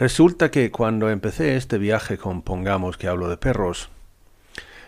Resulta 0.00 0.50
que 0.50 0.70
cuando 0.70 1.10
empecé 1.10 1.56
este 1.56 1.76
viaje 1.76 2.16
con 2.16 2.40
Pongamos 2.40 2.96
que 2.96 3.06
hablo 3.06 3.28
de 3.28 3.36
perros, 3.36 3.90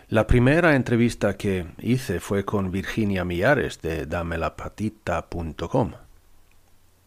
la 0.09 0.25
primera 0.25 0.75
entrevista 0.75 1.37
que 1.37 1.67
hice 1.77 2.19
fue 2.19 2.45
con 2.45 2.71
Virginia 2.71 3.23
Millares 3.23 3.79
de 3.83 4.07
damelapatita.com. 4.07 5.91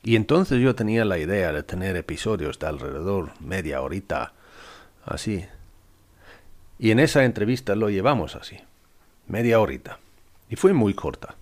Y 0.05 0.15
entonces 0.15 0.61
yo 0.61 0.77
tenía 0.77 1.05
la 1.05 1.19
idea 1.19 1.51
de 1.51 1.65
tener 1.65 1.97
episodios 1.97 2.61
de 2.61 2.69
alrededor 2.69 3.33
media 3.41 3.83
horita, 3.83 4.35
así. 5.05 5.45
Y 6.79 6.93
en 6.93 7.01
esa 7.01 7.25
entrevista 7.25 7.75
lo 7.75 7.91
llevamos 7.91 8.37
así, 8.37 8.61
media 9.27 9.59
horita. 9.59 9.99
Y 10.49 10.55
fue 10.55 10.73
muy 10.73 10.95
corta. 10.95 11.35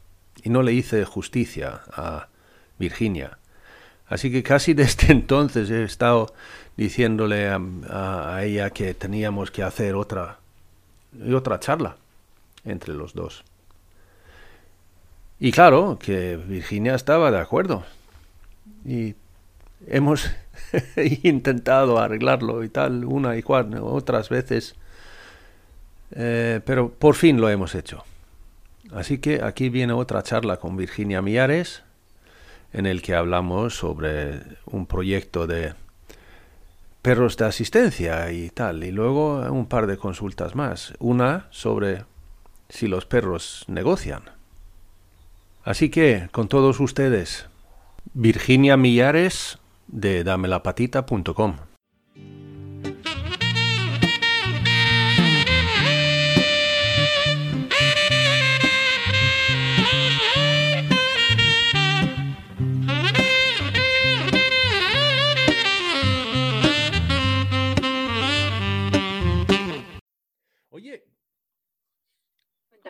Y 0.43 0.49
no 0.49 0.63
le 0.63 0.73
hice 0.73 1.05
justicia 1.05 1.83
a 1.93 2.29
Virginia 2.79 3.37
Así 4.09 4.31
que 4.31 4.43
casi 4.43 4.75
desde 4.75 5.13
entonces 5.13 5.71
he 5.71 5.85
estado 5.85 6.35
diciéndole 6.77 7.49
a, 7.49 8.41
ella 8.43 8.71
que 8.71 8.95
teníamos 8.95 9.51
que 9.51 9.63
hacer 9.63 9.95
otra, 9.95 10.39
otra 11.33 11.61
charla 11.61 11.97
entre 12.65 12.95
los 12.95 13.15
dos. 13.15 13.45
Y 15.39 15.53
claro 15.53 15.99
que 16.01 16.37
Virginia 16.37 16.95
estaba 16.95 17.31
de 17.31 17.39
acuerdo. 17.39 17.85
Y 18.85 19.15
hemos 19.87 20.31
intentado 21.23 21.99
arreglarlo 21.99 22.65
y 22.65 22.69
tal, 22.69 23.05
una 23.05 23.37
y 23.37 23.43
cuatro, 23.43 23.85
otras 23.87 24.29
veces. 24.29 24.75
Eh, 26.13 26.61
pero 26.65 26.91
por 26.91 27.15
fin 27.15 27.41
lo 27.41 27.49
hemos 27.49 27.75
hecho. 27.75 28.05
Así 28.93 29.19
que 29.19 29.43
aquí 29.43 29.69
viene 29.69 29.93
otra 29.93 30.23
charla 30.23 30.59
con 30.59 30.77
Virginia 30.77 31.23
Miares 31.23 31.83
en 32.75 32.87
el 32.87 33.01
que 33.01 33.15
hablamos 33.15 33.77
sobre 33.77 34.41
un 34.67 34.87
proyecto 34.87 35.47
de 35.47 35.75
perros 37.01 37.37
de 37.37 37.47
asistencia 37.47 38.31
y 38.33 38.51
tal, 38.51 38.83
y 38.83 38.91
luego 38.91 39.37
un 39.51 39.67
par 39.67 39.87
de 39.87 39.97
consultas 39.97 40.55
más. 40.55 40.93
Una 40.99 41.47
sobre 41.51 42.05
si 42.69 42.89
los 42.89 43.07
perros 43.07 43.65
negocian. 43.69 44.23
Así 45.63 45.89
que, 45.89 46.29
con 46.33 46.49
todos 46.49 46.81
ustedes, 46.81 47.47
Virginia 48.13 48.77
Millares 48.77 49.59
de 49.87 50.25
damelapatita.com. 50.25 51.74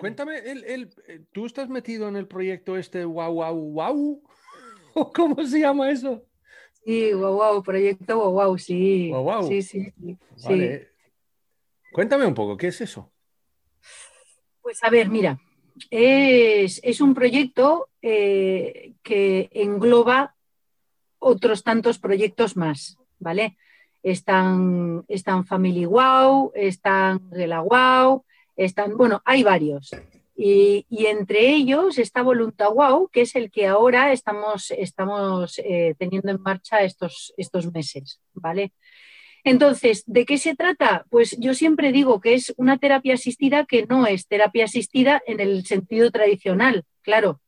Cuéntame, 0.04 0.36
el, 0.36 0.92
eh, 1.08 1.24
¿tú 1.32 1.46
estás 1.46 1.70
metido 1.70 2.08
en 2.08 2.16
el 2.16 2.28
proyecto 2.28 2.76
este 2.76 3.06
Wow 3.06 3.32
Wow 3.32 3.72
Wow? 3.72 4.22
¿Cómo 5.14 5.42
se 5.46 5.60
llama 5.60 5.90
eso? 5.90 6.22
Sí, 6.84 7.14
Wow 7.14 7.36
Wow, 7.36 7.62
proyecto 7.62 8.18
Wow 8.18 8.32
Wow, 8.32 8.58
sí. 8.58 9.08
Wow 9.10 9.22
Wow. 9.22 9.48
Sí, 9.48 9.62
sí, 9.62 9.94
sí. 10.36 10.70
Cuéntame 11.90 12.26
un 12.26 12.34
poco, 12.34 12.58
¿qué 12.58 12.66
es 12.66 12.82
eso? 12.82 13.10
Pues 14.60 14.84
a 14.84 14.90
ver, 14.90 15.08
mira, 15.08 15.40
es, 15.90 17.00
un 17.00 17.14
proyecto 17.14 17.88
eh, 18.02 18.92
que 19.02 19.48
engloba 19.54 20.34
otros 21.18 21.64
tantos 21.64 21.98
proyectos 21.98 22.58
más, 22.58 22.98
¿vale? 23.18 23.56
Están, 24.02 25.06
están 25.08 25.46
Family 25.46 25.86
Wow, 25.86 26.52
están 26.54 27.30
Rela 27.30 27.62
Wow, 27.62 28.26
están, 28.56 28.96
bueno, 28.96 29.22
hay 29.24 29.42
varios. 29.42 29.90
Y, 30.36 30.84
entre 30.90 31.50
ellos 31.50 31.98
está 31.98 32.22
Voluntad 32.22 32.70
Wow, 32.70 33.08
que 33.08 33.20
es 33.20 33.36
el 33.36 33.50
que 33.50 33.66
ahora 33.66 34.12
estamos, 34.12 34.72
estamos 34.72 35.58
eh, 35.58 35.94
teniendo 35.98 36.30
en 36.30 36.42
marcha 36.42 36.82
estos, 36.82 37.32
estos 37.36 37.72
meses, 37.72 38.20
¿vale? 38.32 38.72
Entonces, 39.44 40.02
¿de 40.06 40.24
qué 40.24 40.38
se 40.38 40.56
trata? 40.56 41.04
Pues 41.10 41.36
yo 41.38 41.54
siempre 41.54 41.92
digo 41.92 42.20
que 42.20 42.34
es 42.34 42.54
una 42.56 42.78
terapia 42.78 43.14
asistida 43.14 43.66
que 43.66 43.86
no 43.86 44.06
es 44.06 44.26
terapia 44.26 44.64
asistida 44.64 45.22
en 45.26 45.38
el 45.38 45.66
sentido 45.66 46.10
tradicional, 46.10 46.84
claro. 47.02 47.40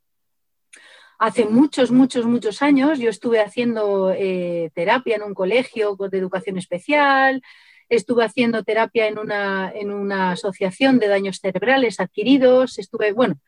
Hace 1.19 1.47
muchos, 1.47 1.91
muchos, 1.91 2.27
muchos 2.27 2.61
años 2.61 2.99
yo 2.99 3.09
estuve 3.09 3.41
haciendo 3.41 4.13
eh, 4.13 4.71
terapia 4.75 5.17
en 5.17 5.23
un 5.23 5.33
colegio 5.33 5.97
de 5.97 6.19
educación 6.19 6.59
especial, 6.59 7.41
estuve 7.89 8.25
haciendo 8.25 8.65
terapia 8.65 9.07
en 9.07 9.19
una, 9.19 9.71
en 9.75 9.91
una 9.91 10.33
asociación 10.33 10.99
de 10.99 11.09
daños 11.09 11.39
cerebrales 11.39 12.01
adquiridos, 12.01 12.79
estuve, 12.79 13.13
bueno, 13.13 13.39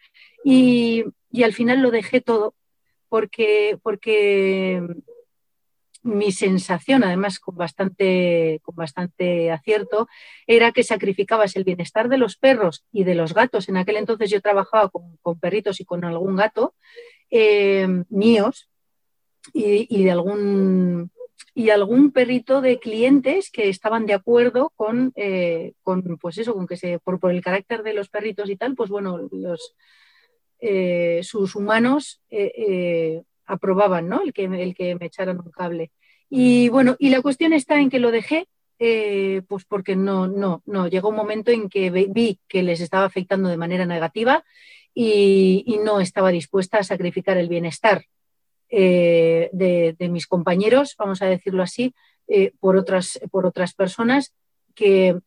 y, 0.44 1.04
al 1.42 1.52
final 1.52 1.80
lo 1.80 1.90
dejé 1.90 2.20
todo 2.20 2.54
porque, 3.08 3.78
porque 3.82 4.82
mi 6.02 6.32
sensación, 6.32 7.04
además 7.04 7.38
con 7.38 7.56
bastante, 7.56 8.60
con 8.62 8.74
bastante 8.74 9.50
acierto, 9.50 10.08
era 10.46 10.72
que 10.72 10.84
sacrificabas 10.84 11.56
el 11.56 11.64
bienestar 11.64 12.08
de 12.08 12.18
los 12.18 12.36
perros 12.36 12.84
y 12.92 13.04
de 13.04 13.14
los 13.14 13.34
gatos. 13.34 13.68
En 13.68 13.76
aquel 13.76 13.96
entonces 13.96 14.30
yo 14.30 14.40
trabajaba 14.40 14.90
con, 14.90 15.38
perritos 15.38 15.80
y 15.80 15.84
con 15.84 16.04
algún 16.04 16.36
gato 16.36 16.74
eh, 17.30 17.86
míos 18.08 18.68
y, 19.52 20.04
de 20.04 20.10
algún 20.10 21.10
y 21.58 21.70
algún 21.70 22.12
perrito 22.12 22.60
de 22.60 22.78
clientes 22.78 23.50
que 23.50 23.68
estaban 23.68 24.06
de 24.06 24.14
acuerdo 24.14 24.72
con, 24.76 25.12
eh, 25.16 25.72
con 25.82 26.16
pues 26.16 26.38
eso, 26.38 26.54
con 26.54 26.68
que 26.68 26.76
se, 26.76 27.00
por, 27.00 27.18
el 27.32 27.40
carácter 27.40 27.82
de 27.82 27.94
los 27.94 28.08
perritos 28.08 28.48
y 28.48 28.54
tal, 28.54 28.76
pues 28.76 28.90
bueno, 28.90 29.28
los, 29.32 29.74
eh, 30.60 31.18
sus 31.24 31.56
humanos 31.56 32.22
eh, 32.30 33.24
aprobaban, 33.44 34.08
¿no? 34.08 34.22
El 34.22 34.32
que, 34.32 34.44
el 34.44 34.72
que 34.76 34.94
me 34.94 35.06
echaran 35.06 35.40
un 35.40 35.50
cable. 35.50 35.90
Y 36.30 36.68
bueno, 36.68 36.94
y 37.00 37.08
la 37.08 37.22
cuestión 37.22 37.52
está 37.52 37.80
en 37.80 37.90
que 37.90 37.98
lo 37.98 38.12
dejé, 38.12 38.46
pues 39.48 39.64
porque 39.64 39.96
no, 39.96 40.28
no, 40.28 40.62
no, 40.64 40.86
llegó 40.86 41.08
un 41.08 41.16
momento 41.16 41.50
en 41.50 41.68
que 41.68 41.90
vi 41.90 42.38
que 42.46 42.62
les 42.62 42.80
estaba 42.80 43.04
afectando 43.04 43.48
de 43.48 43.56
manera 43.56 43.84
negativa 43.84 44.44
y, 44.94 45.64
y 45.66 45.78
no 45.78 45.98
estaba 45.98 46.30
dispuesta 46.30 46.78
a 46.78 46.84
sacrificar 46.84 47.36
el 47.36 47.48
bienestar 47.48 48.04
eh, 48.70 49.50
de, 49.52 50.08
mis 50.08 50.26
compañeros, 50.26 50.94
vamos 50.98 51.22
a 51.22 51.26
decirlo 51.26 51.62
así, 51.62 51.94
eh, 52.26 52.52
por, 52.60 52.76
otras, 52.76 53.20
por 53.30 53.46
otras 53.46 53.74
personas 53.74 54.34
que 54.74 55.18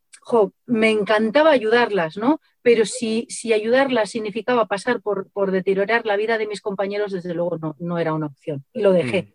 me 0.66 0.92
encantaba 0.92 1.52
ayudarlas, 1.52 2.18
¿no? 2.18 2.40
Pero 2.62 2.86
si, 2.86 3.26
si 3.30 3.54
ayudarlas 3.54 4.12
significaba 4.12 4.68
pasar 4.68 5.02
por, 5.02 5.30
por, 5.32 5.52
deteriorar 5.52 6.06
la 6.06 6.16
vida 6.16 6.38
de 6.38 6.48
mis 6.48 6.62
compañeros, 6.62 7.12
desde 7.12 7.34
luego 7.34 7.58
no, 7.58 7.76
no 7.80 7.98
era 7.98 8.14
una 8.14 8.28
opción. 8.28 8.64
Y 8.72 8.82
lo 8.82 8.92
dejé. 8.92 9.34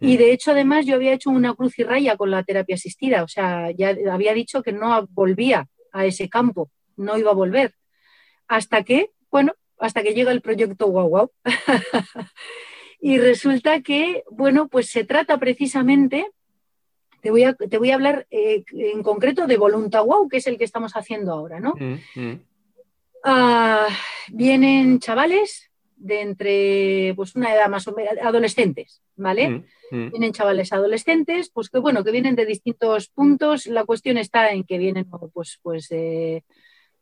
Mm. 0.00 0.08
Y 0.08 0.14
mm. 0.14 0.18
de 0.18 0.32
hecho, 0.32 0.50
además, 0.52 0.86
yo 0.86 0.94
había 0.94 1.12
hecho 1.12 1.30
una 1.30 1.54
cruz 1.54 1.78
y 1.78 1.84
raya 1.84 2.16
con 2.16 2.30
la 2.30 2.44
terapia 2.44 2.76
asistida. 2.76 3.24
O 3.24 3.28
sea, 3.28 3.70
ya 3.72 3.96
había 4.10 4.32
dicho 4.32 4.62
que 4.62 4.72
no 4.72 5.06
volvía 5.10 5.68
a 5.92 6.06
ese 6.06 6.28
campo, 6.28 6.70
no 6.96 7.18
iba 7.18 7.32
a 7.32 7.34
volver. 7.34 7.74
Hasta 8.48 8.84
que, 8.84 9.10
bueno, 9.30 9.54
hasta 9.78 10.02
que 10.02 10.14
llega 10.14 10.32
el 10.32 10.40
proyecto 10.40 10.86
Wow 10.88 11.08
Wow. 11.08 11.30
Y 13.04 13.18
resulta 13.18 13.80
que, 13.80 14.22
bueno, 14.30 14.68
pues 14.68 14.88
se 14.88 15.02
trata 15.02 15.36
precisamente, 15.36 16.24
te 17.20 17.32
voy 17.32 17.42
a, 17.42 17.52
te 17.54 17.76
voy 17.76 17.90
a 17.90 17.96
hablar 17.96 18.28
eh, 18.30 18.62
en 18.70 19.02
concreto 19.02 19.48
de 19.48 19.56
Voluntad 19.56 20.04
Wow, 20.04 20.28
que 20.28 20.36
es 20.36 20.46
el 20.46 20.56
que 20.56 20.62
estamos 20.62 20.92
haciendo 20.92 21.32
ahora, 21.32 21.58
¿no? 21.58 21.74
Mm, 21.74 21.98
mm. 22.14 22.40
Ah, 23.24 23.88
vienen 24.28 25.00
chavales 25.00 25.68
de 25.96 26.20
entre, 26.20 27.12
pues 27.16 27.34
una 27.34 27.52
edad 27.52 27.68
más 27.68 27.88
o 27.88 27.92
menos, 27.92 28.14
adolescentes, 28.22 29.02
¿vale? 29.16 29.64
Mm, 29.90 30.10
vienen 30.10 30.32
chavales 30.32 30.72
adolescentes, 30.72 31.50
pues 31.50 31.70
que 31.70 31.80
bueno, 31.80 32.04
que 32.04 32.12
vienen 32.12 32.36
de 32.36 32.46
distintos 32.46 33.08
puntos. 33.08 33.66
La 33.66 33.84
cuestión 33.84 34.16
está 34.16 34.52
en 34.52 34.62
que 34.62 34.78
vienen, 34.78 35.10
pues, 35.10 35.58
pues 35.60 35.88
de, 35.88 36.44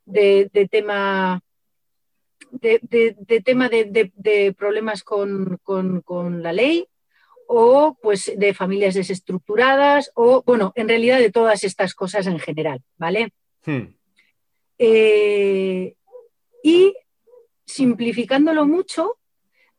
de 0.07 0.69
tema 0.71 1.43
de, 2.51 3.43
tema 3.45 3.69
de, 3.69 4.55
problemas 4.57 5.03
con, 5.03 5.61
la 6.43 6.53
ley 6.53 6.87
o 7.47 7.97
pues 8.01 8.33
de 8.37 8.55
familias 8.55 8.95
desestructuradas 8.95 10.13
o, 10.15 10.43
bueno, 10.45 10.73
en 10.77 10.89
realidad 10.89 11.19
de 11.19 11.33
todas 11.33 11.65
estas 11.65 11.95
cosas 11.95 12.27
en 12.27 12.39
general, 12.39 12.81
¿vale? 12.97 13.33
Hmm. 13.65 13.95
Eh, 14.79 15.95
y 16.63 16.95
simplificándolo 17.67 18.67
mucho, 18.67 19.19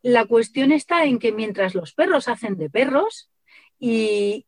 la 0.02 0.26
cuestión 0.26 0.72
está 0.72 1.06
en 1.06 1.20
que 1.20 1.32
mientras 1.32 1.76
los 1.76 1.94
perros 1.94 2.28
hacen 2.28 2.58
de 2.58 2.70
perros 2.70 3.30
y, 3.80 4.46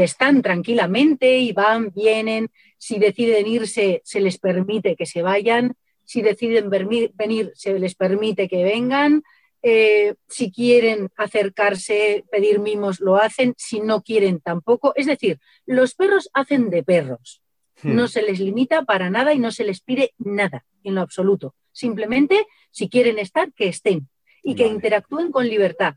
están 0.00 0.42
tranquilamente 0.42 1.38
y 1.38 1.52
van, 1.52 1.90
vienen, 1.94 2.50
si 2.78 2.98
deciden 2.98 3.46
irse, 3.46 4.00
se 4.04 4.20
les 4.20 4.38
permite 4.38 4.96
que 4.96 5.06
se 5.06 5.22
vayan, 5.22 5.74
si 6.08 6.22
deciden 6.22 6.70
venir, 6.70 7.52
se 7.54 7.78
les 7.78 7.94
permite 7.94 8.48
que 8.48 8.64
vengan, 8.64 9.22
eh, 9.62 10.14
si 10.26 10.50
quieren 10.50 11.10
acercarse, 11.18 12.24
pedir 12.32 12.60
mimos, 12.60 13.00
lo 13.00 13.16
hacen, 13.16 13.54
si 13.58 13.80
no 13.80 14.00
quieren 14.00 14.40
tampoco. 14.40 14.94
Es 14.96 15.04
decir, 15.04 15.38
los 15.66 15.94
perros 15.94 16.30
hacen 16.32 16.70
de 16.70 16.82
perros. 16.82 17.42
Hmm. 17.82 17.94
No 17.94 18.08
se 18.08 18.22
les 18.22 18.40
limita 18.40 18.86
para 18.86 19.10
nada 19.10 19.34
y 19.34 19.38
no 19.38 19.50
se 19.50 19.64
les 19.64 19.82
pide 19.82 20.14
nada 20.16 20.64
en 20.82 20.94
lo 20.94 21.02
absoluto. 21.02 21.54
Simplemente, 21.72 22.46
si 22.70 22.88
quieren 22.88 23.18
estar, 23.18 23.52
que 23.52 23.68
estén 23.68 24.08
y 24.42 24.54
que 24.54 24.66
interactúen 24.66 25.30
con 25.30 25.46
libertad. 25.46 25.96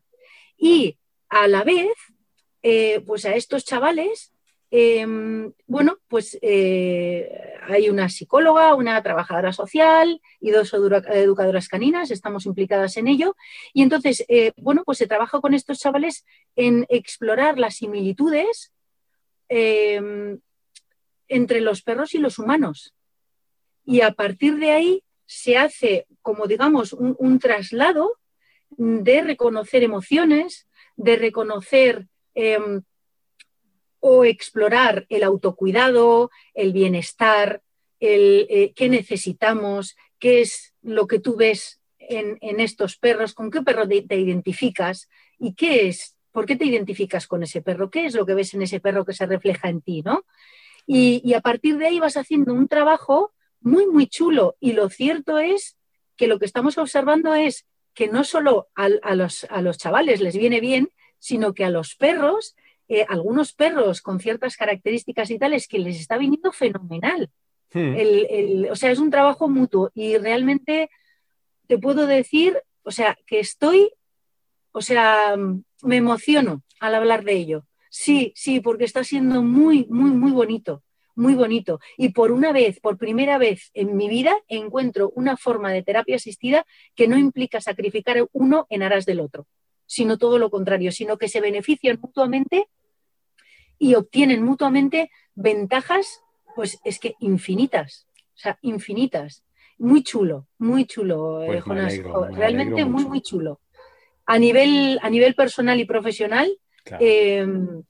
Y 0.57 0.98
a 1.30 1.48
la 1.48 1.64
vez, 1.64 1.94
eh, 2.64 3.00
pues 3.07 3.24
a 3.24 3.34
estos 3.36 3.64
chavales, 3.64 4.34
em, 4.71 5.53
bueno, 5.68 6.00
pues 6.07 6.39
eh, 6.41 7.29
hay 7.68 7.89
una 7.89 8.09
psicóloga, 8.09 8.73
una 8.73 9.03
trabajadora 9.03 9.53
social 9.53 10.21
y 10.39 10.51
dos 10.51 10.73
educadoras 10.73 11.68
caninas, 11.68 12.09
estamos 12.09 12.45
implicadas 12.45 12.97
en 12.97 13.07
ello. 13.07 13.35
Y 13.73 13.83
entonces, 13.83 14.25
eh, 14.29 14.53
bueno, 14.57 14.83
pues 14.85 14.97
se 14.97 15.07
trabaja 15.07 15.41
con 15.41 15.53
estos 15.53 15.79
chavales 15.79 16.25
en 16.56 16.85
explorar 16.89 17.59
las 17.59 17.75
similitudes 17.75 18.73
em, 19.50 20.39
entre 21.27 21.62
los 21.62 21.81
perros 21.81 22.15
y 22.15 22.19
los 22.19 22.39
humanos. 22.39 22.95
Y 23.85 24.01
a 24.01 24.12
partir 24.12 24.56
de 24.57 24.71
ahí 24.71 25.03
se 25.25 25.57
hace, 25.57 26.07
como 26.21 26.47
digamos, 26.47 26.94
un 26.94 27.39
traslado 27.39 28.18
de 28.77 29.21
reconocer 29.21 29.83
emociones, 29.83 30.68
de 30.95 31.15
reconocer 31.18 32.07
em, 32.35 32.83
o 34.01 34.25
explorar 34.25 35.06
el 35.07 35.24
autocuidado, 35.24 36.30
el 36.53 36.74
bienestar, 36.74 37.62
el 38.01 38.48
eh, 38.50 38.74
qué 38.75 38.89
necesitamos, 38.89 39.95
qué 40.19 40.42
es 40.42 40.74
lo 40.81 41.07
que 41.07 41.19
tú 41.19 41.38
ves 41.38 41.80
en, 42.00 42.59
estos 42.59 42.98
perros, 42.98 43.33
con 43.33 43.50
qué 43.50 43.62
perro 43.62 43.88
te, 43.88 44.18
identificas 44.18 45.07
y 45.39 45.53
qué 45.53 45.88
es, 45.88 46.18
por 46.33 46.45
qué 46.45 46.57
te 46.57 46.65
identificas 46.65 47.25
con 47.25 47.44
ese 47.44 47.62
perro, 47.62 47.89
qué 47.89 48.06
es 48.06 48.15
lo 48.15 48.25
que 48.25 48.33
ves 48.33 48.53
en 48.53 48.63
ese 48.63 48.81
perro 48.81 49.06
que 49.06 49.13
se 49.13 49.25
refleja 49.25 49.69
en 49.69 49.81
ti, 49.81 50.01
¿no? 50.01 50.25
Y, 50.86 51.21
y 51.24 51.36
a 51.36 51.42
partir 51.42 51.77
de 51.77 51.88
ahí 51.88 52.00
vas 52.00 52.18
haciendo 52.18 52.54
un 52.54 52.68
trabajo 52.68 53.31
muy, 53.62 53.88
muy 53.88 54.07
chulo. 54.07 54.57
Y 54.59 54.74
lo 54.74 54.89
cierto 54.89 55.38
es 55.38 55.77
que 56.18 56.27
lo 56.27 56.39
que 56.39 56.45
estamos 56.45 56.77
observando 56.77 57.33
es 57.33 57.65
que 57.94 58.07
no 58.07 58.24
solo 58.24 58.69
a, 58.75 58.89
los, 59.15 59.45
a, 59.50 59.62
los, 59.62 59.77
chavales 59.77 60.21
les 60.21 60.36
viene 60.36 60.59
bien, 60.59 60.89
sino 61.19 61.54
que 61.54 61.65
a 61.65 61.69
los 61.69 61.95
perros, 61.95 62.56
eh, 62.94 63.06
algunos 63.08 63.54
perros 63.54 64.02
con 64.02 64.20
ciertas 64.20 64.58
características 64.58 65.32
y 65.32 65.40
tales, 65.40 65.66
que 65.66 65.80
les 65.80 65.98
está 65.98 66.18
viniendo 66.18 66.52
fenomenal. 66.52 67.30
Hmm. 67.74 67.96
o 68.70 68.76
sea, 68.76 68.92
es 68.92 69.00
un 69.00 69.10
trabajo 69.10 69.48
mutuo 69.48 69.92
y 69.94 70.18
realmente 70.18 70.90
te 71.68 71.78
puedo 71.78 72.06
decir, 72.06 72.62
o 72.84 72.92
sea, 72.92 73.18
que 73.26 73.40
estoy, 73.40 73.94
o 74.74 74.82
sea, 74.82 75.38
me 75.82 75.96
emociono 75.96 76.64
al 76.82 76.96
hablar 76.96 77.24
de 77.24 77.32
ello. 77.32 77.66
Sí, 77.90 78.34
sí, 78.36 78.60
porque 78.60 78.84
está 78.84 79.06
siendo 79.06 79.42
muy, 79.42 79.86
muy, 79.90 80.12
muy 80.12 80.34
bonito 80.34 80.84
muy 81.16 81.36
bonito. 81.36 81.80
Y 81.98 82.10
por 82.10 82.32
una 82.32 82.52
vez, 82.52 82.80
por 82.80 82.98
primera 82.98 83.38
vez 83.38 83.70
en 83.74 83.96
mi 83.96 84.10
vida, 84.10 84.36
encuentro 84.48 85.12
una 85.16 85.38
forma 85.38 85.72
de 85.72 85.84
terapia 85.84 86.16
asistida 86.16 86.66
que 86.96 87.08
no 87.08 87.18
implica 87.18 87.62
sacrificar 87.62 88.26
uno 88.32 88.66
en 88.70 88.82
aras 88.82 89.06
del 89.06 89.20
otro, 89.20 89.46
sino 89.86 90.18
todo 90.18 90.40
lo 90.40 90.50
contrario, 90.50 90.92
sino 90.92 91.18
que 91.18 91.28
se 91.28 91.42
benefician 91.42 92.00
mutuamente 92.02 92.68
y 93.81 93.95
obtienen 93.95 94.44
mutuamente 94.44 95.10
ventajas, 95.33 96.22
pues 96.56 96.80
es 96.83 97.00
que 97.00 97.16
infinitas, 97.19 98.07
o 98.16 98.38
sea, 98.38 98.60
infinitas. 98.62 99.44
Muy 99.80 100.04
chulo, 100.04 100.45
muy 100.60 100.86
chulo, 100.86 101.42
eh, 101.42 101.63
pues 101.66 102.00
realmente 102.36 102.86
muy, 102.86 103.06
muy 103.06 103.22
chulo. 103.22 103.60
A 104.28 104.38
nivel, 104.38 105.00
a 105.01 105.10
nivel 105.10 105.33
personal 105.33 105.80
y 105.80 105.86
profesional, 105.86 106.56
em, 107.00 107.81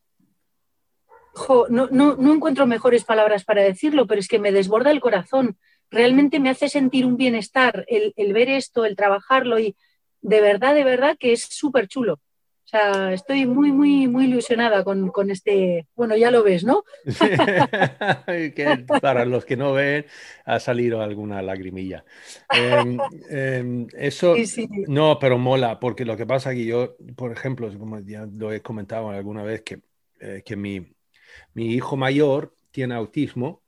no, 1.70 1.88
no, 1.90 2.34
encuentro 2.34 2.66
mejores 2.66 3.04
palabras 3.04 3.44
para 3.44 3.62
decirlo, 3.62 4.08
pero 4.08 4.22
es 4.22 4.30
que 4.30 4.40
me 4.40 4.54
desborda 4.54 4.92
el 4.92 5.02
corazón. 5.02 5.58
Realmente 5.90 6.40
me 6.40 6.50
hace 6.50 6.70
sentir 6.70 7.06
un 7.06 7.18
bienestar 7.18 7.86
el, 7.90 8.32
ver 8.32 8.48
esto, 8.48 8.86
el 8.86 8.96
trabajarlo 8.96 9.60
y 9.60 9.76
de 10.22 10.40
verdad, 10.40 10.74
de 10.74 10.86
verdad 10.86 11.18
que 11.20 11.34
es 11.34 11.42
súper 11.42 11.90
chulo. 11.90 12.22
O 12.74 12.78
sea, 12.78 13.12
estoy 13.12 13.46
muy, 13.46 13.74
muy, 13.74 14.08
muy 14.08 14.28
ilusionada 14.28 14.86
con, 14.86 15.30
este. 15.30 15.88
Bueno, 15.94 16.16
ya 16.16 16.32
lo 16.32 16.42
ves, 16.42 16.64
¿no? 16.64 16.86
para 19.02 19.26
los 19.26 19.44
que 19.44 19.58
no 19.58 19.74
ven, 19.74 20.06
ha 20.46 20.58
salido 20.62 21.02
alguna 21.02 21.42
lagrimilla. 21.42 22.06
Em, 22.50 22.98
em, 23.30 23.88
eso 23.98 24.36
no, 24.88 25.20
pero 25.20 25.38
mola, 25.38 25.82
porque 25.82 26.06
lo 26.06 26.16
que 26.16 26.26
pasa 26.26 26.54
que 26.54 26.64
yo, 26.64 26.96
por 27.18 27.34
ejemplo, 27.34 27.70
como 27.78 28.00
ya 28.00 28.26
lo 28.26 28.54
he 28.54 28.62
comentado 28.62 29.10
alguna 29.10 29.44
vez, 29.44 29.64
que, 29.64 29.82
eh, 30.22 30.42
que 30.46 30.56
mi, 30.56 30.96
mi 31.54 31.74
hijo 31.74 31.98
mayor 31.98 32.56
tiene 32.72 32.96
autismo 32.96 33.64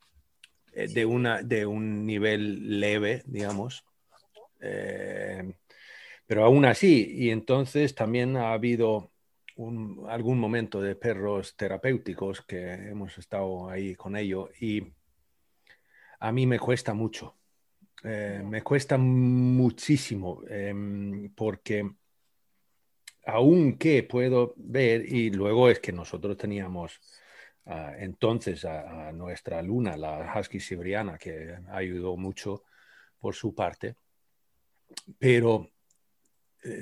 eh, 0.72 0.88
de, 0.88 1.06
una, 1.06 1.44
de 1.44 1.66
un 1.66 2.06
nivel 2.06 2.80
leve, 2.80 3.22
digamos, 3.26 3.84
eh, 4.62 5.44
pero 6.34 6.46
aún 6.46 6.66
así, 6.66 7.14
y 7.16 7.30
entonces 7.30 7.94
también 7.94 8.38
ha 8.38 8.54
habido 8.54 9.12
algún 10.10 10.40
momento 10.40 10.82
de 10.82 10.96
perros 10.96 11.56
terapéuticos 11.56 12.42
que 12.42 12.74
hemos 12.74 13.16
estado 13.20 13.70
ahí 13.70 13.94
con 13.94 14.16
ellos 14.16 14.50
y 14.60 14.82
a 16.20 16.32
mí 16.32 16.48
me 16.48 16.58
cuesta 16.58 16.96
mucho, 16.96 17.36
eh, 18.04 18.42
me 18.44 18.64
cuesta 18.64 18.98
muchísimo 18.98 20.42
em, 20.50 21.32
porque 21.36 21.88
aunque 23.28 24.02
puedo 24.02 24.56
ver, 24.58 25.06
y 25.06 25.30
luego 25.30 25.70
es 25.70 25.80
que 25.80 25.92
nosotros 25.92 26.36
teníamos 26.36 27.00
entonces 28.00 28.66
a, 28.66 29.12
nuestra 29.12 29.62
luna, 29.62 29.96
la 29.98 30.34
husky 30.36 30.60
siberiana, 30.60 31.16
que 31.16 31.60
ayudó 31.70 32.18
mucho 32.18 32.64
por 33.20 33.36
su 33.36 33.54
parte. 33.54 33.98
Pero 35.20 35.68
eh, 35.68 35.73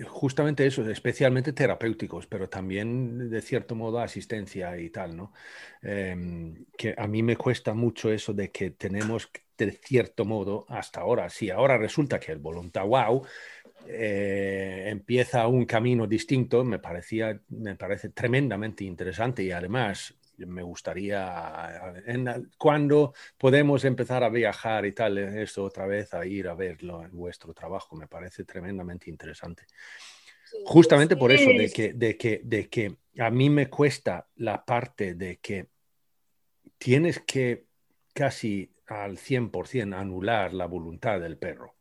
justamente 0.08 0.66
eso, 0.66 0.88
especialmente 0.90 1.54
terapéuticos, 1.54 2.28
pero 2.28 2.48
también 2.50 3.30
de 3.30 3.42
cierto 3.42 3.76
modo 3.76 4.00
asistencia 4.00 4.78
y 4.78 4.90
tal, 4.90 5.16
¿no? 5.16 5.34
Em, 5.82 6.66
que 6.78 6.94
a 6.98 7.08
mí 7.08 7.24
me 7.24 7.36
cuesta 7.36 7.74
mucho 7.74 8.12
eso 8.12 8.34
de 8.34 8.52
que 8.52 8.72
tenemos, 8.72 9.32
de 9.58 9.72
cierto 9.72 10.26
modo, 10.26 10.66
hasta 10.70 11.02
ahora, 11.02 11.30
si 11.30 11.50
ahora 11.50 11.78
resulta 11.78 12.20
que 12.20 12.32
el 12.32 12.40
voluntad 12.40 12.86
wow 12.86 13.26
eh, 13.88 14.86
empieza 14.88 15.48
un 15.48 15.66
camino 15.66 16.06
distinto, 16.08 16.64
me, 16.64 16.80
parecía, 16.80 17.42
me 17.50 17.76
parece 17.76 18.10
tremendamente 18.10 18.84
interesante 18.84 19.44
y 19.44 19.52
además 19.52 20.16
me 20.48 20.64
gustaría, 20.64 21.94
en, 22.06 22.50
cuando 22.58 23.14
podemos 23.38 23.84
empezar 23.86 24.24
a 24.24 24.30
viajar 24.30 24.86
y 24.86 24.94
tal, 24.94 25.18
esto 25.18 25.64
otra 25.64 25.86
vez, 25.86 26.14
a 26.14 26.26
ir 26.26 26.48
a 26.48 26.54
verlo 26.54 27.04
en 27.04 27.12
vuestro 27.12 27.54
trabajo, 27.54 27.96
me 27.96 28.08
parece 28.08 28.44
tremendamente 28.44 29.10
interesante. 29.10 29.64
Justamente 30.66 31.16
por 31.16 31.32
eso, 31.32 31.50
de 31.50 31.72
que, 31.72 31.94
de, 31.94 32.18
que, 32.18 32.42
de 32.44 32.68
que 32.68 32.96
a 33.20 33.30
mí 33.30 33.50
me 33.50 33.70
cuesta 33.70 34.28
la 34.36 34.64
parte 34.64 35.16
de 35.16 35.38
que 35.38 35.68
tienes 36.78 37.20
que 37.20 37.66
casi 38.14 38.74
al 38.88 39.18
100% 39.18 39.96
anular 39.96 40.54
la 40.54 40.66
voluntad 40.66 41.20
del 41.20 41.38
perro. 41.38 41.76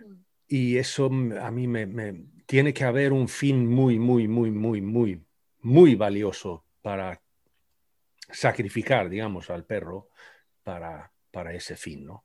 Mm. 0.00 0.14
Y 0.46 0.76
eso 0.76 1.06
a 1.06 1.50
mí 1.50 1.66
me, 1.66 1.86
me, 1.86 2.24
tiene 2.46 2.72
que 2.72 2.84
haber 2.84 3.12
un 3.12 3.28
fin 3.28 3.66
muy, 3.66 3.98
muy, 3.98 4.28
muy, 4.28 4.50
muy, 4.50 4.80
muy, 4.80 5.22
muy 5.60 5.94
valioso 5.94 6.64
para 6.80 7.20
sacrificar, 8.28 9.08
digamos, 9.08 9.50
al 9.50 9.64
perro 9.64 10.08
para, 10.62 11.12
para 11.30 11.54
ese 11.54 11.76
fin, 11.76 12.04
¿no? 12.04 12.24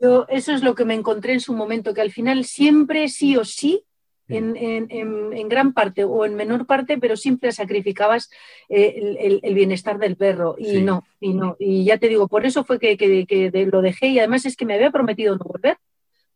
Yo, 0.00 0.26
eso 0.28 0.52
es 0.52 0.62
lo 0.62 0.74
que 0.74 0.84
me 0.84 0.94
encontré 0.94 1.34
en 1.34 1.40
su 1.40 1.52
momento, 1.54 1.94
que 1.94 2.00
al 2.00 2.10
final 2.10 2.44
siempre 2.44 3.08
sí 3.08 3.36
o 3.36 3.44
sí, 3.44 3.84
en, 4.28 4.56
en, 4.56 5.48
gran 5.48 5.72
parte 5.72 6.04
o 6.04 6.24
en 6.24 6.34
menor 6.34 6.66
parte, 6.66 6.98
pero 6.98 7.16
siempre 7.16 7.52
sacrificabas 7.52 8.30
eh, 8.68 9.40
el, 9.42 9.54
bienestar 9.54 9.98
del 9.98 10.16
perro. 10.16 10.56
Y 10.58 10.80
no, 10.80 11.04
y 11.20 11.34
no. 11.34 11.56
Y 11.58 11.84
ya 11.84 11.98
te 11.98 12.08
digo, 12.08 12.28
por 12.28 12.46
eso 12.46 12.64
fue 12.64 12.78
que, 12.78 12.96
que, 12.96 13.68
lo 13.70 13.82
dejé 13.82 14.08
y 14.08 14.18
además 14.18 14.46
es 14.46 14.56
que 14.56 14.64
me 14.64 14.74
había 14.74 14.90
prometido 14.90 15.36
no 15.36 15.44
volver, 15.44 15.76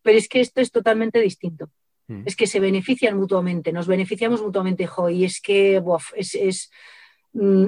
pero 0.02 0.18
es 0.18 0.28
que 0.28 0.40
esto 0.40 0.60
es 0.60 0.70
totalmente 0.70 1.20
distinto. 1.20 1.70
Mm. 2.08 2.22
Es 2.26 2.36
que 2.36 2.46
se 2.46 2.60
benefician 2.60 3.16
mutuamente, 3.16 3.72
nos 3.72 3.86
beneficiamos 3.86 4.42
mutuamente, 4.42 4.86
jo, 4.86 5.08
y 5.08 5.24
es 5.24 5.40
que 5.40 5.82
es, 6.16 6.34
es, 6.34 6.70
mm, 6.70 6.72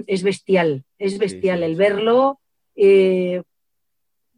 es, 0.07 0.23
bestial, 0.23 0.85
es 0.99 1.19
bestial 1.19 1.63
el 1.63 1.77
verlo. 1.77 2.41
Eh, 2.77 3.43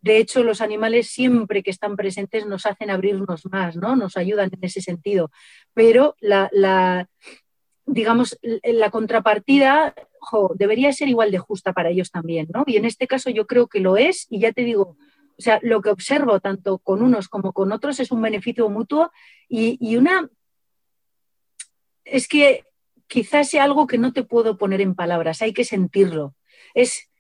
de 0.03 0.19
hecho, 0.19 0.43
los 0.43 0.61
animales 0.61 1.09
siempre 1.09 1.63
que 1.63 1.71
están 1.71 1.97
presentes 1.97 2.47
nos 2.47 2.67
hacen 2.67 2.91
abrirnos 2.91 3.47
más, 3.47 3.77
¿no? 3.77 3.95
Nos 3.95 4.17
ayudan 4.17 4.51
en 4.53 4.65
ese 4.65 4.81
sentido. 4.81 5.31
Pero 5.75 6.17
la, 6.21 7.09
digamos, 7.87 8.39
la 8.43 8.91
contrapartida 8.91 9.95
debería 10.55 10.93
ser 10.93 11.09
igual 11.09 11.31
de 11.31 11.39
justa 11.39 11.73
para 11.73 11.91
ellos 11.91 12.11
también, 12.11 12.49
¿no? 12.53 12.65
Y 12.67 12.77
en 12.77 12.85
este 12.85 13.07
caso 13.07 13.31
yo 13.31 13.47
creo 13.47 13.69
que 13.69 13.81
lo 13.81 13.97
es, 13.97 14.27
y 14.29 14.41
ya 14.41 14.53
te 14.53 14.65
digo, 14.65 14.97
o 15.39 15.43
sea, 15.43 15.59
lo 15.63 15.81
que 15.81 15.91
observo 15.91 16.41
tanto 16.41 16.79
con 16.79 17.03
unos 17.03 17.29
como 17.29 17.53
con 17.53 17.73
otros 17.73 17.99
es 18.01 18.11
un 18.11 18.23
beneficio 18.23 18.69
mutuo 18.69 19.11
y, 19.49 19.97
una... 19.97 20.29
Es 22.05 22.29
que 22.29 22.65
quizás 23.13 23.51
sea 23.51 23.65
algo 23.65 23.87
que 23.87 23.99
no 23.99 24.15
te 24.15 24.25
puedo 24.25 24.57
poner 24.57 24.81
en 24.81 24.95
palabras, 24.95 25.43
hay 25.43 25.53
que 25.53 25.65
sentirlo. 25.65 26.35
Es, 26.73 27.11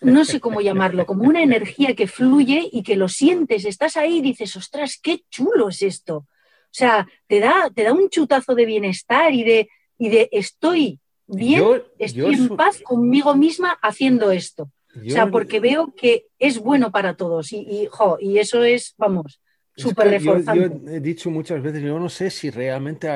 no 0.00 0.24
sé 0.24 0.38
cómo 0.38 0.60
llamarlo, 0.60 1.04
como 1.04 1.24
una 1.24 1.42
energía 1.42 1.96
que 1.96 2.06
fluye 2.06 2.68
y 2.70 2.84
que 2.84 2.94
lo 2.94 3.08
sientes, 3.08 3.64
estás 3.64 3.96
ahí 3.96 4.18
y 4.18 4.22
dices, 4.22 4.54
ostras, 4.54 5.00
qué 5.02 5.24
chulo 5.28 5.70
es 5.70 5.82
esto. 5.82 6.18
O 6.18 6.78
sea, 6.78 7.08
te 7.26 7.40
da, 7.40 7.70
te 7.74 7.82
da 7.82 7.92
un 7.92 8.08
chutazo 8.08 8.54
de 8.54 8.66
bienestar 8.66 9.34
y 9.34 9.42
de, 9.42 9.68
y 9.98 10.10
de 10.10 10.28
estoy 10.30 11.00
bien, 11.26 11.82
estoy 11.98 12.34
en 12.34 12.56
paz 12.56 12.80
conmigo 12.80 13.34
misma 13.34 13.76
haciendo 13.82 14.30
esto. 14.30 14.70
o 14.94 15.10
sea, 15.10 15.28
porque 15.28 15.58
veo 15.58 15.92
que 15.96 16.26
es 16.38 16.60
bueno 16.60 16.92
para 16.92 17.16
todos 17.16 17.52
y, 17.52 17.88
y, 18.20 18.38
eso 18.38 18.62
es, 18.62 18.94
vamos, 18.96 19.40
súper 19.76 20.08
reforzante. 20.08 20.80
Yo, 20.84 20.90
he 20.90 21.00
dicho 21.00 21.30
muchas 21.30 21.62
veces, 21.62 21.82
yo 21.82 21.98
no 21.98 22.08
sé 22.08 22.30
si 22.30 22.50
realmente 22.50 23.08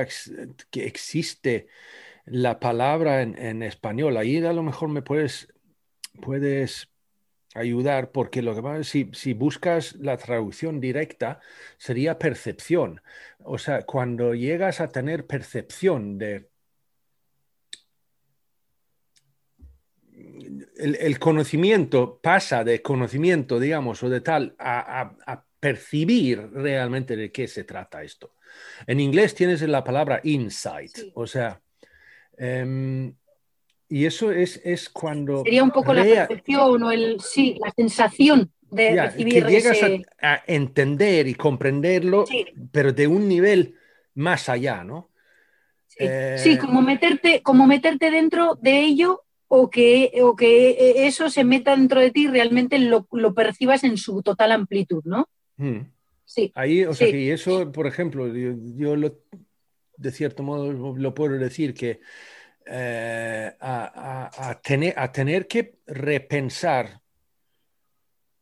que 0.71 0.87
existe 0.87 1.69
la 2.27 2.61
palabra 2.61 3.23
en, 3.23 3.63
español. 3.63 4.17
Ahí 4.17 4.45
a 4.45 4.53
lo 4.53 4.63
mejor 4.63 4.89
me 4.89 5.03
puedes, 5.03 5.53
puedes 6.21 6.89
ayudar, 7.55 8.13
porque 8.13 8.43
lo 8.43 8.55
que 8.55 8.63
pasa 8.63 8.81
es 8.81 8.89
si, 8.89 9.11
si 9.13 9.33
buscas 9.33 9.95
la 9.97 10.17
traducción 10.17 10.81
directa, 10.81 11.41
sería 11.79 12.19
percepción. 12.19 13.01
O 13.39 13.59
sea, 13.59 13.83
cuando 13.83 14.35
llegas 14.35 14.81
a 14.81 14.89
tener 14.89 15.27
percepción 15.27 16.19
de 16.19 16.51
el, 20.77 21.19
conocimiento 21.19 22.21
pasa 22.23 22.65
de 22.65 22.83
conocimiento, 22.83 23.61
digamos, 23.61 24.03
o 24.03 24.09
de 24.09 24.21
tal, 24.21 24.55
a, 24.59 25.45
percibir 25.61 26.51
realmente 26.53 27.17
de 27.17 27.31
qué 27.31 27.47
se 27.47 27.65
trata 27.65 28.03
esto. 28.03 28.35
En 28.87 28.99
inglés 28.99 29.35
tienes 29.35 29.63
la 29.63 29.85
palabra 29.85 30.21
insight, 30.25 30.99
o 31.15 31.27
sea, 31.27 31.61
em, 32.37 33.15
y 33.89 34.07
eso 34.07 34.33
es, 34.33 34.61
es, 34.65 34.89
cuando... 34.89 35.43
Sería 35.45 35.63
un 35.63 35.71
poco 35.71 35.93
la 35.93 36.03
percepción 36.03 36.83
o 36.83 36.91
el, 36.91 37.21
sí, 37.21 37.59
la 37.63 37.71
sensación 37.73 38.51
de 38.71 39.03
recibir 39.03 39.45
que 39.45 39.51
llegas 39.51 39.79
a, 40.23 40.43
entender 40.47 41.27
y 41.27 41.35
comprenderlo, 41.35 42.25
pero 42.73 42.93
de 42.93 43.07
un 43.07 43.29
nivel 43.29 43.75
más 44.15 44.49
allá, 44.49 44.85
¿no? 44.85 45.11
Sí, 45.89 46.07
sí, 46.39 46.53
eh, 46.53 46.59
como, 46.59 46.83
meterte, 46.83 47.43
como 47.43 47.67
meterte 47.67 48.11
dentro 48.11 48.57
de 48.61 48.81
ello 48.81 49.25
o 49.49 49.69
que, 49.69 50.13
o 50.23 50.37
que 50.37 50.71
e, 50.71 51.07
eso 51.09 51.29
se 51.29 51.43
meta 51.43 51.73
dentro 51.77 52.01
de 52.01 52.13
ti 52.13 52.25
y 52.25 52.29
realmente 52.29 52.79
lo, 52.79 53.07
percibas 53.35 53.83
en 53.83 53.97
su 53.97 54.23
total 54.23 54.53
amplitud, 54.53 55.03
¿no? 55.05 55.29
Hmm. 55.61 55.93
Sí. 56.25 56.51
Ahí, 56.55 56.85
o 56.85 56.95
sea, 56.95 57.11
que 57.11 57.33
eso, 57.33 57.71
por 57.71 57.87
ejemplo, 57.87 58.27
yo, 58.29 58.97
de 59.97 60.11
cierto 60.11 60.43
modo 60.43 60.73
lo 60.73 61.13
puedo 61.13 61.37
decir 61.37 61.75
que 61.75 62.01
eh, 62.67 63.53
a, 63.61 64.61
tener, 64.63 64.95
a 64.97 65.13
tener 65.13 65.47
que 65.47 65.81
repensar 65.87 67.03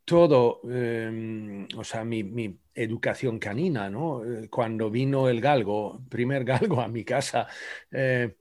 todo, 0.05 0.61
em, 0.69 1.67
o 1.75 1.83
sea, 1.83 2.05
mi, 2.05 2.57
educación 2.73 3.39
canina, 3.39 3.89
¿no? 3.89 4.23
Eh, 4.23 4.47
cuando 4.49 4.89
vino 4.89 5.27
el 5.27 5.41
galgo, 5.41 6.01
primer 6.07 6.45
galgo 6.45 6.79
a 6.79 6.87
mi 6.87 7.03
casa, 7.03 7.47
eh, 7.91 8.35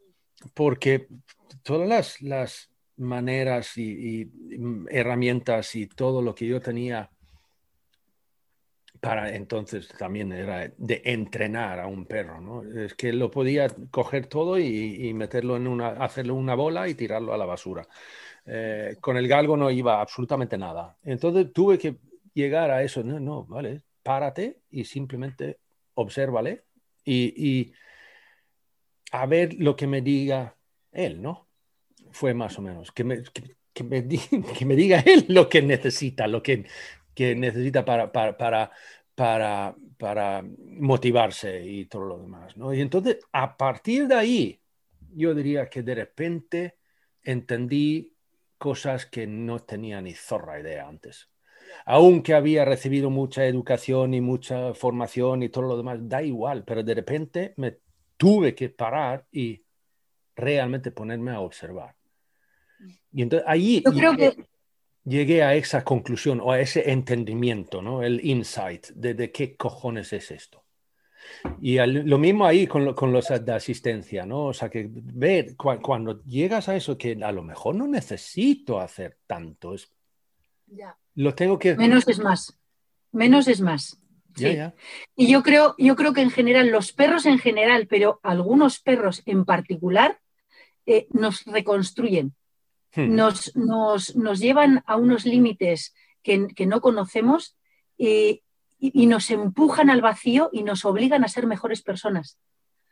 porque 0.54 1.08
todas 1.62 2.22
las, 2.22 2.70
maneras 2.96 3.78
y, 3.78 4.28
herramientas 4.90 5.76
y 5.76 5.86
todo 5.86 6.20
lo 6.20 6.34
que 6.34 6.46
yo 6.46 6.60
tenía 6.60 7.10
para 9.00 9.34
entonces 9.34 9.88
también 9.98 10.32
era 10.32 10.70
de 10.76 11.02
entrenar 11.04 11.80
a 11.80 11.86
un 11.86 12.06
perro, 12.06 12.40
¿no? 12.40 12.62
Es 12.62 12.94
que 12.94 13.12
lo 13.12 13.30
podía 13.30 13.68
coger 13.90 14.26
todo 14.26 14.58
y, 14.58 15.12
meterlo 15.14 15.56
en 15.56 15.66
una, 15.66 15.88
hacerle 15.88 16.32
una 16.32 16.54
bola 16.54 16.88
y 16.88 16.94
tirarlo 16.94 17.32
a 17.32 17.38
la 17.38 17.46
basura. 17.46 17.86
Eh, 18.46 18.96
con 19.00 19.16
el 19.16 19.28
galgo 19.28 19.56
no 19.56 19.70
iba 19.70 20.00
absolutamente 20.00 20.56
nada. 20.58 20.96
Entonces 21.04 21.52
tuve 21.52 21.78
que 21.78 21.96
llegar 22.34 22.70
a 22.70 22.82
eso, 22.82 23.02
no, 23.02 23.20
no, 23.20 23.44
vale, 23.44 23.82
párate 24.02 24.60
y 24.70 24.84
simplemente 24.84 25.58
obsérvale 25.94 26.64
y, 27.04 27.34
y 27.36 27.72
a 29.12 29.26
ver 29.26 29.54
lo 29.54 29.76
que 29.76 29.86
me 29.86 30.00
diga 30.00 30.56
él, 30.92 31.20
¿no? 31.22 31.48
Fue 32.10 32.34
más 32.34 32.58
o 32.58 32.62
menos, 32.62 32.92
que 32.92 33.04
me, 33.04 33.22
que, 33.22 33.84
me, 33.84 34.06
que 34.58 34.64
me, 34.64 34.76
diga 34.76 35.00
él 35.00 35.26
lo 35.28 35.48
que 35.48 35.62
necesita, 35.62 36.26
lo 36.26 36.42
que, 36.42 36.66
que 37.18 37.34
necesita 37.34 37.84
para, 37.84 38.12
para, 38.12 38.36
para, 38.38 38.70
para, 39.16 39.74
para 39.96 40.44
motivarse 40.78 41.66
y 41.66 41.86
todo 41.86 42.04
lo 42.04 42.18
demás, 42.18 42.56
¿no? 42.56 42.72
Y 42.72 42.80
entonces, 42.80 43.18
a 43.32 43.56
partir 43.56 44.06
de 44.06 44.14
ahí, 44.14 44.60
yo 45.16 45.34
diría 45.34 45.68
que 45.68 45.82
de 45.82 45.96
repente 45.96 46.76
entendí 47.24 48.14
cosas 48.56 49.06
que 49.06 49.26
no 49.26 49.58
tenía 49.58 50.00
ni 50.00 50.14
zorra 50.14 50.60
idea 50.60 50.86
antes. 50.86 51.28
Aunque 51.86 52.34
había 52.34 52.64
recibido 52.64 53.10
mucha 53.10 53.46
educación 53.46 54.14
y 54.14 54.20
mucha 54.20 54.72
formación 54.72 55.42
y 55.42 55.48
todo 55.48 55.64
lo 55.64 55.76
demás, 55.76 55.98
da 56.02 56.22
igual, 56.22 56.62
pero 56.62 56.84
de 56.84 56.94
repente 56.94 57.52
me 57.56 57.78
tuve 58.16 58.54
que 58.54 58.68
parar 58.68 59.26
y 59.32 59.64
realmente 60.36 60.92
ponerme 60.92 61.32
a 61.32 61.40
observar. 61.40 61.96
Y 63.12 63.22
entonces 63.22 63.44
ahí 63.48 63.82
llegué, 65.08 65.42
a 65.42 65.54
esa 65.54 65.84
conclusión 65.84 66.40
o 66.40 66.52
a 66.52 66.60
ese 66.60 66.90
entendimiento, 66.90 67.82
¿no? 67.82 68.02
El 68.02 68.24
insight 68.24 68.88
de, 68.88 69.30
qué 69.32 69.56
cojones 69.56 70.12
es 70.12 70.30
esto. 70.30 70.64
Y 71.60 71.78
lo 71.78 72.18
mismo 72.18 72.46
ahí 72.46 72.66
con, 72.66 72.94
con, 72.94 73.12
los 73.12 73.28
de 73.28 73.52
asistencia, 73.52 74.24
¿no? 74.24 74.46
O 74.46 74.54
sea, 74.54 74.70
que 74.70 74.88
ver 74.90 75.56
cuando 75.56 76.22
llegas 76.24 76.68
a 76.68 76.76
eso 76.76 76.96
que 76.96 77.18
a 77.22 77.32
lo 77.32 77.42
mejor 77.42 77.74
no 77.74 77.86
necesito 77.86 78.80
hacer 78.80 79.18
tanto, 79.26 79.74
es, 79.74 79.92
lo 81.14 81.34
tengo 81.34 81.58
que... 81.58 81.74
Menos 81.76 82.06
es 82.08 82.18
más, 82.18 82.58
menos 83.12 83.48
es 83.48 83.60
más. 83.60 84.00
Y 85.16 85.30
yo 85.30 85.42
creo, 85.42 85.74
yo 85.78 85.96
creo 85.96 86.12
que 86.12 86.20
en 86.20 86.30
general, 86.30 86.68
los 86.68 86.92
perros 86.92 87.26
en 87.26 87.38
general, 87.38 87.86
pero 87.88 88.20
algunos 88.22 88.80
perros 88.80 89.22
en 89.26 89.44
particular, 89.44 90.20
eh, 90.86 91.08
nos 91.10 91.44
reconstruyen, 91.44 92.34
hmm. 92.94 93.14
nos, 93.14 93.54
nos, 93.56 94.38
llevan 94.38 94.82
a 94.86 94.96
unos 94.96 95.24
límites 95.24 95.94
que, 96.22 96.66
no 96.66 96.80
conocemos 96.80 97.56
y, 97.96 98.42
nos 98.80 99.30
empujan 99.30 99.90
al 99.90 100.00
vacío 100.00 100.50
y 100.52 100.62
nos 100.62 100.84
obligan 100.84 101.24
a 101.24 101.28
ser 101.28 101.46
mejores 101.46 101.82
personas, 101.82 102.38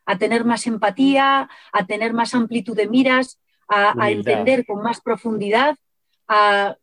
a 0.05 0.19
tener 0.19 0.45
más 0.45 0.67
empatía, 0.67 1.49
a 1.73 1.87
tener 1.87 2.13
más 2.13 2.35
amplitud 2.35 2.77
de 2.77 2.89
miras, 2.89 3.41
a, 3.69 4.11
entender 4.11 4.65
con 4.67 4.83
más 4.83 5.01
profundidad. 5.01 5.77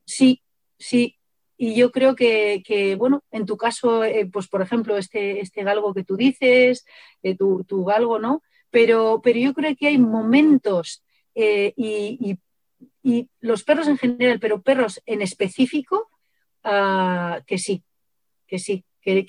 sí, 0.06 0.42
sí, 0.78 1.18
y 1.58 1.76
yo 1.76 1.92
creo 1.92 2.16
que, 2.16 2.96
bueno, 2.98 3.24
en 3.32 3.46
tu 3.46 3.56
caso, 3.56 4.04
eh, 4.04 4.30
pues 4.32 4.48
por 4.48 4.62
ejemplo, 4.62 4.98
este, 4.98 5.40
este 5.40 5.64
galgo 5.64 5.94
que 5.94 6.04
tú 6.04 6.18
dices, 6.18 6.86
eh, 7.22 7.38
tu, 7.38 7.64
tu, 7.64 7.86
galgo, 7.86 8.20
¿no? 8.20 8.44
Pero, 8.70 9.22
pero 9.24 9.40
yo 9.40 9.54
creo 9.54 9.76
que 9.76 9.88
hay 9.88 9.98
momentos 9.98 11.04
eh, 11.36 11.74
y, 11.78 12.38
los 13.40 13.64
perros 13.64 13.88
en 13.88 13.98
general, 13.98 14.40
pero 14.40 14.62
perros 14.62 15.02
en 15.06 15.22
específico, 15.22 16.10
ah, 16.64 17.42
que 17.46 17.58
sí, 17.58 17.84
que 18.48 18.60
sí. 18.60 18.86
Que, 19.02 19.26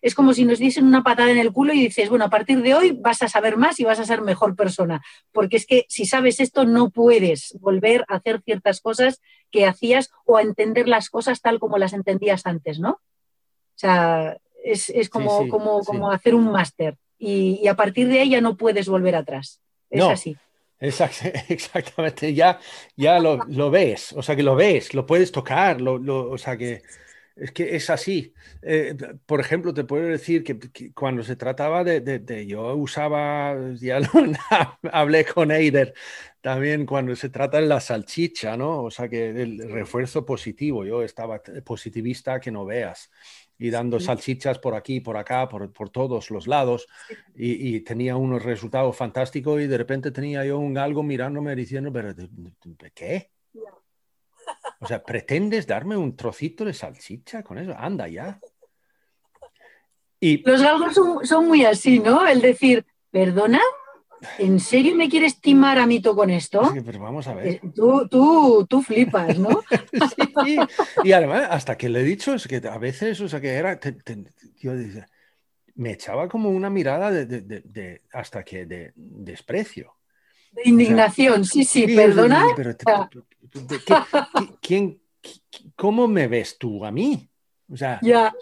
es 0.00 0.14
como 0.14 0.32
si 0.32 0.44
nos 0.44 0.60
diesen 0.60 0.86
una 0.86 1.02
patada 1.02 1.32
en 1.32 1.38
el 1.38 1.52
culo 1.52 1.72
y 1.72 1.80
dices, 1.80 2.08
bueno, 2.08 2.26
a 2.26 2.30
partir 2.30 2.62
de 2.62 2.72
hoy 2.72 2.92
vas 2.92 3.20
a 3.20 3.28
saber 3.28 3.56
más 3.56 3.80
y 3.80 3.84
vas 3.84 3.98
a 3.98 4.04
ser 4.04 4.22
mejor 4.22 4.54
persona. 4.54 5.02
Porque 5.32 5.56
es 5.56 5.66
que 5.66 5.86
si 5.88 6.06
sabes 6.06 6.38
esto, 6.38 6.64
no 6.64 6.90
puedes 6.90 7.58
volver 7.60 8.04
a 8.06 8.14
hacer 8.14 8.42
ciertas 8.42 8.80
cosas 8.80 9.20
que 9.50 9.66
hacías 9.66 10.10
o 10.24 10.36
a 10.36 10.42
entender 10.42 10.86
las 10.86 11.10
cosas 11.10 11.40
tal 11.40 11.58
como 11.58 11.78
las 11.78 11.94
entendías 11.94 12.46
antes, 12.46 12.78
¿no? 12.78 12.90
O 12.90 13.78
sea, 13.78 14.38
es, 14.62 15.10
como, 15.10 15.48
como, 15.48 15.80
como 15.80 16.12
hacer 16.12 16.36
un 16.36 16.52
máster 16.52 16.96
y, 17.18 17.66
a 17.66 17.74
partir 17.74 18.08
de 18.08 18.20
ahí 18.20 18.30
ya 18.30 18.40
no 18.40 18.56
puedes 18.56 18.88
volver 18.88 19.16
atrás. 19.16 19.60
Es 19.90 20.04
así. 20.04 20.36
exactamente, 21.48 22.34
ya, 22.34 22.58
ya 22.96 23.18
lo, 23.18 23.70
ves, 23.70 24.12
o 24.12 24.22
sea 24.22 24.36
que 24.36 24.42
lo 24.42 24.54
ves, 24.54 24.94
lo 24.94 25.06
puedes 25.06 25.32
tocar, 25.32 25.80
lo, 25.80 26.30
o 26.30 26.38
sea 26.38 26.56
que 26.56 26.82
es 27.36 27.52
que 27.52 27.76
es 27.76 27.90
así. 27.90 28.32
Eh, 28.62 28.96
por 29.26 29.40
ejemplo, 29.40 29.74
te 29.74 29.84
puedo 29.84 30.08
decir 30.08 30.42
que, 30.42 30.58
cuando 30.94 31.22
se 31.22 31.36
trataba 31.36 31.84
de, 31.84 32.46
yo 32.46 32.74
usaba, 32.74 33.54
ya 33.74 34.00
lo, 34.00 34.08
hablé 34.90 35.24
con 35.26 35.50
Eider, 35.50 35.92
también 36.40 36.86
cuando 36.86 37.14
se 37.14 37.28
trata 37.28 37.60
de 37.60 37.66
la 37.66 37.80
salchicha, 37.80 38.56
¿no? 38.56 38.84
O 38.84 38.90
sea, 38.90 39.08
que 39.08 39.28
el 39.28 39.70
refuerzo 39.70 40.24
positivo, 40.24 40.84
yo 40.84 41.02
estaba 41.02 41.42
positivista 41.64 42.40
que 42.40 42.50
no 42.50 42.64
veas 42.64 43.10
y 43.58 43.70
dando 43.70 43.98
salchichas 43.98 44.58
por 44.58 44.74
aquí, 44.74 45.00
por 45.00 45.16
acá, 45.16 45.48
por, 45.48 45.72
por 45.72 45.90
todos 45.90 46.30
los 46.30 46.46
lados 46.46 46.86
y, 47.34 47.80
tenía 47.80 48.16
unos 48.16 48.42
resultados 48.42 48.96
fantásticos 48.96 49.60
y 49.60 49.66
de 49.66 49.78
repente 49.78 50.10
tenía 50.10 50.44
yo 50.44 50.58
un 50.58 50.74
galgo 50.74 51.02
mirándome 51.02 51.54
diciendo, 51.54 51.92
pero 51.92 52.14
¿qué? 52.94 53.30
O 54.80 54.86
sea, 54.86 55.02
¿pretendes 55.02 55.66
darme 55.66 55.96
un 55.96 56.16
trocito 56.16 56.64
de 56.64 56.74
salchicha 56.74 57.42
con 57.42 57.58
eso? 57.58 57.74
Anda 57.76 58.08
ya. 58.08 58.38
Y... 60.20 60.42
Los 60.48 60.62
galgos 60.62 60.94
son, 61.28 61.46
muy 61.46 61.64
así, 61.64 61.98
¿no? 61.98 62.26
El 62.26 62.40
decir, 62.40 62.84
perdona, 63.10 63.60
¿en 64.38 64.60
serio 64.60 64.94
me 64.94 65.08
quieres 65.08 65.40
timar 65.40 65.78
a 65.78 65.86
mí 65.86 66.00
tú 66.00 66.14
con 66.14 66.30
esto? 66.30 66.72
pero 66.84 67.00
vamos 67.00 67.26
a 67.28 67.34
ver. 67.34 67.46
Eh, 67.46 67.60
tú, 67.74 68.08
tú, 68.08 68.66
tú 68.68 68.82
flipas, 68.82 69.38
¿no? 69.38 69.62
sí, 70.44 70.58
y 71.04 71.12
además, 71.12 71.46
hasta 71.50 71.76
que 71.76 71.88
le 71.88 72.00
he 72.00 72.04
dicho, 72.04 72.34
es 72.34 72.46
que 72.46 72.56
a 72.56 72.78
veces, 72.78 73.20
o 73.20 73.28
sea, 73.28 73.40
que 73.40 73.52
era, 73.52 73.78
yo 74.58 74.72
me 75.76 75.92
echaba 75.92 76.28
como 76.28 76.50
una 76.50 76.70
mirada 76.70 77.10
de, 77.10 78.02
hasta 78.12 78.42
que 78.42 78.66
de 78.66 78.92
desprecio. 78.94 79.94
De 80.52 80.62
indignación, 80.64 81.44
sí, 81.44 81.64
sí, 81.64 81.86
perdona. 81.94 82.46
¿quién, 84.60 85.00
¿Cómo 85.74 86.08
me 86.08 86.28
ves 86.28 86.56
tú 86.58 86.84
a 86.84 86.90
mí? 86.90 87.28
O 87.70 87.76
sea, 87.76 87.98
ya. 88.02 88.32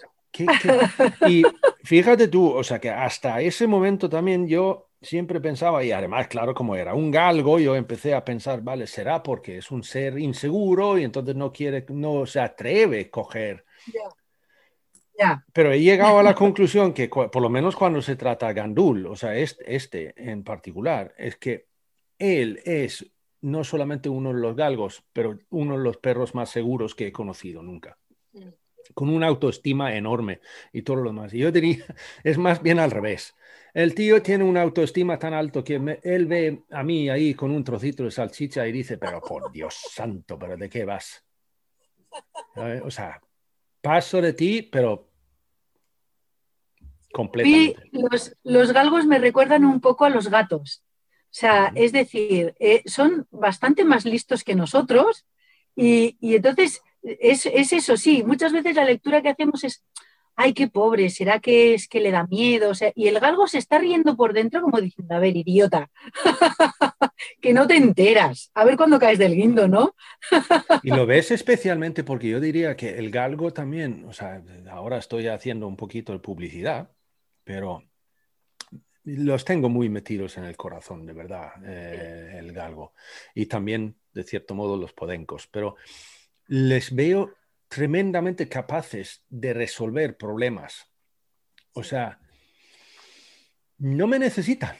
y 1.26 1.42
fíjate 1.82 2.28
tú, 2.28 2.50
o 2.50 2.62
sea, 2.62 2.78
que 2.78 2.90
hasta 2.90 3.40
ese 3.40 3.66
momento 3.66 4.08
también 4.08 4.46
yo 4.46 4.90
siempre 5.04 5.40
pensaba, 5.40 5.84
y 5.84 5.92
además, 5.92 6.28
claro, 6.28 6.54
como 6.54 6.74
era 6.74 6.94
un 6.94 7.10
galgo, 7.10 7.58
yo 7.58 7.76
empecé 7.76 8.14
a 8.14 8.24
pensar, 8.24 8.62
vale, 8.62 8.86
será 8.86 9.22
porque 9.22 9.58
es 9.58 9.70
un 9.70 9.84
ser 9.84 10.18
inseguro 10.18 10.98
y 10.98 11.04
entonces 11.04 11.36
no 11.36 11.52
quiere, 11.52 11.84
no 11.90 12.26
se 12.26 12.40
atreve 12.40 13.02
a 13.02 13.10
coger. 13.10 13.64
Ya. 15.16 15.44
Pero 15.52 15.70
he 15.72 15.80
llegado 15.80 16.18
a 16.18 16.22
la 16.22 16.34
conclusión 16.34 16.92
que, 16.92 17.08
por 17.08 17.40
lo 17.40 17.48
menos 17.48 17.76
cuando 17.76 18.02
se 18.02 18.16
trata 18.16 18.48
a 18.48 18.52
Gandul, 18.52 19.06
o 19.06 19.16
sea, 19.16 19.36
este, 19.36 19.74
este 19.74 20.14
en 20.16 20.42
particular, 20.42 21.14
es 21.16 21.36
que 21.36 21.68
él 22.18 22.60
es 22.64 23.06
no 23.42 23.62
solamente 23.62 24.08
uno 24.08 24.32
de 24.32 24.40
los 24.40 24.56
galgos, 24.56 25.04
pero 25.12 25.38
uno 25.50 25.76
de 25.76 25.84
los 25.84 25.98
perros 25.98 26.34
más 26.34 26.48
seguros 26.48 26.94
que 26.94 27.08
he 27.08 27.12
conocido 27.12 27.62
nunca. 27.62 27.98
Mm. 28.32 28.48
Con 28.94 29.10
una 29.10 29.26
autoestima 29.26 29.94
enorme 29.94 30.40
y 30.72 30.82
todo 30.82 30.96
lo 30.96 31.10
demás. 31.10 31.32
Y 31.34 31.38
yo 31.38 31.52
diría, 31.52 31.84
es 32.24 32.38
más 32.38 32.62
bien 32.62 32.78
al 32.78 32.90
revés. 32.90 33.34
El 33.74 33.94
tío 33.94 34.22
tiene 34.22 34.44
una 34.44 34.62
autoestima 34.62 35.18
tan 35.18 35.34
alto 35.34 35.64
que 35.64 36.00
él 36.04 36.26
ve 36.26 36.62
a 36.70 36.84
mí 36.84 37.10
ahí 37.10 37.34
con 37.34 37.50
un 37.50 37.64
trocito 37.64 38.04
de 38.04 38.12
salchicha 38.12 38.66
y 38.66 38.72
dice, 38.72 38.98
pero 38.98 39.20
por 39.20 39.50
Dios 39.50 39.74
santo, 39.90 40.38
pero 40.38 40.56
¿de 40.56 40.70
qué 40.70 40.84
vas? 40.84 41.24
O 42.84 42.90
sea, 42.90 43.20
paso 43.80 44.22
de 44.22 44.32
ti, 44.32 44.62
pero 44.62 45.10
completamente. 47.12 47.90
Los, 47.90 48.36
los 48.44 48.72
galgos 48.72 49.06
me 49.06 49.18
recuerdan 49.18 49.64
un 49.64 49.80
poco 49.80 50.04
a 50.04 50.10
los 50.10 50.28
gatos. 50.28 50.84
O 51.34 51.36
sea, 51.36 51.72
es 51.74 51.90
decir, 51.90 52.54
eh, 52.60 52.84
son 52.86 53.26
bastante 53.32 53.84
más 53.84 54.04
listos 54.04 54.44
que 54.44 54.54
nosotros 54.54 55.26
y, 55.74 56.16
entonces 56.20 56.80
es, 57.02 57.46
eso, 57.46 57.96
sí, 57.96 58.22
muchas 58.22 58.52
veces 58.52 58.76
la 58.76 58.84
lectura 58.84 59.20
que 59.20 59.30
hacemos 59.30 59.64
es, 59.64 59.84
ay, 60.36 60.52
qué 60.52 60.68
pobre, 60.68 61.10
¿será 61.10 61.40
que 61.40 61.74
es 61.74 61.88
que 61.88 62.00
le 62.00 62.10
da 62.10 62.26
miedo? 62.26 62.70
O 62.70 62.74
sea, 62.74 62.92
y 62.94 63.08
el 63.08 63.20
galgo 63.20 63.46
se 63.46 63.58
está 63.58 63.78
riendo 63.78 64.16
por 64.16 64.32
dentro 64.32 64.62
como 64.62 64.80
diciendo, 64.80 65.14
a 65.14 65.18
ver, 65.18 65.36
idiota, 65.36 65.90
que 67.40 67.52
no 67.52 67.66
te 67.66 67.76
enteras, 67.76 68.50
a 68.54 68.64
ver 68.64 68.76
cuándo 68.76 68.98
caes 68.98 69.18
del 69.18 69.34
guindo, 69.34 69.68
¿no? 69.68 69.94
y 70.82 70.90
lo 70.90 71.06
ves 71.06 71.30
especialmente 71.30 72.04
porque 72.04 72.28
yo 72.28 72.40
diría 72.40 72.76
que 72.76 72.98
el 72.98 73.10
galgo 73.10 73.52
también, 73.52 74.04
o 74.06 74.12
sea, 74.12 74.42
ahora 74.70 74.98
estoy 74.98 75.28
haciendo 75.28 75.66
un 75.66 75.76
poquito 75.76 76.12
de 76.12 76.18
publicidad, 76.18 76.90
pero 77.44 77.84
los 79.04 79.44
tengo 79.44 79.68
muy 79.68 79.88
metidos 79.88 80.38
en 80.38 80.44
el 80.44 80.56
corazón, 80.56 81.04
de 81.04 81.12
verdad, 81.12 81.52
eh, 81.64 82.36
el 82.38 82.52
galgo. 82.52 82.94
Y 83.34 83.46
también, 83.46 83.96
de 84.12 84.24
cierto 84.24 84.54
modo, 84.54 84.76
los 84.76 84.94
podencos. 84.94 85.46
Pero 85.46 85.76
les 86.46 86.94
veo 86.94 87.34
tremendamente 87.74 88.48
capaces 88.48 89.24
de 89.28 89.52
resolver 89.52 90.16
problemas. 90.16 90.86
O 91.72 91.82
sea, 91.82 92.20
no 93.78 94.06
me 94.06 94.20
necesitan. 94.20 94.76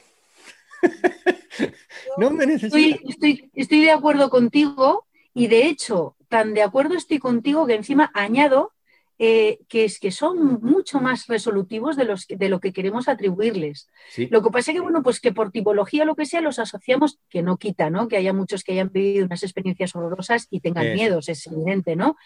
no 2.17 2.29
me 2.29 2.45
necesitan. 2.45 2.97
Estoy, 3.09 3.51
estoy 3.53 3.81
de 3.81 3.91
acuerdo 3.91 4.29
contigo 4.29 5.07
y 5.33 5.47
de 5.47 5.65
hecho, 5.65 6.15
tan 6.29 6.53
de 6.53 6.61
acuerdo 6.61 6.95
estoy 6.95 7.19
contigo 7.19 7.67
que 7.67 7.75
encima 7.75 8.11
añado 8.13 8.71
eh, 9.17 9.59
que, 9.69 9.85
es, 9.85 9.99
que 9.99 10.11
son 10.11 10.59
mucho 10.61 10.99
más 10.99 11.27
resolutivos 11.27 11.95
de, 11.95 12.03
los, 12.03 12.27
de 12.27 12.49
lo 12.49 12.59
que 12.59 12.73
queremos 12.73 13.07
atribuirles. 13.07 13.87
Lo 14.29 14.43
que 14.43 14.49
pasa 14.49 14.71
es 14.71 14.75
que, 14.75 14.81
bueno, 14.81 15.03
pues 15.03 15.21
que 15.21 15.31
por 15.31 15.51
tipología 15.51 16.03
o 16.03 16.05
lo 16.05 16.15
que 16.15 16.25
sea 16.25 16.41
los 16.41 16.59
asociamos, 16.59 17.19
que 17.29 17.41
no 17.41 17.57
quita, 17.57 17.89
¿no? 17.89 18.07
Que 18.09 18.17
haya 18.17 18.33
muchos 18.33 18.63
que 18.63 18.73
hayan 18.73 18.91
vivido 18.91 19.25
unas 19.25 19.43
experiencias 19.43 19.95
horrorosas 19.95 20.47
y 20.49 20.59
tengan 20.59 20.93
miedos, 20.93 21.29
es 21.29 21.47
evidente, 21.47 21.95
¿no? 21.95 22.17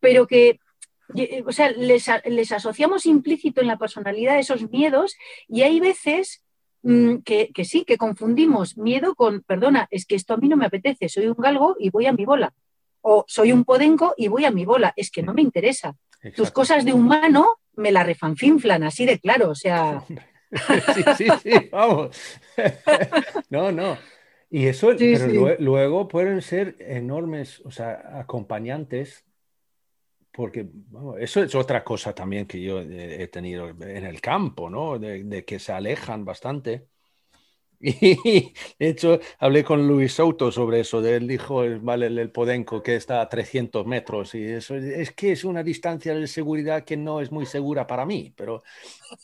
Pero 0.00 0.26
que 0.26 0.60
o 1.46 1.52
sea, 1.52 1.70
les, 1.70 2.06
les, 2.24 2.52
asociamos 2.52 3.06
implícito 3.06 3.60
en 3.60 3.68
la 3.68 3.78
personalidad 3.78 4.38
esos 4.38 4.68
miedos 4.70 5.16
y 5.48 5.62
hay 5.62 5.78
veces 5.78 6.42
mm, 6.82 7.18
que, 7.18 7.50
que, 7.54 7.64
sí, 7.64 7.84
que 7.84 7.96
confundimos 7.96 8.76
miedo 8.76 9.14
con, 9.14 9.42
perdona, 9.42 9.86
es 9.90 10.04
que 10.04 10.16
esto 10.16 10.34
a 10.34 10.36
mí 10.36 10.48
no 10.48 10.56
me 10.56 10.66
apetece, 10.66 11.08
soy 11.08 11.28
un 11.28 11.36
galgo 11.38 11.76
y 11.78 11.90
voy 11.90 12.06
a 12.06 12.12
mi 12.12 12.24
bola. 12.24 12.54
O 13.02 13.24
soy 13.28 13.52
un 13.52 13.64
podenco 13.64 14.14
y 14.16 14.26
voy 14.26 14.44
a 14.46 14.50
mi 14.50 14.64
bola, 14.64 14.92
es 14.96 15.12
que 15.12 15.22
no 15.22 15.32
me 15.32 15.42
interesa. 15.42 15.94
Tus 16.34 16.50
cosas 16.50 16.84
de 16.84 16.92
humano 16.92 17.60
me 17.76 17.92
la 17.92 18.02
refanfinflan, 18.02 18.82
así 18.82 19.06
de 19.06 19.18
claro, 19.18 19.50
o 19.50 19.54
sea. 19.54 20.02
sí, 20.94 21.04
sí, 21.16 21.26
sí, 21.42 21.68
vamos. 21.70 22.16
no, 23.50 23.70
no. 23.72 23.96
Y 24.50 24.66
eso, 24.66 24.92
pero 24.96 25.56
Luego, 25.58 26.08
pueden 26.08 26.40
ser 26.40 26.76
enormes, 26.78 27.60
o 27.64 27.70
sea, 27.70 28.20
acompañantes, 28.20 29.24
porque 30.32 30.68
eso 31.18 31.42
es 31.42 31.54
otra 31.54 31.82
cosa 31.82 32.14
también 32.14 32.46
que 32.46 32.60
yo 32.60 32.80
he 32.80 33.26
tenido 33.28 33.68
en 33.68 34.04
el 34.04 34.20
campo, 34.20 34.70
¿no? 34.70 34.98
de 34.98 35.44
que 35.44 35.58
se 35.58 35.72
alejan 35.72 36.24
bastante 36.24 36.86
y 37.80 38.54
de 38.78 38.88
hecho, 38.88 39.20
hablé 39.38 39.62
con 39.62 39.86
Luis 39.86 40.14
Souto 40.14 40.50
sobre 40.50 40.80
eso. 40.80 41.02
De 41.02 41.16
él 41.16 41.28
dijo, 41.28 41.62
vale, 41.80 42.06
el 42.06 42.30
Podenco, 42.30 42.82
que 42.82 42.96
está 42.96 43.20
a 43.20 43.28
300 43.28 43.86
metros. 43.86 44.34
Y 44.34 44.44
eso 44.44 44.76
es 44.76 45.12
que 45.12 45.32
es 45.32 45.44
una 45.44 45.62
distancia 45.62 46.14
de 46.14 46.26
seguridad 46.26 46.84
que 46.84 46.96
no 46.96 47.20
es 47.20 47.30
muy 47.30 47.46
segura 47.46 47.86
para 47.86 48.06
mí. 48.06 48.32
Pero 48.36 48.62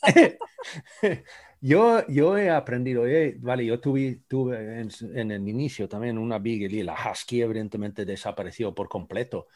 yo, 1.61 2.05
yo 2.07 2.37
he 2.37 2.49
aprendido, 2.49 3.07
eh, 3.07 3.37
vale, 3.39 3.65
yo 3.65 3.79
tuve, 3.79 4.21
tuve 4.27 4.81
en, 4.81 5.31
el 5.31 5.47
inicio 5.47 5.89
también 5.89 6.17
una 6.17 6.39
Beagle 6.39 6.77
y 6.77 6.83
la 6.83 6.95
Husky, 6.95 7.41
evidentemente, 7.41 8.05
desapareció 8.05 8.73
por 8.75 8.87
completo. 8.87 9.47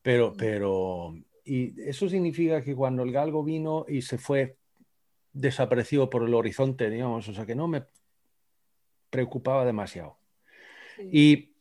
Pero, 0.00 0.30
mm. 0.32 0.36
pero, 0.36 1.14
y 1.44 1.80
eso 1.88 2.08
significa 2.08 2.62
que 2.62 2.74
cuando 2.76 3.02
el 3.02 3.12
galgo 3.12 3.42
vino 3.42 3.84
y 3.88 4.02
se 4.02 4.18
fue, 4.18 4.56
desapareció 5.32 6.08
por 6.08 6.22
el 6.22 6.34
horizonte, 6.34 6.88
digamos, 6.88 7.28
o 7.28 7.34
sea 7.34 7.44
que 7.44 7.56
no 7.56 7.66
me 7.66 7.82
preocupaba 9.14 9.64
demasiado. 9.64 10.18
Y 10.98 11.54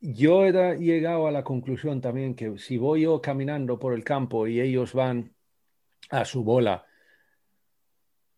yo 0.00 0.44
he 0.44 0.78
llegado 0.78 1.28
a 1.28 1.30
la 1.30 1.44
conclusión 1.44 2.00
también 2.00 2.34
que 2.34 2.58
si 2.58 2.76
voy 2.76 3.02
yo 3.02 3.22
caminando 3.22 3.78
por 3.78 3.94
el 3.94 4.02
campo 4.02 4.48
y 4.48 4.60
ellos 4.60 4.92
van 4.92 5.32
a 6.10 6.24
su 6.24 6.42
bola, 6.42 6.84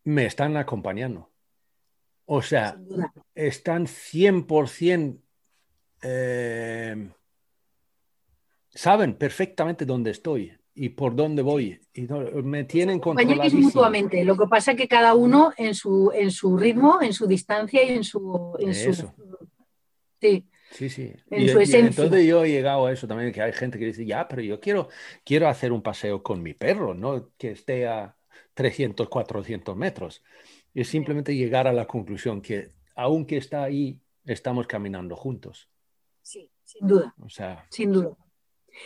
me 0.03 0.27
están 0.27 0.57
acompañando. 0.57 1.31
O 2.25 2.43
sea, 2.43 2.77
están 3.33 3.87
100%, 3.87 5.19
eh, 6.03 7.09
saben 8.69 9.15
perfectamente 9.17 9.85
dónde 9.85 10.11
estoy 10.11 10.55
y 10.75 10.89
por 10.89 11.15
dónde 11.15 11.41
voy. 11.41 11.79
Y 11.93 12.01
me 12.43 12.65
tienen 12.65 12.99
controladísimo. 12.99 13.63
mutuamente. 13.63 14.23
Lo 14.25 14.37
que 14.37 14.45
pasa 14.47 14.71
es 14.71 14.77
que 14.77 14.87
cada 14.87 15.15
uno 15.15 15.53
en 15.57 15.73
su, 15.73 16.11
en 16.13 16.29
su 16.29 16.57
ritmo, 16.57 17.01
en 17.01 17.13
su 17.13 17.25
distancia 17.25 17.81
y 17.83 17.93
en 17.93 18.03
su... 18.03 18.53
sí. 20.21 20.45
Sí, 20.71 20.89
sí. 20.89 21.13
En 21.29 21.47
su 21.47 21.59
esencia. 21.59 22.03
entonces 22.03 22.27
yo 22.27 22.43
he 22.43 22.49
llegado 22.49 22.85
a 22.85 22.91
eso 22.91 23.07
también, 23.07 23.31
que 23.31 23.41
hay 23.41 23.53
gente 23.53 23.79
que 23.79 23.85
dice, 23.85 24.05
ya, 24.05 24.27
pero 24.27 24.41
yo 24.41 24.59
quiero, 24.59 24.89
quiero 25.23 25.47
hacer 25.47 25.71
un 25.71 25.81
paseo 25.81 26.21
con 26.21 26.43
mi 26.43 26.53
perro, 26.53 26.93
no 26.93 27.29
que 27.37 27.51
esté 27.51 27.87
a 27.87 28.17
300, 28.55 29.07
400 29.07 29.77
metros. 29.77 30.21
Y 30.73 30.83
simplemente 30.83 31.33
llegar 31.33 31.67
a 31.67 31.73
la 31.73 31.85
conclusión 31.85 32.41
que 32.41 32.73
aunque 32.95 33.37
está 33.37 33.63
ahí, 33.63 34.01
estamos 34.25 34.67
caminando 34.67 35.15
juntos. 35.15 35.69
Sí, 36.21 36.49
sin 36.63 36.87
duda. 36.87 37.13
O 37.21 37.29
sea, 37.29 37.65
sin 37.69 37.93
duda. 37.93 38.17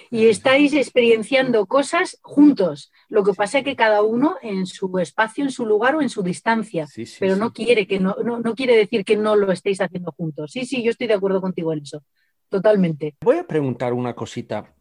Y 0.09 0.27
estáis 0.27 0.73
experienciando 0.73 1.65
cosas 1.65 2.19
juntos. 2.21 2.91
Lo 3.07 3.23
que 3.23 3.33
pasa 3.33 3.59
es 3.59 3.63
que 3.63 3.75
cada 3.75 4.01
uno 4.01 4.37
en 4.41 4.65
su 4.65 4.97
espacio, 4.99 5.43
en 5.43 5.51
su 5.51 5.65
lugar 5.65 5.95
o 5.95 6.01
en 6.01 6.09
su 6.09 6.23
distancia, 6.23 6.87
pero 7.19 7.35
no 7.35 7.53
quiere 7.53 7.87
que 7.87 7.99
no, 7.99 8.15
no, 8.23 8.55
quiere 8.55 8.75
decir 8.75 9.03
que 9.03 9.17
no 9.17 9.35
lo 9.35 9.51
estéis 9.51 9.81
haciendo 9.81 10.11
juntos. 10.11 10.51
Sí, 10.51 10.65
sí, 10.65 10.83
yo 10.83 10.91
estoy 10.91 11.07
de 11.07 11.13
acuerdo 11.13 11.41
contigo 11.41 11.73
en 11.73 11.79
eso, 11.79 12.03
totalmente. 12.49 13.15
Voy 13.21 13.37
a 13.37 13.47
preguntar 13.47 13.93
una 13.93 14.15
cosita, 14.15 14.73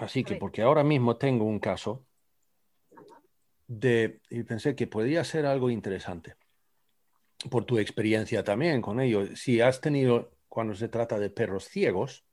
así 0.00 0.24
que 0.24 0.36
porque 0.36 0.62
ahora 0.62 0.84
mismo 0.84 1.16
tengo 1.16 1.44
un 1.44 1.58
caso 1.58 2.04
de 3.68 4.20
y 4.30 4.44
pensé 4.44 4.76
que 4.76 4.86
podría 4.86 5.24
ser 5.24 5.44
algo 5.44 5.70
interesante 5.70 6.36
por 7.50 7.64
tu 7.64 7.78
experiencia 7.78 8.44
también 8.44 8.80
con 8.80 9.00
ello. 9.00 9.36
Si 9.36 9.60
has 9.60 9.80
tenido 9.80 10.30
cuando 10.48 10.74
se 10.74 10.88
trata 10.88 11.18
de 11.18 11.30
perros 11.30 11.64
ciegos, 11.68 12.24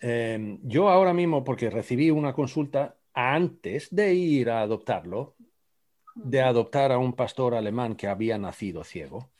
Em, 0.00 0.58
yo 0.62 0.88
ahora 0.88 1.14
mismo, 1.14 1.44
porque 1.44 1.70
recibí 1.70 2.10
una 2.10 2.32
consulta 2.32 2.96
antes 3.14 3.88
de 3.94 4.14
ir 4.14 4.50
a 4.50 4.60
adoptarlo, 4.60 5.34
de 6.14 6.42
adoptar 6.42 6.92
a 6.92 6.98
un 6.98 7.14
pastor 7.14 7.54
alemán 7.54 7.94
que 7.96 8.08
había 8.08 8.38
nacido 8.38 8.84
ciego. 8.84 9.30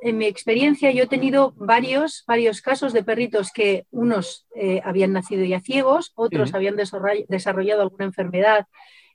En 0.00 0.18
mi 0.18 0.26
experiencia 0.26 0.90
yo 0.90 1.04
he 1.04 1.06
tenido 1.06 1.54
varios, 1.56 2.24
varios 2.26 2.60
casos 2.60 2.92
de 2.92 3.02
perritos 3.02 3.50
que 3.50 3.86
unos 3.90 4.46
eh, 4.54 4.80
habían 4.84 5.12
nacido 5.12 5.44
ya 5.44 5.60
ciegos, 5.60 6.12
otros 6.14 6.54
habían 6.54 6.76
desarrollado 6.76 7.82
alguna 7.82 8.04
enfermedad 8.04 8.66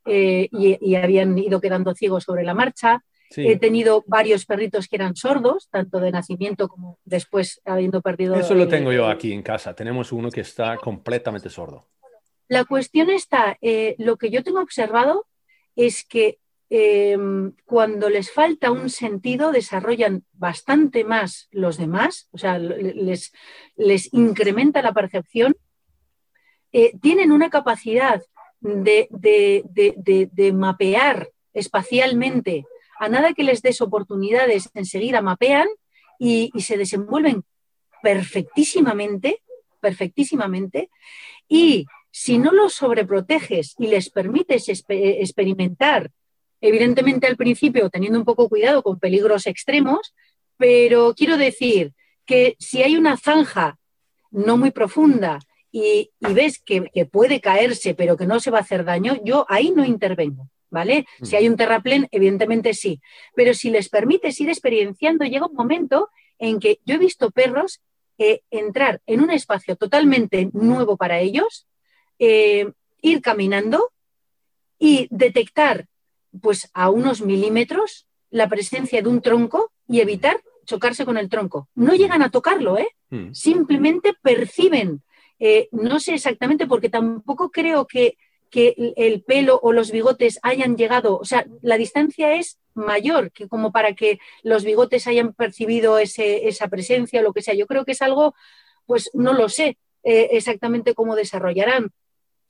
eh, 0.05 0.49
y, 0.51 0.95
habían 0.95 1.37
ido 1.37 1.61
quedando 1.61 1.93
ciegos 1.93 2.23
sobre 2.23 2.43
la 2.43 2.55
marcha. 2.55 3.03
He 3.37 3.57
tenido 3.57 4.03
varios 4.07 4.45
perritos 4.45 4.87
que 4.87 4.97
eran 4.97 5.15
sordos, 5.15 5.69
tanto 5.69 5.99
de 5.99 6.11
nacimiento 6.11 6.67
como 6.67 6.99
después 7.05 7.61
habiendo 7.65 8.01
perdido. 8.01 8.35
Eso 8.35 8.55
lo 8.55 8.67
tengo 8.67 8.91
yo 8.91 9.07
aquí 9.07 9.31
en 9.31 9.41
casa. 9.41 9.73
Tenemos 9.73 10.11
uno 10.11 10.29
que 10.29 10.41
está 10.41 10.77
completamente 10.77 11.49
sordo. 11.49 11.87
La 12.47 12.65
cuestión 12.65 13.09
está, 13.09 13.57
eh, 13.61 13.95
lo 13.97 14.17
que 14.17 14.29
yo 14.29 14.43
tengo 14.43 14.59
observado 14.59 15.27
es 15.75 16.03
que 16.03 16.39
em, 16.69 17.53
cuando 17.65 18.09
les 18.09 18.31
falta 18.31 18.71
un 18.71 18.89
sentido 18.89 19.51
desarrollan 19.51 20.23
bastante 20.33 21.03
más 21.03 21.47
los 21.51 21.77
demás, 21.77 22.27
o 22.31 22.37
sea, 22.37 22.57
les, 22.59 23.31
les 23.75 24.13
incrementa 24.13 24.81
la 24.81 24.93
percepción, 24.93 25.55
eh, 26.73 26.93
tienen 27.01 27.31
una 27.31 27.49
capacidad 27.49 28.21
de, 28.61 29.07
de 29.11 30.53
mapear 30.53 31.29
espacialmente 31.53 32.65
a 33.01 33.09
nada 33.09 33.33
que 33.33 33.43
les 33.43 33.63
des 33.63 33.81
oportunidades, 33.81 34.69
enseguida 34.75 35.23
mapean 35.23 35.67
y, 36.19 36.51
se 36.59 36.77
desenvuelven 36.77 37.43
perfectísimamente, 38.03 39.41
perfectísimamente. 39.79 40.91
Y 41.47 41.87
si 42.11 42.37
no 42.37 42.51
los 42.51 42.75
sobreproteges 42.75 43.73
y 43.79 43.87
les 43.87 44.11
permites 44.11 44.69
experimentar, 44.69 46.11
evidentemente 46.61 47.25
al 47.25 47.37
principio 47.37 47.89
teniendo 47.89 48.19
un 48.19 48.25
poco 48.25 48.47
cuidado 48.47 48.83
con 48.83 48.99
peligros 48.99 49.47
extremos, 49.47 50.13
pero 50.57 51.15
quiero 51.15 51.37
decir 51.37 51.93
que 52.27 52.55
si 52.59 52.83
hay 52.83 52.97
una 52.97 53.17
zanja 53.17 53.79
no 54.29 54.57
muy 54.57 54.69
profunda 54.69 55.39
y, 55.71 56.11
ves 56.19 56.61
que, 56.63 56.83
puede 57.11 57.41
caerse 57.41 57.95
pero 57.95 58.15
que 58.15 58.27
no 58.27 58.39
se 58.39 58.51
va 58.51 58.59
a 58.59 58.61
hacer 58.61 58.85
daño, 58.85 59.17
yo 59.23 59.47
ahí 59.49 59.71
no 59.71 59.83
intervengo. 59.83 60.51
¿Vale? 60.71 61.05
Mm. 61.19 61.25
Si 61.25 61.35
hay 61.35 61.47
un 61.47 61.57
terraplén, 61.57 62.07
evidentemente 62.11 62.73
sí. 62.73 62.99
Pero 63.35 63.53
si 63.53 63.69
les 63.69 63.89
permites 63.89 64.39
ir 64.41 64.49
experienciando, 64.49 65.25
llega 65.25 65.45
un 65.45 65.53
momento 65.53 66.09
en 66.39 66.59
que 66.59 66.79
yo 66.85 66.95
he 66.95 66.97
visto 66.97 67.29
perros 67.29 67.81
eh, 68.17 68.41
entrar 68.49 69.01
en 69.05 69.21
un 69.21 69.29
espacio 69.29 69.75
totalmente 69.75 70.49
nuevo 70.53 70.97
para 70.97 71.19
ellos, 71.19 71.67
eh, 72.17 72.71
ir 73.01 73.21
caminando 73.21 73.91
y 74.79 75.07
detectar 75.11 75.85
pues 76.41 76.69
a 76.73 76.89
unos 76.89 77.21
milímetros 77.21 78.07
la 78.29 78.47
presencia 78.47 79.01
de 79.01 79.09
un 79.09 79.21
tronco 79.21 79.71
y 79.87 79.99
evitar 79.99 80.41
chocarse 80.65 81.05
con 81.05 81.17
el 81.17 81.29
tronco. 81.29 81.67
No 81.75 81.93
llegan 81.93 82.21
a 82.21 82.29
tocarlo, 82.29 82.77
¿eh? 82.77 82.89
Mm. 83.09 83.33
Simplemente 83.33 84.13
perciben. 84.21 85.01
Eh, 85.39 85.67
no 85.71 85.99
sé 85.99 86.13
exactamente 86.13 86.67
porque 86.67 86.89
tampoco 86.89 87.49
creo 87.49 87.85
que 87.87 88.17
que 88.51 88.75
el 88.97 89.23
pelo 89.23 89.59
o 89.63 89.71
los 89.71 89.91
bigotes 89.91 90.37
hayan 90.43 90.75
llegado, 90.75 91.17
o 91.17 91.25
sea, 91.25 91.47
la 91.61 91.77
distancia 91.77 92.33
es 92.33 92.59
mayor 92.73 93.31
que 93.31 93.47
como 93.47 93.71
para 93.71 93.93
que 93.93 94.19
los 94.43 94.63
bigotes 94.63 95.07
hayan 95.07 95.33
percibido 95.33 95.97
esa 95.97 96.67
presencia 96.67 97.21
o 97.21 97.23
lo 97.23 97.33
que 97.33 97.41
sea. 97.41 97.53
Yo 97.53 97.65
creo 97.65 97.85
que 97.85 97.93
es 97.93 98.01
algo, 98.01 98.35
pues 98.85 99.09
no 99.13 99.33
lo 99.33 99.49
sé 99.49 99.77
eh, 100.03 100.29
exactamente 100.31 100.93
cómo 100.93 101.15
desarrollarán. 101.15 101.91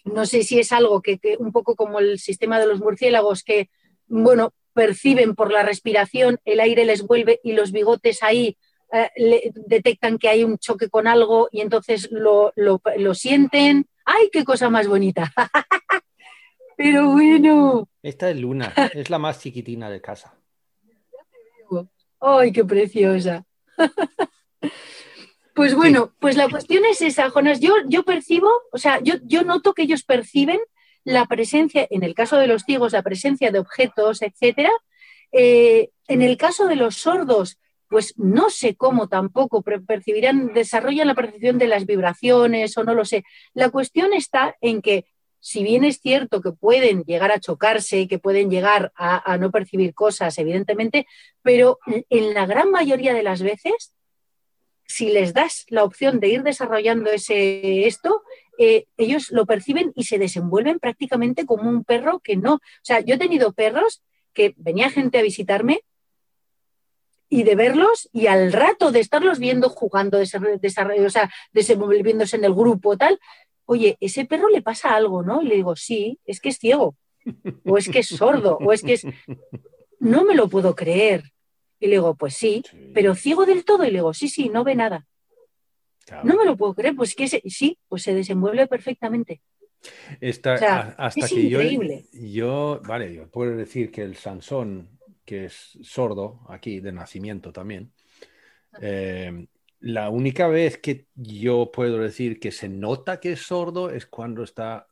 No 0.03 0.25
sé 0.25 0.43
si 0.43 0.59
es 0.59 0.71
algo 0.71 1.01
que, 1.01 1.19
un 1.37 1.51
poco 1.51 1.75
como 1.75 1.99
el 1.99 2.19
sistema 2.19 2.59
de 2.59 2.65
los 2.65 2.79
murciélagos 2.79 3.43
que, 3.43 3.69
bueno, 4.07 4.53
perciben 4.73 5.35
por 5.35 5.51
la 5.51 5.63
respiración, 5.63 6.39
el 6.45 6.59
aire 6.59 6.85
les 6.85 7.03
vuelve 7.03 7.39
y 7.43 7.53
los 7.53 7.71
bigotes 7.71 8.23
ahí 8.23 8.57
eh, 8.91 9.51
detectan 9.53 10.17
que 10.17 10.29
hay 10.29 10.43
un 10.43 10.57
choque 10.57 10.89
con 10.89 11.07
algo 11.07 11.47
y 11.51 11.61
entonces 11.61 12.09
lo 12.11 13.13
sienten. 13.13 13.87
¡Ay, 14.05 14.29
qué 14.31 14.43
cosa 14.43 14.69
más 14.69 14.87
bonita! 14.87 15.31
Pero 16.77 17.09
bueno. 17.11 17.87
Esta 18.01 18.29
es 18.29 18.37
Luna, 18.37 18.73
es 18.93 19.09
la 19.09 19.19
más 19.19 19.39
chiquitina 19.39 19.89
de 19.89 20.01
casa. 20.01 20.33
¡Ay, 22.19 22.51
qué 22.51 22.65
preciosa! 22.65 23.45
Pues 25.53 25.75
bueno, 25.75 26.13
pues 26.19 26.37
la 26.37 26.47
cuestión 26.47 26.85
es 26.85 27.01
esa, 27.01 27.29
Jonas. 27.29 27.59
Yo, 27.59 27.73
yo 27.87 28.03
percibo, 28.03 28.49
o 28.71 28.77
sea, 28.77 29.01
yo, 29.03 29.15
yo 29.23 29.43
noto 29.43 29.73
que 29.73 29.81
ellos 29.81 30.03
perciben 30.03 30.59
la 31.03 31.25
presencia, 31.25 31.85
en 31.89 32.03
el 32.03 32.13
caso 32.13 32.37
de 32.37 32.47
los 32.47 32.63
ciegos, 32.63 32.93
la 32.93 33.03
presencia 33.03 33.51
de 33.51 33.59
objetos, 33.59 34.21
etcétera. 34.21 34.71
Eh, 35.31 35.91
en 36.07 36.21
el 36.21 36.37
caso 36.37 36.67
de 36.67 36.77
los 36.77 36.95
sordos, 36.95 37.59
pues 37.91 38.17
no 38.17 38.49
sé 38.49 38.75
cómo 38.75 39.09
tampoco 39.09 39.61
percibirán, 39.61 40.53
desarrollan 40.53 41.09
la 41.09 41.13
percepción 41.13 41.57
de 41.57 41.67
las 41.67 41.85
vibraciones 41.85 42.77
o 42.77 42.85
no 42.85 42.93
lo 42.93 43.03
sé. 43.03 43.25
La 43.53 43.69
cuestión 43.69 44.13
está 44.13 44.55
en 44.61 44.81
que, 44.81 45.03
si 45.41 45.61
bien 45.61 45.83
es 45.83 45.99
cierto 45.99 46.39
que 46.39 46.53
pueden 46.53 47.03
llegar 47.03 47.33
a 47.33 47.41
chocarse, 47.41 48.07
que 48.07 48.17
pueden 48.17 48.49
llegar 48.49 48.93
a, 48.95 49.37
no 49.37 49.51
percibir 49.51 49.93
cosas, 49.93 50.37
evidentemente, 50.37 51.05
pero 51.41 51.79
en 51.85 52.33
la 52.33 52.45
gran 52.45 52.71
mayoría 52.71 53.13
de 53.13 53.23
las 53.23 53.41
veces, 53.41 53.93
si 54.85 55.09
les 55.09 55.33
das 55.33 55.65
la 55.67 55.83
opción 55.83 56.21
de 56.21 56.29
ir 56.29 56.43
desarrollando 56.43 57.11
ese, 57.11 57.87
esto, 57.87 58.23
eh, 58.57 58.85
ellos 58.95 59.31
lo 59.31 59.45
perciben 59.45 59.91
y 59.97 60.05
se 60.05 60.17
desenvuelven 60.17 60.79
prácticamente 60.79 61.45
como 61.45 61.69
un 61.69 61.83
perro 61.83 62.21
que 62.21 62.37
no. 62.37 62.53
O 62.53 62.83
sea, 62.83 63.01
yo 63.01 63.15
he 63.15 63.17
tenido 63.17 63.51
perros 63.51 64.01
que 64.33 64.53
venía 64.55 64.89
gente 64.89 65.19
a 65.19 65.23
visitarme 65.23 65.81
y 67.31 67.43
de 67.43 67.55
verlos 67.55 68.09
y 68.11 68.27
al 68.27 68.51
rato 68.51 68.91
de 68.91 68.99
estarlos 68.99 69.39
viendo 69.39 69.69
jugando, 69.69 70.19
o 70.19 70.25
sea, 70.25 71.31
desenvolviéndose 71.53 72.35
en 72.35 72.43
el 72.43 72.53
grupo, 72.53 72.97
tal, 72.97 73.17
oye, 73.63 73.95
ese 74.01 74.25
perro 74.25 74.49
le 74.49 74.61
pasa 74.61 74.93
algo, 74.93 75.23
¿no? 75.23 75.41
Y 75.41 75.47
le 75.47 75.55
digo, 75.55 75.77
sí, 75.77 76.19
es 76.25 76.41
que 76.41 76.49
es 76.49 76.57
ciego, 76.57 76.97
o 77.65 77.77
es 77.77 77.87
que 77.87 77.99
es 77.99 78.07
sordo, 78.07 78.57
o 78.57 78.73
es 78.73 78.83
que 78.83 78.93
es... 78.93 79.07
No 79.97 80.25
me 80.25 80.35
lo 80.35 80.49
puedo 80.49 80.75
creer. 80.75 81.23
Y 81.79 81.85
le 81.85 81.93
digo, 81.93 82.15
pues 82.15 82.33
sí, 82.33 82.63
pero 82.93 83.15
ciego 83.15 83.45
del 83.45 83.63
todo. 83.63 83.85
Y 83.85 83.91
le 83.91 83.99
digo, 83.99 84.13
sí, 84.13 84.27
sí, 84.27 84.49
no 84.49 84.65
ve 84.65 84.75
nada. 84.75 85.07
No 86.23 86.35
me 86.35 86.43
lo 86.43 86.57
puedo 86.57 86.73
creer, 86.73 86.95
pues 86.97 87.15
que 87.15 87.29
sí, 87.29 87.77
pues 87.87 88.03
se 88.03 88.13
desenvuelve 88.13 88.67
perfectamente. 88.67 89.41
Está, 90.19 90.95
hasta 90.97 91.27
que 91.29 91.49
yo, 91.49 91.61
yo, 92.11 92.81
vale, 92.83 93.13
yo 93.13 93.29
puedo 93.29 93.55
decir 93.55 93.89
que 93.89 94.01
el 94.01 94.17
Sansón 94.17 94.99
que 95.31 95.45
es 95.45 95.77
sordo 95.81 96.41
aquí 96.49 96.81
de 96.81 96.91
nacimiento 96.91 97.53
también. 97.53 97.93
Eh, 98.81 99.47
la 99.79 100.09
única 100.09 100.49
vez 100.49 100.77
que 100.77 101.07
yo 101.15 101.71
puedo 101.71 101.99
decir 101.99 102.37
que 102.37 102.51
se 102.51 102.67
nota 102.67 103.21
que 103.21 103.31
es 103.31 103.41
sordo 103.41 103.91
es 103.91 104.05
cuando 104.05 104.43
está 104.43 104.89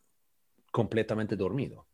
completamente 0.71 1.35
dormido. 1.35 1.88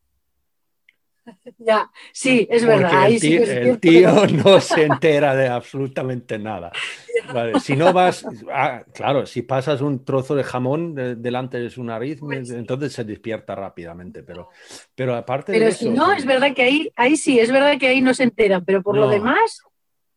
Ya, 1.58 1.92
sí, 2.12 2.48
es 2.50 2.66
verdad. 2.66 3.10
el, 3.10 3.80
tío, 3.80 4.28
no 4.28 4.60
se 4.62 4.84
entera 4.84 5.36
de 5.36 5.48
absolutamente 5.48 6.38
nada. 6.38 6.72
si 7.64 7.76
no 7.76 7.94
vas, 7.94 8.26
ah, 8.52 8.84
claro, 8.94 9.26
si 9.26 9.42
pasas 9.42 9.82
un 9.82 10.06
trozo 10.06 10.36
de 10.36 10.44
jamón 10.44 10.96
delante 11.22 11.60
de 11.60 11.70
su 11.70 11.84
nariz, 11.84 12.20
pues 12.20 12.50
entonces 12.52 12.94
se 12.94 13.04
despierta 13.04 13.56
rápidamente. 13.56 14.24
Pero, 14.24 14.50
pero 14.94 15.16
aparte 15.16 15.52
pero 15.52 15.66
de 15.66 15.72
si 15.72 15.90
no, 15.90 16.12
es 16.12 16.26
verdad 16.26 16.54
que 16.54 16.64
ahí, 16.64 16.92
ahí 16.96 17.18
sí, 17.18 17.40
es 17.40 17.52
verdad 17.52 17.78
que 17.80 17.88
ahí 17.88 18.02
no 18.02 18.14
se 18.14 18.24
enteran, 18.24 18.64
pero 18.64 18.84
por 18.84 18.98
lo 18.98 19.10
demás. 19.10 19.62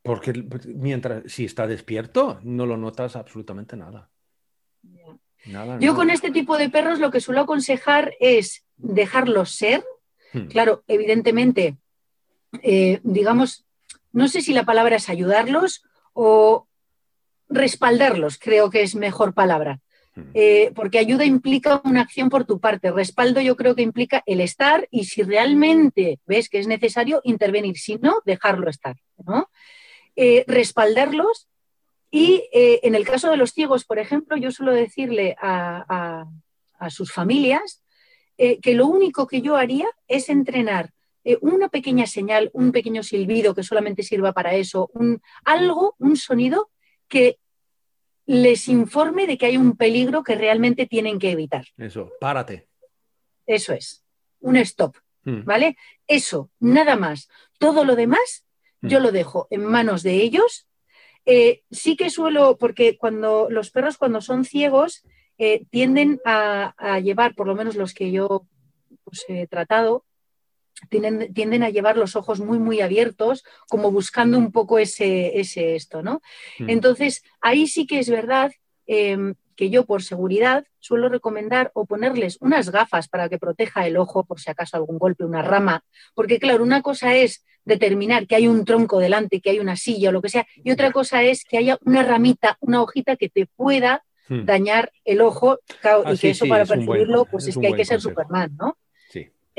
Porque 0.01 0.33
mientras, 0.67 1.23
si 1.31 1.45
está 1.45 1.67
despierto, 1.67 2.39
no 2.43 2.65
lo 2.65 2.77
notas 2.77 3.15
absolutamente 3.15 3.75
nada. 3.75 4.09
Yo 5.79 5.95
con 5.95 6.09
este 6.09 6.31
tipo 6.31 6.57
de 6.57 6.69
perros 6.69 6.99
lo 6.99 7.11
que 7.11 7.21
suelo 7.21 7.41
aconsejar 7.41 8.13
es 8.19 8.65
dejarlos 8.77 9.51
ser, 9.51 9.83
Hmm. 10.33 10.47
Claro, 10.47 10.83
evidentemente, 10.87 11.77
eh, 12.63 12.99
digamos, 13.03 13.65
no 14.11 14.27
sé 14.27 14.41
si 14.41 14.53
la 14.53 14.65
palabra 14.65 14.95
es 14.95 15.09
ayudarlos 15.09 15.83
o 16.13 16.67
respaldarlos, 17.47 18.37
creo 18.37 18.69
que 18.69 18.83
es 18.83 18.95
mejor 18.95 19.33
palabra. 19.33 19.79
Hmm. 20.15 20.31
Eh, 20.33 20.71
porque 20.75 20.99
ayuda 20.99 21.25
implica 21.25 21.81
una 21.83 22.01
acción 22.01 22.29
por 22.29 22.45
tu 22.45 22.59
parte. 22.59 22.91
Respaldo 22.91 23.41
yo 23.41 23.55
creo 23.55 23.75
que 23.75 23.81
implica 23.81 24.23
el 24.25 24.41
estar 24.41 24.87
y 24.91 25.05
si 25.05 25.23
realmente 25.23 26.19
ves 26.25 26.49
que 26.49 26.59
es 26.59 26.67
necesario 26.67 27.21
intervenir, 27.23 27.77
si 27.77 27.95
no, 27.95 28.21
dejarlo 28.25 28.69
estar. 28.69 28.97
¿no? 29.25 29.49
Eh, 30.15 30.43
respaldarlos 30.47 31.47
y 32.11 32.49
eh, 32.51 32.79
en 32.83 32.95
el 32.95 33.05
caso 33.05 33.29
de 33.29 33.37
los 33.37 33.51
ciegos, 33.51 33.85
por 33.85 33.99
ejemplo, 33.99 34.35
yo 34.37 34.51
suelo 34.51 34.73
decirle 34.73 35.35
a, 35.39 36.25
sus 36.89 37.11
familias 37.11 37.83
que 38.61 38.73
lo 38.73 38.87
único 38.87 39.27
que 39.27 39.41
yo 39.41 39.57
haría 39.57 39.87
es 40.07 40.29
entrenar 40.29 40.91
una 41.41 41.67
pequeña 41.67 42.07
señal, 42.07 42.49
un 42.53 42.71
pequeño 42.71 43.03
silbido 43.03 43.53
que 43.53 43.63
solamente 43.63 44.01
sirva 44.01 44.31
para 44.31 44.55
eso, 44.55 44.89
un, 44.93 45.21
algo, 45.43 45.95
un 45.99 46.15
sonido 46.15 46.71
que 47.09 47.37
les 48.29 48.67
informe 48.67 49.25
de 49.25 49.39
que 49.39 49.47
hay 49.47 49.57
un 49.57 49.75
peligro 49.75 50.23
que 50.23 50.35
realmente 50.35 50.85
tienen 50.85 51.17
que 51.17 51.31
evitar. 51.31 51.65
Eso, 51.77 52.11
párate. 52.19 52.67
Eso 53.47 53.73
es, 53.73 54.05
un 54.39 54.55
stop, 54.57 54.97
hmm. 55.23 55.45
¿vale? 55.45 55.77
Eso, 56.05 56.51
nada 56.59 56.95
más. 56.95 57.27
Todo 57.57 57.83
lo 57.83 57.95
demás 57.95 58.45
yo 58.81 58.99
hmm. 58.99 59.03
lo 59.03 59.11
dejo 59.11 59.47
en 59.49 59.65
manos 59.65 60.03
de 60.03 60.13
ellos. 60.13 60.67
Eh, 61.25 61.63
sí 61.71 61.97
que 61.97 62.11
suelo, 62.11 62.57
porque 62.59 62.97
cuando 62.97 63.49
los 63.49 63.71
perros 63.71 63.97
cuando 63.97 64.21
son 64.21 64.45
ciegos 64.45 65.03
eh, 65.39 65.65
tienden 65.69 66.19
a, 66.25 66.99
llevar, 66.99 67.33
por 67.33 67.47
lo 67.47 67.55
menos 67.55 67.75
los 67.75 67.93
que 67.93 68.11
yo 68.11 68.45
pues, 69.05 69.23
he 69.29 69.47
tratado, 69.47 70.05
tienden, 70.89 71.63
a 71.63 71.69
llevar 71.69 71.97
los 71.97 72.17
ojos 72.17 72.41
muy, 72.41 72.59
muy 72.59 72.81
abiertos, 72.81 73.45
como 73.69 73.89
buscando 73.89 74.37
un 74.37 74.51
poco 74.51 74.79
ese, 74.79 75.39
ese 75.39 75.75
esto, 75.75 76.01
¿no? 76.01 76.21
Hmm. 76.59 76.69
Entonces, 76.69 77.23
ahí 77.41 77.67
sí 77.67 77.87
que 77.87 77.99
es 77.99 78.09
verdad 78.09 78.51
em, 78.85 79.35
que 79.55 79.69
yo 79.69 79.85
por 79.85 80.03
seguridad 80.03 80.65
suelo 80.79 81.07
recomendar 81.07 81.71
o 81.73 81.85
ponerles 81.85 82.37
unas 82.41 82.69
gafas 82.69 83.07
para 83.07 83.29
que 83.29 83.37
proteja 83.37 83.87
el 83.87 83.95
ojo 83.95 84.25
por 84.25 84.41
si 84.41 84.49
acaso 84.49 84.75
algún 84.75 84.97
golpe, 84.97 85.23
una 85.23 85.41
rama, 85.41 85.83
porque 86.15 86.39
claro, 86.39 86.63
una 86.63 86.81
cosa 86.81 87.15
es 87.15 87.45
determinar 87.63 88.27
que 88.27 88.35
hay 88.35 88.47
un 88.47 88.65
tronco 88.65 88.99
delante, 88.99 89.39
que 89.39 89.51
hay 89.51 89.59
una 89.59 89.77
silla 89.77 90.09
o 90.09 90.11
lo 90.11 90.21
que 90.21 90.29
sea, 90.29 90.45
y 90.63 90.71
otra 90.71 90.91
cosa 90.91 91.23
es 91.23 91.45
que 91.45 91.57
haya 91.57 91.77
una 91.85 92.03
ramita, 92.03 92.57
una 92.59 92.81
hojita 92.81 93.15
que 93.15 93.29
te 93.29 93.45
pueda 93.45 94.03
hmm. 94.29 94.45
dañar 94.45 94.91
el 95.03 95.21
ojo 95.21 95.59
y 96.11 96.17
que 96.17 96.29
eso 96.29 96.47
para 96.47 96.65
percibirlo, 96.65 97.25
pues 97.25 97.47
es, 97.47 97.57
que 97.57 97.67
hay 97.67 97.73
que 97.73 97.85
ser 97.85 97.99
Superman, 97.99 98.55
¿no? 98.57 98.77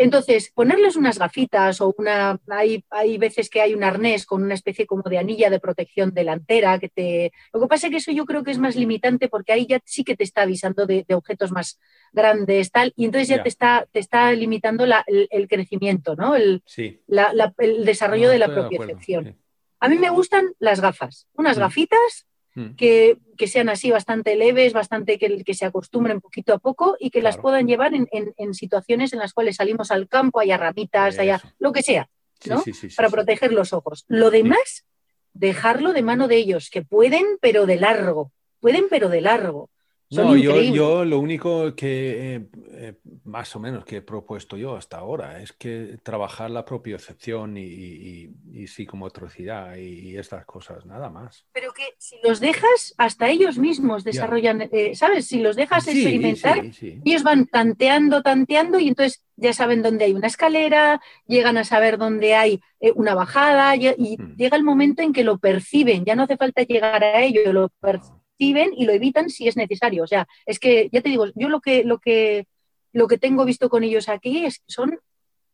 Entonces, 0.03 0.51
ponerles 0.55 0.97
unas 0.97 1.19
gafitas 1.19 1.83
o 1.83 1.95
una. 1.99 2.41
Hay, 2.49 2.83
hay, 2.89 3.19
veces 3.19 3.51
que 3.51 3.61
hay 3.61 3.75
un 3.75 3.85
arnés 3.85 4.25
con 4.25 4.43
una 4.43 4.55
especie 4.55 4.87
como 4.87 5.03
de 5.03 5.19
anilla 5.19 5.51
de 5.51 5.61
protección 5.61 6.15
delantera 6.15 6.79
que 6.79 6.89
te. 6.89 7.33
Lo 7.53 7.61
que 7.61 7.67
pasa 7.67 7.87
es 7.87 7.91
que 7.91 7.97
eso 7.99 8.11
yo 8.11 8.25
creo 8.25 8.43
que 8.43 8.51
es 8.51 8.59
más 8.59 8.77
limitante 8.77 9.29
porque 9.29 9.53
ahí 9.53 9.67
ya 9.67 9.79
sí 9.85 10.03
que 10.03 10.17
te 10.17 10.25
está 10.25 10.43
avisando 10.43 10.87
de, 10.87 11.05
objetos 11.13 11.53
más 11.53 11.79
grandes, 12.15 12.71
tal, 12.71 12.95
y 12.97 13.05
entonces 13.05 13.29
ya 13.29 13.43
te 13.43 13.51
está, 13.51 13.87
te 13.93 13.99
está 13.99 14.33
limitando 14.33 14.85
el, 14.85 15.49
crecimiento, 15.49 16.17
¿no? 16.17 16.35
El, 16.35 16.63
el 17.07 17.85
desarrollo 17.85 18.31
de 18.31 18.39
la 18.39 18.49
propiocepción. 18.49 19.37
A 19.81 19.89
mí 19.91 19.99
me 19.99 20.09
gustan 20.09 20.47
las 20.59 20.81
gafas, 20.81 21.27
unas 21.35 21.59
mm. 21.59 21.61
gafitas 21.61 22.27
Mm. 22.55 22.75
que, 22.75 23.17
sean 23.47 23.69
así 23.69 23.91
bastante 23.91 24.35
leves, 24.37 24.73
bastante 24.73 25.19
que, 25.19 25.45
que, 25.45 25.55
se 25.55 25.65
acostumbren 25.65 26.21
poquito 26.21 26.53
a 26.53 26.59
poco 26.59 26.97
y 26.99 27.11
que 27.11 27.23
las 27.23 27.39
puedan 27.39 27.67
llevar 27.67 27.93
en, 27.95 28.55
situaciones 28.55 29.13
en 29.13 29.21
las 29.21 29.33
cuales 29.33 29.57
salimos 29.57 29.91
al 29.91 30.09
campo, 30.09 30.41
haya 30.41 30.57
ramitas, 30.57 31.19
haya 31.19 31.41
lo 31.59 31.73
que 31.73 31.83
sea, 31.83 32.11
¿no? 32.47 32.63
Para 32.97 33.09
proteger 33.09 33.53
los 33.53 33.73
ojos. 33.73 34.05
Lo 34.09 34.31
demás, 34.31 34.85
dejarlo 35.33 35.93
de 35.93 36.03
mano 36.03 36.29
de 36.29 36.37
ellos, 36.37 36.71
que 36.71 36.83
pueden, 36.83 37.25
pero 37.41 37.67
de 37.67 37.77
largo, 37.77 38.33
pueden, 38.61 38.87
pero 38.91 39.09
de 39.09 39.21
largo 39.21 39.71
no, 40.11 40.37
yo, 40.37 40.61
yo, 40.61 41.05
lo 41.05 41.21
único 41.21 41.75
que 41.77 42.35
eh, 42.35 42.47
eh, 42.73 42.95
más 43.25 43.55
o 43.55 43.61
menos 43.61 43.85
que 43.85 43.99
he 43.99 44.03
propuesto 44.03 44.57
yo 44.57 44.75
hasta 44.75 44.99
ahora 44.99 45.41
es 45.41 45.53
que 45.53 45.99
trabajar 46.03 46.51
la 46.51 46.65
propiocepción 46.65 47.57
y, 47.57 47.63
y, 47.63 48.31
y 48.53 48.67
psicomotricidad 48.67 49.77
y, 49.77 50.17
estas 50.17 50.45
cosas, 50.45 50.85
nada 50.85 51.11
más. 51.11 51.47
Pero 51.53 51.73
que 51.73 51.95
si 51.99 52.17
los 52.25 52.41
dejas, 52.41 52.93
hasta 52.99 53.29
ellos 53.29 53.57
mismos 53.57 54.03
desarrollan, 54.03 54.69
eh, 54.73 54.97
¿sabes? 54.97 55.29
Si 55.29 55.41
los 55.41 55.55
dejas 55.55 55.87
experimentar, 55.87 56.65
ellos 57.05 57.23
van 57.23 57.47
tanteando, 57.47 58.23
tanteando 58.23 58.81
y 58.81 58.89
entonces 58.89 59.23
ya 59.37 59.53
saben 59.53 59.83
dónde 59.83 60.07
hay 60.07 60.13
una 60.13 60.27
escalera, 60.27 61.01
llegan 61.29 61.57
a 61.57 61.65
saber 61.65 61.99
dónde 61.99 62.35
hay 62.35 62.61
una 62.97 63.15
bajada 63.15 63.77
y, 63.77 64.17
hmm. 64.17 64.37
llega 64.37 64.57
el 64.57 64.65
momento 64.65 65.03
en 65.03 65.13
que 65.13 65.23
lo 65.23 65.39
perciben, 65.39 66.05
ya 66.05 66.17
no 66.17 66.25
hace 66.25 66.37
falta 66.37 66.63
llegar 66.63 67.05
a 67.05 67.23
ello, 67.23 67.53
lo 67.53 67.69
perciben 67.81 68.20
y 68.41 68.85
lo 68.85 68.93
evitan 68.93 69.29
si 69.29 69.49
es 69.49 69.57
necesario. 69.57 70.05
O 70.05 70.07
sea, 70.07 70.27
es 70.47 70.59
que, 70.59 70.89
ya 70.93 71.03
te 71.03 71.11
digo, 71.11 71.27
yo 71.35 71.49
lo 71.49 71.61
que, 71.61 71.85
lo 71.85 71.99
que, 71.99 72.47
lo 72.93 73.07
que 73.07 73.19
tengo 73.19 73.45
visto 73.45 73.69
con 73.69 73.85
ellos 73.85 74.09
aquí 74.09 74.45
es 74.47 74.59
que 74.59 74.65
son 74.73 74.99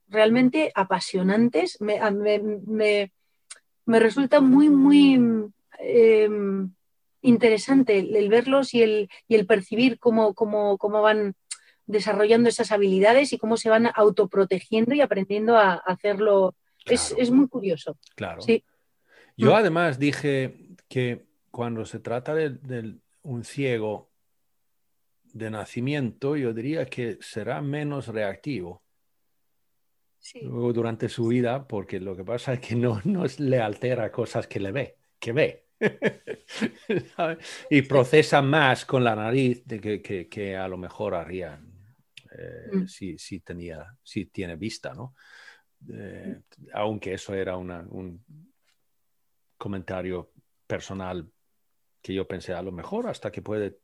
realmente 0.08 0.70
apasionantes. 0.74 1.78
Me, 1.80 3.10
resulta 3.86 4.40
muy, 4.40 4.68
muy 4.68 5.20
em, 5.80 6.72
interesante 7.22 7.98
el, 7.98 8.28
verlos 8.28 8.72
y 8.72 8.82
el, 8.82 9.08
y 9.26 9.34
el 9.34 9.46
percibir 9.46 9.98
cómo, 9.98 10.34
cómo, 10.34 10.78
cómo, 10.78 11.02
van 11.02 11.34
desarrollando 11.86 12.48
esas 12.48 12.72
habilidades 12.72 13.32
y 13.32 13.38
cómo 13.38 13.56
se 13.56 13.70
van 13.70 13.90
autoprotegiendo 13.94 14.94
y 14.94 15.00
aprendiendo 15.00 15.56
a, 15.56 15.74
hacerlo. 15.74 16.54
Es, 16.84 17.32
muy 17.32 17.48
curioso. 17.48 17.98
Claro. 18.14 18.40
Sí. 18.42 18.62
Yo 19.36 19.50
mm. 19.50 19.54
además 19.54 19.98
dije 19.98 20.54
que 20.88 21.25
cuando 21.56 21.86
se 21.86 22.00
trata 22.00 22.34
de, 22.34 22.98
un 23.22 23.42
ciego 23.42 24.12
de 25.24 25.48
nacimiento, 25.48 26.36
yo 26.36 26.52
diría 26.52 26.84
que 26.84 27.16
será 27.22 27.62
menos 27.62 28.08
reactivo. 28.08 28.84
Luego 30.42 30.74
durante 30.74 31.08
su 31.08 31.28
vida, 31.28 31.66
porque 31.66 31.98
lo 31.98 32.14
que 32.14 32.24
pasa 32.24 32.52
es 32.52 32.60
que 32.60 32.74
no, 32.74 33.00
no 33.04 33.24
le 33.38 33.58
altera 33.58 34.12
cosas 34.12 34.46
que 34.46 34.60
le 34.60 34.70
ve, 34.70 34.98
que 35.18 35.32
ve. 35.32 35.64
y 37.70 37.80
procesa 37.80 38.42
más 38.42 38.84
con 38.84 39.02
la 39.02 39.16
nariz 39.16 39.64
de 39.64 39.80
que, 39.80 40.28
que, 40.28 40.56
a 40.58 40.68
lo 40.68 40.76
mejor 40.76 41.14
haría 41.14 41.58
eh, 42.32 42.76
mm. 42.76 42.86
si, 42.86 43.16
si, 43.16 43.40
tenía, 43.40 43.96
si 44.02 44.26
tiene 44.26 44.56
vista, 44.56 44.92
¿no? 44.92 45.14
Eh, 45.90 46.38
aunque 46.74 47.14
eso 47.14 47.32
era 47.32 47.56
un 47.56 48.22
comentario 49.56 50.32
personal 50.66 51.26
que 52.06 52.14
yo 52.14 52.28
pensé 52.28 52.52
a 52.52 52.62
lo 52.62 52.70
mejor 52.70 53.08
hasta 53.08 53.32
que 53.32 53.42
puede 53.42 53.78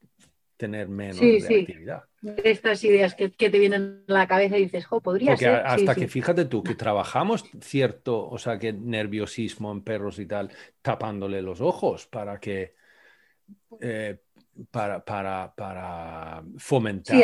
tener 0.57 0.89
menos 0.89 1.19
reactividad. 1.19 2.05
De 2.21 2.53
estas 2.53 2.85
ideas 2.85 3.17
que, 3.17 3.31
te 3.31 3.59
vienen 3.59 4.05
a 4.07 4.13
la 4.13 4.29
cabeza 4.29 4.57
y 4.57 4.63
dices, 4.63 4.87
jo, 4.87 5.01
podría 5.01 5.33
Porque 5.33 5.47
ser. 5.47 5.67
Hasta 5.67 5.97
que 5.97 6.07
fíjate 6.07 6.45
tú, 6.45 6.63
que 6.63 6.77
trabajamos 6.77 7.45
cierto, 7.61 8.29
o 8.29 8.39
sea, 8.39 8.61
que 8.61 8.73
nerviosismo 8.73 9.73
en 9.73 9.83
perros 9.83 10.21
y 10.21 10.27
tal, 10.27 10.53
tapándole 10.83 11.43
los 11.43 11.61
ojos 11.61 12.07
para 12.07 12.39
que. 12.39 12.77
Eh, 13.81 14.19
para, 14.71 15.05
para, 15.05 15.53
para, 15.57 16.45
fomentar 16.59 17.17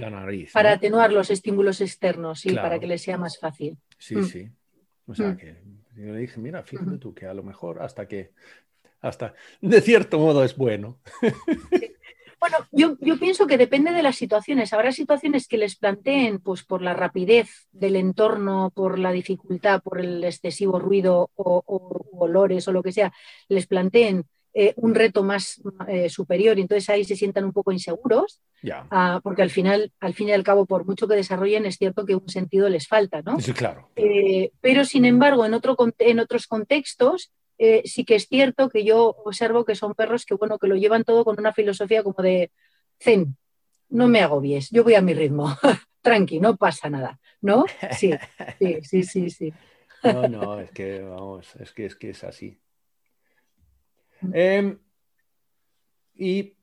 la 0.00 0.10
nariz. 0.10 0.50
Para 0.52 0.72
atenuar 0.72 1.12
los 1.12 1.30
estímulos 1.30 1.80
externos, 1.80 2.40
sí, 2.40 2.54
para 2.54 2.80
que 2.80 2.88
les 2.88 3.02
sea 3.02 3.18
más 3.18 3.38
fácil. 3.38 3.76
Sí, 3.98 4.16
mm. 4.16 4.24
sí. 4.24 4.50
O 5.06 5.14
sea 5.14 5.28
mm. 5.28 5.36
que 5.36 5.62
yo 5.94 6.12
le 6.12 6.20
dije, 6.20 6.40
mira, 6.40 6.64
fíjate 6.64 6.98
tú 6.98 7.14
que 7.14 7.26
a 7.26 7.34
lo 7.34 7.44
mejor 7.44 7.82
hasta 7.82 8.08
que 8.08 8.32
hasta 9.00 9.34
de 9.60 9.80
cierto 9.80 10.18
modo 10.18 10.44
es 10.44 10.56
bueno. 10.56 10.98
Bueno, 12.40 12.56
yo, 12.72 13.18
pienso 13.18 13.46
que 13.46 13.58
depende 13.58 13.92
de 13.92 14.02
las 14.02 14.16
situaciones. 14.16 14.72
Habrá 14.72 14.92
situaciones 14.92 15.46
que 15.46 15.58
les 15.58 15.76
planteen, 15.76 16.40
pues 16.40 16.64
por 16.64 16.80
la 16.80 16.94
rapidez 16.94 17.68
del 17.70 17.96
entorno, 17.96 18.72
por 18.74 18.98
la 18.98 19.12
dificultad, 19.12 19.82
por 19.82 20.00
el 20.00 20.24
excesivo 20.24 20.78
ruido 20.78 21.30
o, 21.34 21.62
olores 22.12 22.66
o 22.66 22.72
lo 22.72 22.82
que 22.82 22.92
sea, 22.92 23.12
les 23.48 23.66
planteen 23.66 24.24
eh, 24.54 24.72
un 24.76 24.94
reto 24.94 25.22
más 25.22 25.60
eh, 25.86 26.08
superior 26.08 26.58
y 26.58 26.62
entonces 26.62 26.88
ahí 26.88 27.04
se 27.04 27.14
sientan 27.14 27.44
un 27.44 27.52
poco 27.52 27.72
inseguros, 27.72 28.40
ah, 28.90 29.20
porque 29.22 29.42
al 29.42 29.50
final, 29.50 29.92
al 30.00 30.14
fin 30.14 30.28
y 30.30 30.32
al 30.32 30.42
cabo, 30.42 30.64
por 30.64 30.86
mucho 30.86 31.06
que 31.06 31.16
desarrollen, 31.16 31.66
es 31.66 31.76
cierto 31.76 32.06
que 32.06 32.16
un 32.16 32.28
sentido 32.28 32.70
les 32.70 32.88
falta, 32.88 33.20
¿no? 33.20 33.38
Sí, 33.38 33.52
claro. 33.52 33.90
Eh, 33.96 34.50
pero 34.62 34.86
sin 34.86 35.04
embargo, 35.04 35.44
en, 35.44 35.52
otro, 35.52 35.76
en 35.98 36.18
otros 36.18 36.46
contextos, 36.46 37.30
eh, 37.62 37.82
sí 37.84 38.06
que 38.06 38.14
es 38.14 38.26
cierto 38.26 38.70
que 38.70 38.84
yo 38.84 39.14
observo 39.22 39.66
que 39.66 39.74
son 39.74 39.94
perros 39.94 40.24
que, 40.24 40.34
bueno, 40.34 40.58
que 40.58 40.66
lo 40.66 40.76
llevan 40.76 41.04
todo 41.04 41.26
con 41.26 41.38
una 41.38 41.52
filosofía 41.52 42.02
como 42.02 42.22
de 42.22 42.50
zen, 42.98 43.36
no 43.90 44.08
me 44.08 44.22
agobies, 44.22 44.70
yo 44.70 44.82
voy 44.82 44.94
a 44.94 45.02
mi 45.02 45.12
ritmo, 45.12 45.54
tranqui, 46.00 46.40
no 46.40 46.56
pasa 46.56 46.88
nada, 46.88 47.20
¿no? 47.42 47.66
Sí, 47.92 48.14
sí, 48.58 48.78
sí, 48.82 49.02
sí, 49.02 49.30
sí. 49.30 49.54
No, 50.02 50.26
no, 50.26 50.58
es 50.58 50.70
que, 50.70 51.02
vamos, 51.02 51.54
es 51.56 51.72
que 51.72 51.84
es, 51.84 51.96
que 51.96 52.10
es 52.10 52.24
así. 52.24 52.58
Em, 54.32 54.78
¿Y 56.14 56.56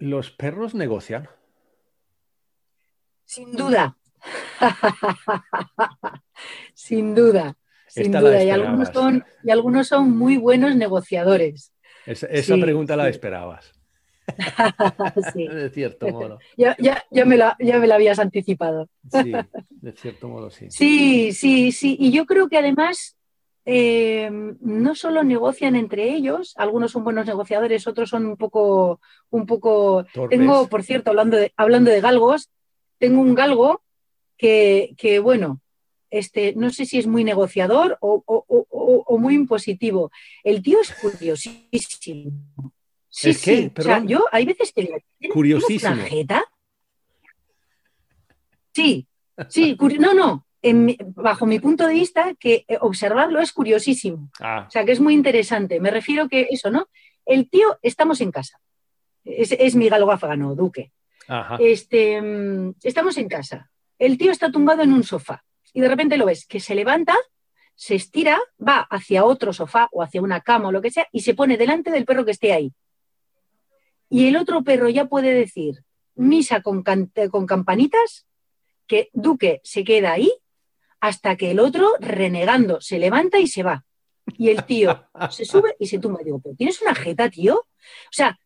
los 0.00 0.32
perros 0.32 0.74
negocian? 0.74 1.28
Sin 3.24 3.52
duda. 3.52 3.96
Sin 6.74 7.14
duda. 7.14 7.56
Sin 8.02 8.12
duda, 8.12 8.42
y 8.42 8.50
algunos, 8.50 8.88
son, 8.88 9.24
y 9.42 9.50
algunos 9.50 9.88
son 9.88 10.16
muy 10.16 10.36
buenos 10.36 10.76
negociadores. 10.76 11.72
esa 12.04 12.56
pregunta 12.56 12.96
la 12.96 13.08
esperabas. 13.08 13.72
De 15.34 15.70
cierto 15.70 16.08
modo. 16.08 16.38
Ya, 16.56 16.76
me 17.24 17.36
la, 17.36 17.56
ya 17.60 17.78
me 17.78 17.92
habías 17.92 18.18
anticipado. 18.18 18.88
sí, 19.10 19.32
de 19.70 19.92
cierto 19.92 20.28
modo 20.28 20.50
sí. 20.50 20.66
Sí, 20.70 21.32
sí, 21.32 21.72
sí. 21.72 21.96
Y 21.98 22.10
yo 22.10 22.26
creo 22.26 22.48
que 22.48 22.58
además 22.58 23.16
eh, 23.64 24.30
no 24.60 24.94
solo 24.94 25.24
negocian 25.24 25.76
entre 25.76 26.12
ellos, 26.14 26.54
algunos 26.56 26.92
son 26.92 27.04
buenos 27.04 27.26
negociadores, 27.26 27.86
otros 27.86 28.10
son 28.10 28.26
un 28.26 28.36
poco, 28.36 29.00
un 29.30 29.46
poco. 29.46 30.04
Tengo, 30.28 30.68
por 30.68 30.82
cierto, 30.82 31.10
hablando 31.10 31.36
de, 31.36 31.52
hablando 31.56 31.90
de 31.90 32.00
galgos, 32.00 32.50
tengo 32.98 33.20
un 33.20 33.34
galgo 33.34 33.82
que, 34.36 34.94
que 34.96 35.18
bueno, 35.18 35.60
este, 36.10 36.54
no 36.54 36.70
sé 36.70 36.86
si 36.86 36.98
es 36.98 37.06
muy 37.06 37.24
negociador 37.24 37.98
o, 38.00 39.18
muy 39.18 39.34
impositivo. 39.34 40.10
El 40.44 40.62
tío 40.62 40.80
es 40.80 40.92
curiosísimo. 40.94 42.32
Sí, 43.08 43.32
sí. 43.32 43.72
yo 44.04 44.24
hay 44.30 44.44
veces 44.44 44.72
que 44.72 45.02
curiosísimo. 45.32 45.94
Sí, 48.72 49.06
sí, 49.48 49.76
no, 49.98 50.12
no. 50.14 50.46
bajo 51.14 51.46
mi 51.46 51.58
punto 51.58 51.86
de 51.86 51.94
vista, 51.94 52.34
que 52.38 52.66
eh, 52.68 52.76
observarlo 52.80 53.40
es 53.40 53.52
curiosísimo. 53.52 54.30
Ah. 54.38 54.66
O 54.68 54.70
sea, 54.70 54.84
que 54.84 54.92
es 54.92 55.00
muy 55.00 55.14
interesante. 55.14 55.80
Me 55.80 55.90
refiero 55.90 56.28
que 56.28 56.48
eso, 56.50 56.70
¿no? 56.70 56.88
El 57.24 57.48
tío, 57.48 57.78
estamos 57.82 58.20
en 58.20 58.30
casa. 58.30 58.60
Es, 59.24 59.74
mi 59.74 59.88
galgo 59.88 60.12
afgano, 60.12 60.54
Duque. 60.54 60.92
Este, 61.58 62.20
mm, 62.20 62.74
estamos 62.82 63.16
en 63.16 63.28
casa. 63.28 63.70
El 63.98 64.18
tío 64.18 64.30
está 64.30 64.52
tumbado 64.52 64.82
en 64.82 64.92
un 64.92 65.02
sofá 65.02 65.45
y 65.76 65.82
de 65.82 65.88
repente 65.88 66.16
lo 66.16 66.24
ves 66.24 66.46
que 66.46 66.58
se 66.58 66.74
levanta, 66.74 67.14
se 67.74 67.96
estira, 67.96 68.40
va 68.66 68.78
hacia 68.88 69.26
otro 69.26 69.52
sofá 69.52 69.90
o 69.92 70.02
hacia 70.02 70.22
una 70.22 70.40
cama 70.40 70.68
o 70.68 70.72
lo 70.72 70.80
que 70.80 70.90
sea 70.90 71.06
y 71.12 71.20
se 71.20 71.34
pone 71.34 71.58
delante 71.58 71.90
del 71.90 72.06
perro 72.06 72.24
que 72.24 72.30
esté 72.30 72.54
ahí. 72.54 72.72
Y 74.08 74.26
el 74.26 74.38
otro 74.38 74.64
perro 74.64 74.88
ya 74.88 75.04
puede 75.04 75.34
decir 75.34 75.84
misa 76.14 76.62
con, 76.62 76.82
con 76.82 77.46
campanitas, 77.46 78.26
que 78.86 79.10
Duque 79.12 79.60
se 79.64 79.84
queda 79.84 80.14
ahí 80.14 80.32
hasta 80.98 81.36
que 81.36 81.50
el 81.50 81.60
otro, 81.60 81.92
renegando, 82.00 82.80
se 82.80 82.98
levanta 82.98 83.38
y 83.38 83.46
se 83.46 83.62
va. 83.62 83.84
Y 84.38 84.48
el 84.48 84.64
tío 84.64 85.10
se 85.28 85.44
sube 85.44 85.76
y 85.78 85.88
se 85.88 85.98
tumba. 85.98 86.20
Digo, 86.24 86.40
pero 86.40 86.56
tienes 86.56 86.80
una 86.80 86.94
jeta, 86.94 87.28
tío. 87.28 87.56
O 87.56 88.12
sea, 88.12 88.38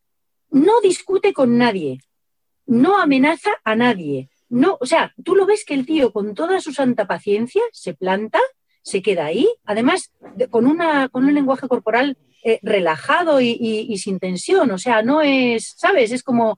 no 0.50 0.80
discute 0.80 1.32
con 1.32 1.56
nadie, 1.58 2.00
no 2.66 2.98
amenaza 2.98 3.52
a 3.62 3.76
nadie, 3.76 4.29
no, 4.50 4.76
o 4.80 4.86
sea, 4.86 5.14
tú 5.24 5.36
lo 5.36 5.46
ves 5.46 5.64
que 5.64 5.74
el 5.74 5.86
tío 5.86 6.12
con 6.12 6.34
toda 6.34 6.60
su 6.60 6.72
santa 6.72 7.06
paciencia 7.06 7.62
se 7.72 7.94
planta, 7.94 8.40
se 8.82 9.00
queda 9.00 9.26
ahí, 9.26 9.48
además 9.64 10.12
con, 10.50 10.66
una, 10.66 11.08
con 11.08 11.24
un 11.24 11.34
lenguaje 11.34 11.68
corporal 11.68 12.18
eh, 12.42 12.58
relajado 12.62 13.40
y, 13.40 13.96
sin 13.98 14.18
tensión, 14.18 14.70
o 14.72 14.78
sea, 14.78 15.02
no 15.02 15.22
es, 15.22 15.74
¿sabes? 15.76 16.10
Es 16.10 16.24
como, 16.24 16.56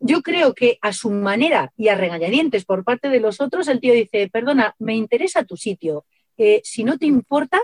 yo 0.00 0.20
creo 0.20 0.54
que 0.54 0.78
a 0.82 0.92
su 0.92 1.10
manera 1.10 1.72
y 1.78 1.88
a 1.88 1.94
regañadientes 1.94 2.66
por 2.66 2.84
parte 2.84 3.08
de 3.08 3.20
los 3.20 3.40
otros, 3.40 3.68
el 3.68 3.80
tío 3.80 3.94
dice, 3.94 4.28
perdona, 4.30 4.74
me 4.78 4.94
interesa 4.94 5.44
tu 5.44 5.56
sitio, 5.56 6.04
eh, 6.36 6.60
si 6.62 6.84
no 6.84 6.98
te 6.98 7.06
importa, 7.06 7.58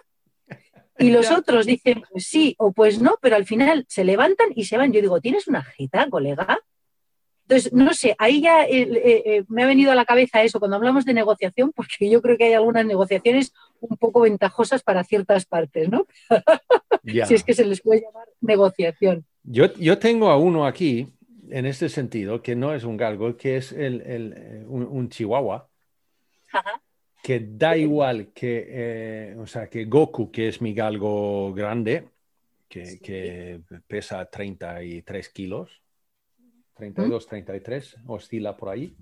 y 0.98 1.10
los 1.10 1.30
otros 1.30 1.66
dicen, 1.66 2.02
pues 2.10 2.26
sí 2.26 2.54
o 2.58 2.72
pues 2.72 3.02
no, 3.02 3.18
pero 3.20 3.36
al 3.36 3.44
final 3.44 3.84
se 3.88 4.04
levantan 4.04 4.48
y 4.54 4.64
se 4.64 4.78
van. 4.78 4.92
Yo 4.92 5.02
digo, 5.02 5.20
¿tienes 5.20 5.48
una 5.48 5.62
jeta, 5.62 6.08
colega? 6.08 6.58
Entonces, 7.50 7.72
no 7.72 7.92
sé, 7.94 8.14
ahí 8.18 8.40
ya 8.40 8.64
eh, 8.64 8.82
eh, 8.82 9.22
eh, 9.26 9.44
me 9.48 9.64
ha 9.64 9.66
venido 9.66 9.90
a 9.90 9.96
la 9.96 10.04
cabeza 10.04 10.40
eso 10.44 10.60
cuando 10.60 10.76
hablamos 10.76 11.04
de 11.04 11.14
negociación, 11.14 11.72
porque 11.72 12.08
yo 12.08 12.22
creo 12.22 12.38
que 12.38 12.44
hay 12.44 12.52
algunas 12.52 12.86
negociaciones 12.86 13.52
un 13.80 13.96
poco 13.96 14.20
ventajosas 14.20 14.84
para 14.84 15.02
ciertas 15.02 15.46
partes, 15.46 15.88
¿no? 15.88 16.06
si 17.26 17.34
es 17.34 17.42
que 17.42 17.52
se 17.52 17.64
les 17.64 17.80
puede 17.80 18.02
llamar 18.02 18.28
negociación. 18.40 19.24
Yo, 19.42 19.74
yo 19.74 19.98
tengo 19.98 20.30
a 20.30 20.36
uno 20.36 20.64
aquí, 20.64 21.08
en 21.50 21.66
este 21.66 21.88
sentido, 21.88 22.40
que 22.40 22.54
no 22.54 22.72
es 22.72 22.84
un 22.84 22.96
galgo, 22.96 23.36
que 23.36 23.56
es 23.56 23.72
el, 23.72 24.64
un, 24.68 25.08
chihuahua, 25.08 25.68
que 27.20 27.40
da 27.40 27.76
igual 27.76 28.28
que, 28.32 29.34
o 29.40 29.46
sea, 29.48 29.68
que 29.68 29.86
Goku, 29.86 30.30
que 30.30 30.46
es 30.46 30.62
mi 30.62 30.72
galgo 30.72 31.52
grande, 31.52 32.04
que, 32.68 33.00
que 33.00 33.60
pesa 33.88 34.24
33 34.26 35.28
kilos, 35.30 35.80
32, 36.80 37.26
33, 37.26 37.96
oscila 38.06 38.56
por 38.56 38.70
ahí. 38.70 38.96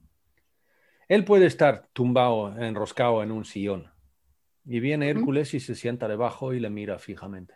Él 1.07 1.25
puede 1.25 1.47
estar 1.47 1.88
tumbado, 1.93 2.59
enroscado 2.59 3.23
en 3.23 3.31
un 3.31 3.45
sillón. 3.45 3.91
Y 4.67 4.81
viene 4.81 5.09
Hércules 5.09 5.55
y 5.55 5.61
se 5.61 5.75
sienta 5.75 6.09
debajo 6.09 6.53
y 6.53 6.61
le 6.61 6.71
mira 6.71 6.99
fijamente. 6.99 7.55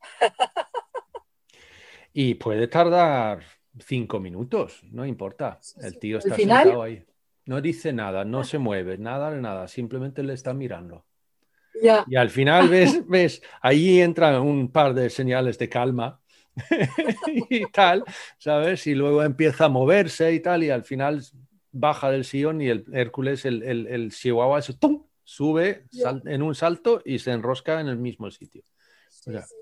y 2.12 2.34
puede 2.34 2.68
tardar 2.68 3.42
cinco 3.78 4.18
minutos, 4.18 4.82
no 4.90 5.04
importa. 5.04 5.60
El 5.80 5.98
tío 5.98 6.18
está 6.18 6.34
sentado 6.34 6.82
ahí. 6.82 7.04
No 7.44 7.60
dice 7.60 7.92
nada, 7.92 8.24
no 8.24 8.44
se 8.44 8.56
mueve, 8.56 8.96
nada 8.96 9.30
de 9.30 9.42
nada, 9.42 9.68
simplemente 9.68 10.22
le 10.22 10.32
está 10.32 10.54
mirando. 10.54 11.04
Y 12.06 12.16
al 12.16 12.30
final 12.30 12.70
ves, 12.70 13.02
ves, 13.08 13.42
ahí 13.60 14.00
entran 14.00 14.40
un 14.40 14.72
par 14.72 14.94
de 14.94 15.10
señales 15.10 15.58
de 15.58 15.68
calma 15.68 16.22
y 17.50 17.66
tal, 17.70 18.04
¿sabes? 18.38 18.86
Y 18.86 18.94
luego 18.94 19.22
empieza 19.22 19.66
a 19.66 19.68
moverse 19.68 20.32
y 20.32 20.40
tal, 20.40 20.64
y 20.64 20.70
al 20.70 20.84
final 20.84 21.22
baja 21.72 22.10
del 22.10 22.24
sillón 22.24 22.60
y 22.60 22.68
el 22.68 22.84
Hércules, 22.92 23.44
el, 23.44 23.62
el, 23.62 23.86
el 23.86 24.12
Chihuahua, 24.12 24.60
sube 25.24 25.86
en 26.24 26.42
un 26.42 26.54
salto 26.54 27.02
y 27.04 27.18
se 27.18 27.32
enrosca 27.32 27.80
en 27.80 27.88
el 27.88 27.96
mismo 27.96 28.30
sitio. 28.30 28.62
Pues 29.24 29.56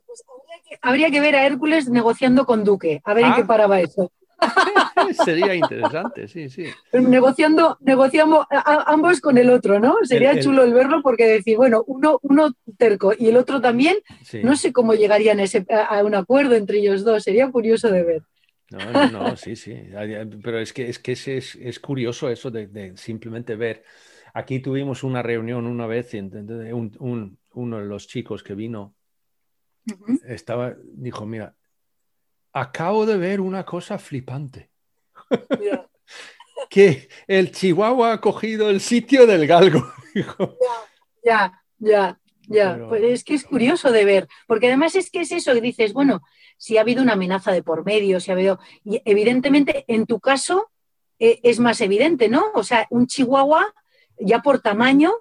habría, 0.80 1.10
que, 1.10 1.20
ver 1.20 1.36
a 1.36 1.46
Hércules 1.46 1.88
negociando 1.88 2.44
con 2.44 2.64
Duque, 2.64 3.00
a 3.04 3.14
ver 3.14 3.24
en 3.24 3.34
qué 3.34 3.42
ah. 3.42 3.46
paraba 3.46 3.80
eso. 3.80 4.12
Sería 5.24 5.54
interesante, 5.54 6.28
sí, 6.28 6.48
sí. 6.48 6.66
Negociando, 6.92 7.78
negociamos 7.80 8.46
ambos 8.50 9.20
con 9.20 9.38
el 9.38 9.50
otro, 9.50 9.78
¿no? 9.78 9.96
Sería 10.02 10.38
chulo 10.40 10.62
el 10.64 10.72
verlo 10.72 11.02
porque 11.02 11.26
decir, 11.26 11.56
bueno, 11.56 11.84
uno, 11.86 12.18
uno 12.22 12.54
terco 12.78 13.12
y 13.18 13.28
el 13.28 13.36
otro 13.36 13.60
también, 13.60 13.98
no 14.42 14.56
sé 14.56 14.72
cómo 14.72 14.94
llegarían 14.94 15.38
a, 15.40 16.04
un 16.04 16.14
acuerdo 16.14 16.54
entre 16.54 16.78
ellos 16.78 17.04
dos, 17.04 17.22
sería 17.22 17.50
curioso 17.50 17.90
de 17.90 18.02
ver. 18.02 18.22
No, 18.70 19.10
no, 19.10 19.36
sí, 19.36 19.54
sí. 19.54 19.76
Pero 20.42 20.58
es 20.58 20.72
que 20.72 20.88
es, 20.88 20.98
que 20.98 21.12
es, 21.12 21.28
es, 21.28 21.80
curioso 21.80 22.30
eso 22.30 22.50
de, 22.50 22.96
simplemente 22.96 23.56
ver. 23.56 23.84
Aquí 24.34 24.60
tuvimos 24.60 25.04
una 25.04 25.22
reunión 25.22 25.66
una 25.66 25.86
vez 25.86 26.14
y 26.14 26.18
un, 26.20 27.38
uno 27.52 27.78
de 27.78 27.84
los 27.84 28.06
chicos 28.06 28.42
que 28.42 28.54
vino 28.54 28.94
estaba, 30.24 30.74
dijo, 30.94 31.26
mira, 31.26 31.54
acabo 32.52 33.06
de 33.06 33.16
ver 33.16 33.40
una 33.40 33.64
cosa 33.64 33.98
flipante. 33.98 34.70
que 36.70 37.08
el 37.26 37.52
chihuahua 37.52 38.12
ha 38.12 38.20
cogido 38.20 38.70
el 38.70 38.80
sitio 38.80 39.26
del 39.26 39.46
galgo. 39.46 39.84
ya, 41.24 41.62
ya, 41.78 42.20
ya. 42.48 42.86
Pues 42.88 43.02
es 43.02 43.24
que 43.24 43.34
es 43.34 43.44
curioso 43.44 43.90
de 43.90 44.04
ver, 44.04 44.28
porque 44.46 44.68
además 44.68 44.94
es 44.94 45.10
que 45.10 45.20
es 45.20 45.32
eso 45.32 45.54
dices, 45.54 45.92
bueno, 45.92 46.22
si 46.56 46.78
ha 46.78 46.82
habido 46.82 47.02
una 47.02 47.14
amenaza 47.14 47.52
de 47.52 47.62
por 47.62 47.84
medio, 47.84 48.20
si 48.20 48.30
ha 48.30 48.34
habido. 48.34 48.60
Y 48.84 49.02
evidentemente, 49.04 49.84
en 49.88 50.06
tu 50.06 50.20
caso 50.20 50.70
eh, 51.18 51.40
es 51.42 51.58
más 51.60 51.80
evidente, 51.80 52.28
¿no? 52.28 52.52
O 52.54 52.62
sea, 52.62 52.86
un 52.90 53.06
chihuahua 53.06 53.72
ya 54.18 54.40
por 54.40 54.60
tamaño 54.60 55.12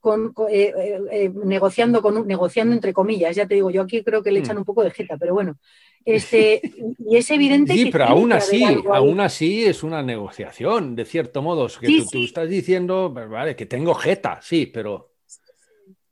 con, 0.00 0.34
eh, 0.50 0.72
eh, 1.12 1.30
negociando, 1.44 2.02
con, 2.02 2.26
negociando 2.26 2.74
entre 2.74 2.92
comillas, 2.92 3.36
ya 3.36 3.46
te 3.46 3.54
digo, 3.54 3.70
yo 3.70 3.82
aquí 3.82 4.02
creo 4.02 4.22
que 4.22 4.32
le 4.32 4.40
echan 4.40 4.56
mm. 4.56 4.60
un 4.60 4.64
poco 4.64 4.82
de 4.82 4.90
jeta, 4.90 5.16
pero 5.18 5.34
bueno, 5.34 5.58
este, 6.04 6.60
y 6.98 7.16
es 7.16 7.30
evidente 7.30 7.74
sí, 7.74 7.90
pero 7.90 8.04
aún 8.06 8.32
así, 8.32 8.64
aún 8.90 9.20
así 9.20 9.64
es 9.64 9.82
una 9.82 10.02
negociación, 10.02 10.96
de 10.96 11.04
cierto 11.04 11.42
modo, 11.42 11.68
que 11.80 12.04
tú, 12.10 12.24
estás 12.24 12.48
diciendo, 12.48 13.10
pues 13.12 13.28
vale, 13.28 13.56
que 13.56 13.66
tengo 13.66 13.94
jeta, 13.94 14.40
sí, 14.42 14.66
pero... 14.66 15.12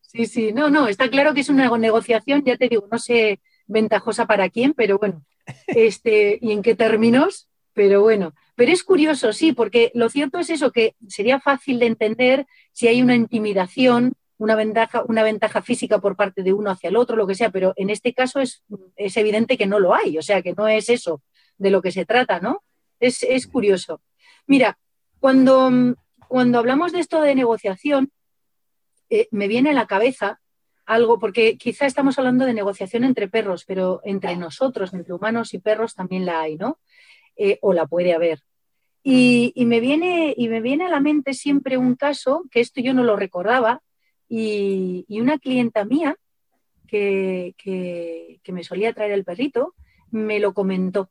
Sí, 0.01 0.27
sí, 0.27 0.53
no, 0.53 0.71
no, 0.71 0.89
está 0.89 1.09
claro 1.09 1.35
que 1.35 1.41
es 1.41 1.49
una 1.49 1.69
negociación, 1.77 2.43
ya 2.45 2.57
te 2.57 2.69
digo, 2.69 2.89
no 2.91 2.99
sé 2.99 3.41
ventajosa 3.67 4.27
para 4.27 4.49
quién, 4.49 4.75
pero 4.75 4.99
bueno, 4.99 5.25
este, 5.67 6.39
y 6.41 6.53
en 6.53 6.63
qué 6.63 6.75
términos, 6.75 7.49
pero 7.73 8.03
bueno, 8.03 8.35
pero 8.57 8.73
es 8.73 8.83
curioso, 8.83 9.33
sí, 9.33 9.53
porque 9.53 9.93
lo 9.95 10.09
cierto 10.09 10.39
es 10.39 10.51
eso, 10.51 10.73
que 10.73 10.97
sería 11.07 11.41
fácil 11.41 11.79
de 11.79 11.87
entender 11.87 12.47
si 12.73 12.89
hay 12.89 13.03
una 13.03 13.15
intimidación, 13.15 14.15
una 14.39 14.55
ventaja, 14.55 15.05
una 15.07 15.23
ventaja 15.23 15.63
física 15.63 15.99
por 15.99 16.17
parte 16.17 16.43
de 16.43 16.53
uno 16.53 16.71
hacia 16.71 16.89
el 16.89 16.97
otro, 16.97 17.17
lo 17.17 17.27
que 17.27 17.35
sea, 17.35 17.51
pero 17.51 17.73
en 17.77 17.91
este 17.91 18.15
caso 18.15 18.41
es, 18.41 18.63
es 18.97 19.17
evidente 19.17 19.59
que 19.59 19.67
no 19.67 19.81
lo 19.81 19.95
hay, 19.95 20.17
o 20.17 20.23
sea, 20.23 20.43
que 20.43 20.55
no 20.55 20.69
es 20.69 20.89
eso 20.89 21.23
de 21.59 21.71
lo 21.71 21.83
que 21.83 21.93
se 21.93 22.07
trata, 22.07 22.41
¿no? 22.41 22.63
Es, 23.01 23.47
curioso. 23.47 24.01
Mira, 24.47 24.79
cuando, 25.21 25.71
cuando 26.29 26.59
hablamos 26.59 26.93
de 26.93 27.01
esto 27.01 27.21
de 27.21 27.35
negociación, 27.35 28.11
eh, 29.11 29.29
me 29.31 29.49
viene 29.49 29.71
a 29.71 29.75
la 29.75 29.87
cabeza 29.87 30.41
algo, 30.87 31.19
porque 31.19 31.59
quizá 31.59 31.87
estamos 31.87 32.19
hablando 32.19 32.45
de 32.45 32.55
negociación 32.55 33.05
entre 33.05 33.29
perros, 33.29 33.65
pero 33.67 34.01
entre 34.05 34.37
nosotros, 34.37 34.95
entre 34.95 35.13
humanos 35.13 35.53
y 35.55 35.59
perros, 35.59 35.95
también 35.95 36.25
la 36.25 36.41
hay, 36.41 36.57
¿no? 36.57 36.79
Eh, 37.37 37.59
o 37.61 37.73
la 37.73 37.87
puede 37.87 38.15
haber. 38.15 38.41
Y, 39.03 39.53
me 39.65 39.81
viene, 39.81 40.35
y 40.37 40.49
me 40.49 40.61
viene 40.61 40.85
a 40.85 40.89
la 40.91 41.01
mente 41.01 41.35
siempre 41.35 41.79
un 41.79 41.95
caso, 41.95 42.45
que 42.51 42.61
esto 42.61 42.81
yo 42.81 42.95
no 42.95 43.05
lo 43.05 43.17
recordaba, 43.17 43.81
y, 44.29 45.07
una 45.21 45.39
clienta 45.39 45.85
mía 45.85 46.17
que, 46.87 47.55
me 48.47 48.65
solía 48.65 48.93
traer 48.93 49.13
el 49.13 49.25
perrito 49.25 49.75
me 50.11 50.41
lo 50.41 50.55
comentó. 50.55 51.11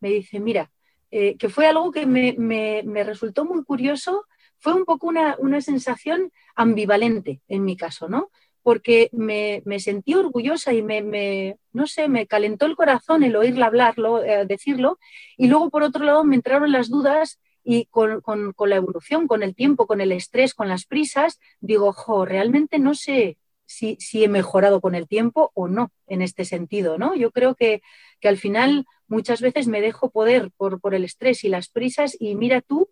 me 0.00 0.10
dice, 0.10 0.40
mira, 0.40 0.70
eh, 1.10 1.36
que 1.38 1.48
fue 1.48 1.66
algo 1.66 1.90
que 1.90 2.06
me, 2.06 3.04
resultó 3.04 3.44
muy 3.44 3.64
curioso, 3.64 4.26
fue 4.58 4.74
un 4.74 4.84
poco 4.84 5.06
una, 5.06 5.60
sensación 5.60 6.32
ambivalente 6.54 7.40
en 7.48 7.64
mi 7.64 7.76
caso, 7.76 8.08
¿no? 8.08 8.30
Porque 8.62 9.08
me, 9.12 9.62
sentí 9.78 10.14
orgullosa 10.14 10.72
y 10.72 10.82
me, 10.82 11.56
no 11.72 11.86
sé, 11.86 12.08
me 12.08 12.26
calentó 12.26 12.66
el 12.66 12.76
corazón 12.76 13.22
el 13.22 13.36
oírla 13.36 13.66
hablarlo, 13.66 14.22
eh, 14.22 14.44
decirlo, 14.46 14.98
y 15.36 15.46
luego 15.46 15.70
por 15.70 15.82
otro 15.82 16.04
lado 16.04 16.24
me 16.24 16.34
entraron 16.36 16.72
las 16.72 16.90
dudas 16.90 17.38
y 17.68 17.86
con, 17.86 18.22
la 18.56 18.76
evolución, 18.76 19.26
con 19.26 19.42
el 19.42 19.56
tiempo, 19.56 19.88
con 19.88 20.00
el 20.00 20.12
estrés, 20.12 20.54
con 20.54 20.68
las 20.68 20.86
prisas, 20.86 21.40
digo, 21.58 21.92
jo, 21.92 22.24
realmente 22.24 22.78
no 22.78 22.94
sé 22.94 23.38
si, 23.64 23.98
he 24.12 24.28
mejorado 24.28 24.80
con 24.80 24.94
el 24.94 25.08
tiempo 25.08 25.50
o 25.52 25.66
no 25.66 25.90
en 26.06 26.22
este 26.22 26.44
sentido, 26.44 26.96
¿no? 26.96 27.16
Yo 27.16 27.32
creo 27.32 27.56
que, 27.56 27.82
al 28.22 28.38
final 28.38 28.86
muchas 29.08 29.40
veces 29.40 29.66
me 29.66 29.80
dejo 29.80 30.10
poder 30.10 30.52
por, 30.56 30.94
el 30.94 31.04
estrés 31.04 31.42
y 31.42 31.48
las 31.48 31.68
prisas 31.68 32.16
y 32.20 32.36
mira 32.36 32.60
tú 32.60 32.88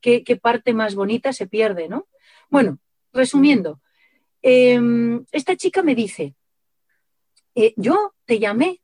qué, 0.00 0.22
parte 0.40 0.74
más 0.74 0.94
bonita 0.94 1.32
se 1.32 1.48
pierde, 1.48 1.88
¿no? 1.88 2.06
Bueno, 2.50 2.78
resumiendo, 3.12 3.80
em, 4.42 5.24
esta 5.32 5.56
chica 5.56 5.82
me 5.82 5.96
dice, 5.96 6.36
eh, 7.56 7.74
yo 7.76 8.14
te 8.26 8.38
llamé 8.38 8.80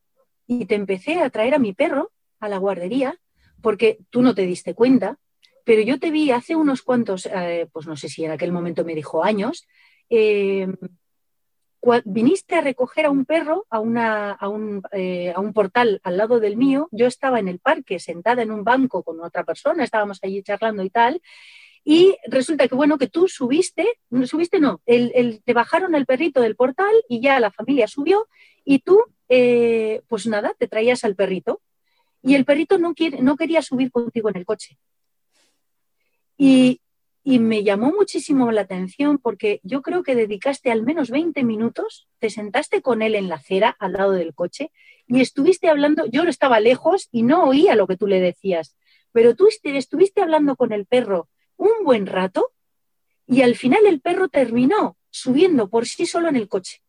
y 0.48 0.66
te 0.66 0.74
empecé 0.74 1.20
a 1.20 1.30
traer 1.30 1.54
a 1.54 1.60
mi 1.60 1.72
perro 1.72 2.10
a 2.40 2.48
la 2.48 2.58
guardería 2.58 3.16
porque 3.62 3.98
tú 4.10 4.22
no 4.22 4.34
te 4.34 4.42
diste 4.42 4.74
cuenta, 4.74 5.18
pero 5.64 5.82
yo 5.82 5.98
te 5.98 6.10
vi 6.10 6.30
hace 6.30 6.56
unos 6.56 6.82
cuantos, 6.82 7.26
eh, 7.26 7.68
pues 7.72 7.86
no 7.86 7.96
sé 7.96 8.08
si 8.08 8.24
en 8.24 8.32
aquel 8.32 8.52
momento 8.52 8.84
me 8.84 8.94
dijo 8.94 9.22
años, 9.22 9.66
em, 10.08 10.74
viniste 12.04 12.56
a 12.56 12.60
recoger 12.60 13.06
a 13.06 13.10
un 13.10 13.24
perro 13.24 13.66
a, 13.70 13.80
una, 13.80 14.32
a, 14.32 14.48
un, 14.48 14.82
eh, 14.92 15.32
a, 15.34 15.40
un, 15.40 15.52
portal 15.52 16.00
al 16.02 16.16
lado 16.16 16.40
del 16.40 16.56
mío, 16.56 16.88
yo 16.90 17.06
estaba 17.06 17.38
en 17.38 17.48
el 17.48 17.58
parque 17.58 17.98
sentada 17.98 18.42
en 18.42 18.50
un 18.50 18.64
banco 18.64 19.02
con 19.02 19.20
otra 19.20 19.44
persona, 19.44 19.84
estábamos 19.84 20.18
allí 20.22 20.42
charlando 20.42 20.82
y 20.82 20.90
tal, 20.90 21.22
y 21.84 22.16
resulta 22.26 22.68
que 22.68 22.74
bueno, 22.74 22.98
que 22.98 23.08
tú 23.08 23.28
subiste, 23.28 23.86
subiste 24.26 24.60
no, 24.60 24.82
el, 24.84 25.42
te 25.44 25.54
bajaron 25.54 25.94
el 25.94 26.04
perrito 26.04 26.40
del 26.40 26.56
portal 26.56 26.92
y 27.08 27.20
ya 27.20 27.40
la 27.40 27.50
familia 27.50 27.88
subió 27.88 28.28
y 28.64 28.80
tú, 28.80 29.00
eh, 29.28 30.02
pues 30.06 30.26
nada, 30.26 30.54
te 30.58 30.68
traías 30.68 31.04
al 31.04 31.16
perrito 31.16 31.62
y 32.22 32.34
el 32.34 32.44
perrito 32.44 32.78
no, 32.78 32.94
quiere, 32.94 33.22
no 33.22 33.36
quería 33.36 33.62
subir 33.62 33.90
contigo 33.90 34.28
en 34.28 34.36
el 34.36 34.44
coche. 34.44 34.78
Y, 36.36 36.80
y 37.22 37.38
me 37.38 37.62
llamó 37.64 37.92
muchísimo 37.92 38.50
la 38.50 38.62
atención 38.62 39.18
porque 39.18 39.60
yo 39.62 39.82
creo 39.82 40.02
que 40.02 40.14
dedicaste 40.14 40.70
al 40.70 40.82
menos 40.82 41.10
20 41.10 41.44
minutos, 41.44 42.08
te 42.18 42.30
sentaste 42.30 42.82
con 42.82 43.02
él 43.02 43.14
en 43.14 43.28
la 43.28 43.36
acera 43.36 43.76
al 43.78 43.92
lado 43.92 44.12
del 44.12 44.34
coche 44.34 44.70
y 45.06 45.20
estuviste 45.20 45.68
hablando, 45.68 46.06
yo 46.06 46.22
estaba 46.24 46.60
lejos 46.60 47.08
y 47.10 47.22
no 47.22 47.44
oía 47.44 47.74
lo 47.74 47.86
que 47.86 47.96
tú 47.96 48.06
le 48.06 48.20
decías, 48.20 48.76
pero 49.12 49.34
tú 49.34 49.48
estuviste 49.62 50.22
hablando 50.22 50.56
con 50.56 50.72
el 50.72 50.86
perro 50.86 51.28
un 51.56 51.84
buen 51.84 52.06
rato 52.06 52.52
y 53.26 53.42
al 53.42 53.54
final 53.54 53.86
el 53.86 54.00
perro 54.00 54.28
terminó 54.28 54.96
subiendo 55.10 55.68
por 55.68 55.86
sí 55.86 56.06
solo 56.06 56.28
en 56.28 56.36
el 56.36 56.48
coche. 56.48 56.82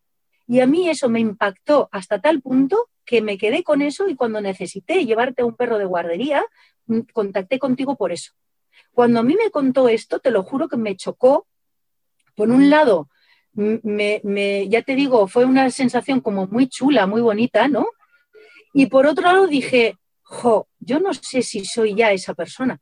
Y 0.48 0.60
a 0.60 0.68
mí 0.68 0.90
eso 0.90 1.10
me 1.10 1.20
impactó 1.20 1.90
hasta 1.92 2.20
tal 2.20 2.42
punto 2.42 2.90
que 3.06 3.22
me 3.22 3.38
quedé 3.38 3.64
con 3.64 3.82
eso 3.82 4.08
y 4.08 4.16
cuando 4.16 4.42
necesité 4.42 5.06
llevarte 5.06 5.42
a 5.42 5.46
un 5.46 5.56
perro 5.56 5.78
de 5.78 5.86
guardería, 5.86 6.44
mm, 6.88 7.00
contacté 7.14 7.60
contigo 7.60 7.96
por 7.96 8.12
eso. 8.12 8.34
Cuando 8.94 9.20
a 9.20 9.24
mí 9.24 9.36
me 9.36 9.52
contó 9.52 9.90
esto, 9.90 10.20
te 10.20 10.32
lo 10.32 10.44
juro 10.44 10.68
que 10.68 10.78
me 10.78 10.96
chocó. 10.96 11.48
Por 12.36 12.50
un 12.50 12.70
lado, 12.70 13.10
me, 13.54 14.68
ya 14.70 14.82
te 14.82 14.96
digo, 14.96 15.28
fue 15.28 15.46
una 15.46 15.70
sensación 15.70 16.22
como 16.22 16.48
muy 16.48 16.68
chula, 16.68 17.08
muy 17.08 17.22
bonita, 17.22 17.68
¿no? 17.68 17.88
Y 18.74 18.86
por 18.88 19.06
otro 19.06 19.24
lado 19.24 19.48
dije, 19.48 19.98
jo, 20.22 20.68
yo 20.80 21.00
no 21.00 21.14
sé 21.14 21.42
si 21.42 21.66
soy 21.66 21.96
ya 21.96 22.12
esa 22.12 22.34
persona. 22.34 22.82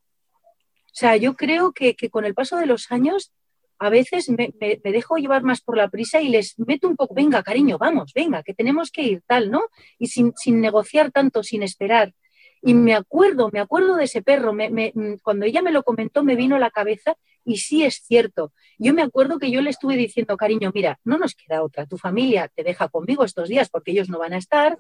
O 0.86 0.92
sea, 1.00 1.16
yo 1.16 1.36
creo 1.36 1.72
que, 1.72 1.96
con 2.10 2.26
el 2.26 2.34
paso 2.34 2.58
de 2.58 2.66
los 2.66 2.92
años 2.92 3.32
a 3.80 3.90
veces 3.90 4.30
me, 4.30 4.54
dejo 4.84 5.18
llevar 5.18 5.44
más 5.44 5.62
por 5.62 5.78
la 5.78 5.88
prisa 5.88 6.22
y 6.22 6.28
les 6.28 6.60
meto 6.60 6.88
un 6.88 6.98
poco, 6.98 7.16
venga, 7.16 7.42
cariño, 7.42 7.78
vamos, 7.78 8.12
venga, 8.14 8.44
que 8.44 8.54
tenemos 8.54 8.92
que 8.92 9.04
ir 9.04 9.24
tal, 9.26 9.50
¿no? 9.50 9.64
Y 9.98 10.08
sin, 10.08 10.34
negociar 10.60 11.12
tanto, 11.12 11.44
sin 11.44 11.64
esperar. 11.64 12.14
Y 12.62 12.74
me 12.74 12.94
acuerdo, 12.94 13.50
me 13.54 13.62
acuerdo 13.62 13.96
de 13.96 14.04
ese 14.04 14.22
perro. 14.22 14.54
Mm, 14.54 15.20
cuando 15.24 15.46
ella 15.46 15.62
me 15.62 15.72
lo 15.72 15.84
comentó, 15.84 16.26
me 16.26 16.36
vino 16.36 16.58
a 16.58 16.60
la 16.60 16.72
cabeza 16.72 17.16
y 17.46 17.58
sí 17.58 17.86
es 17.86 18.04
cierto. 18.06 18.52
Yo 18.78 18.94
me 18.94 19.02
acuerdo 19.02 19.40
que 19.40 19.50
yo 19.50 19.62
le 19.62 19.70
estuve 19.70 19.96
diciendo, 19.96 20.36
cariño, 20.36 20.72
mira, 20.74 21.00
no 21.06 21.18
nos 21.18 21.34
queda 21.34 21.64
otra. 21.64 21.86
Tu 21.86 21.98
familia 21.98 22.52
te 22.54 22.64
deja 22.64 22.90
conmigo 22.90 23.24
estos 23.24 23.48
días 23.48 23.70
porque 23.70 23.92
ellos 23.92 24.10
no 24.10 24.20
van 24.20 24.34
a 24.34 24.38
estar 24.38 24.78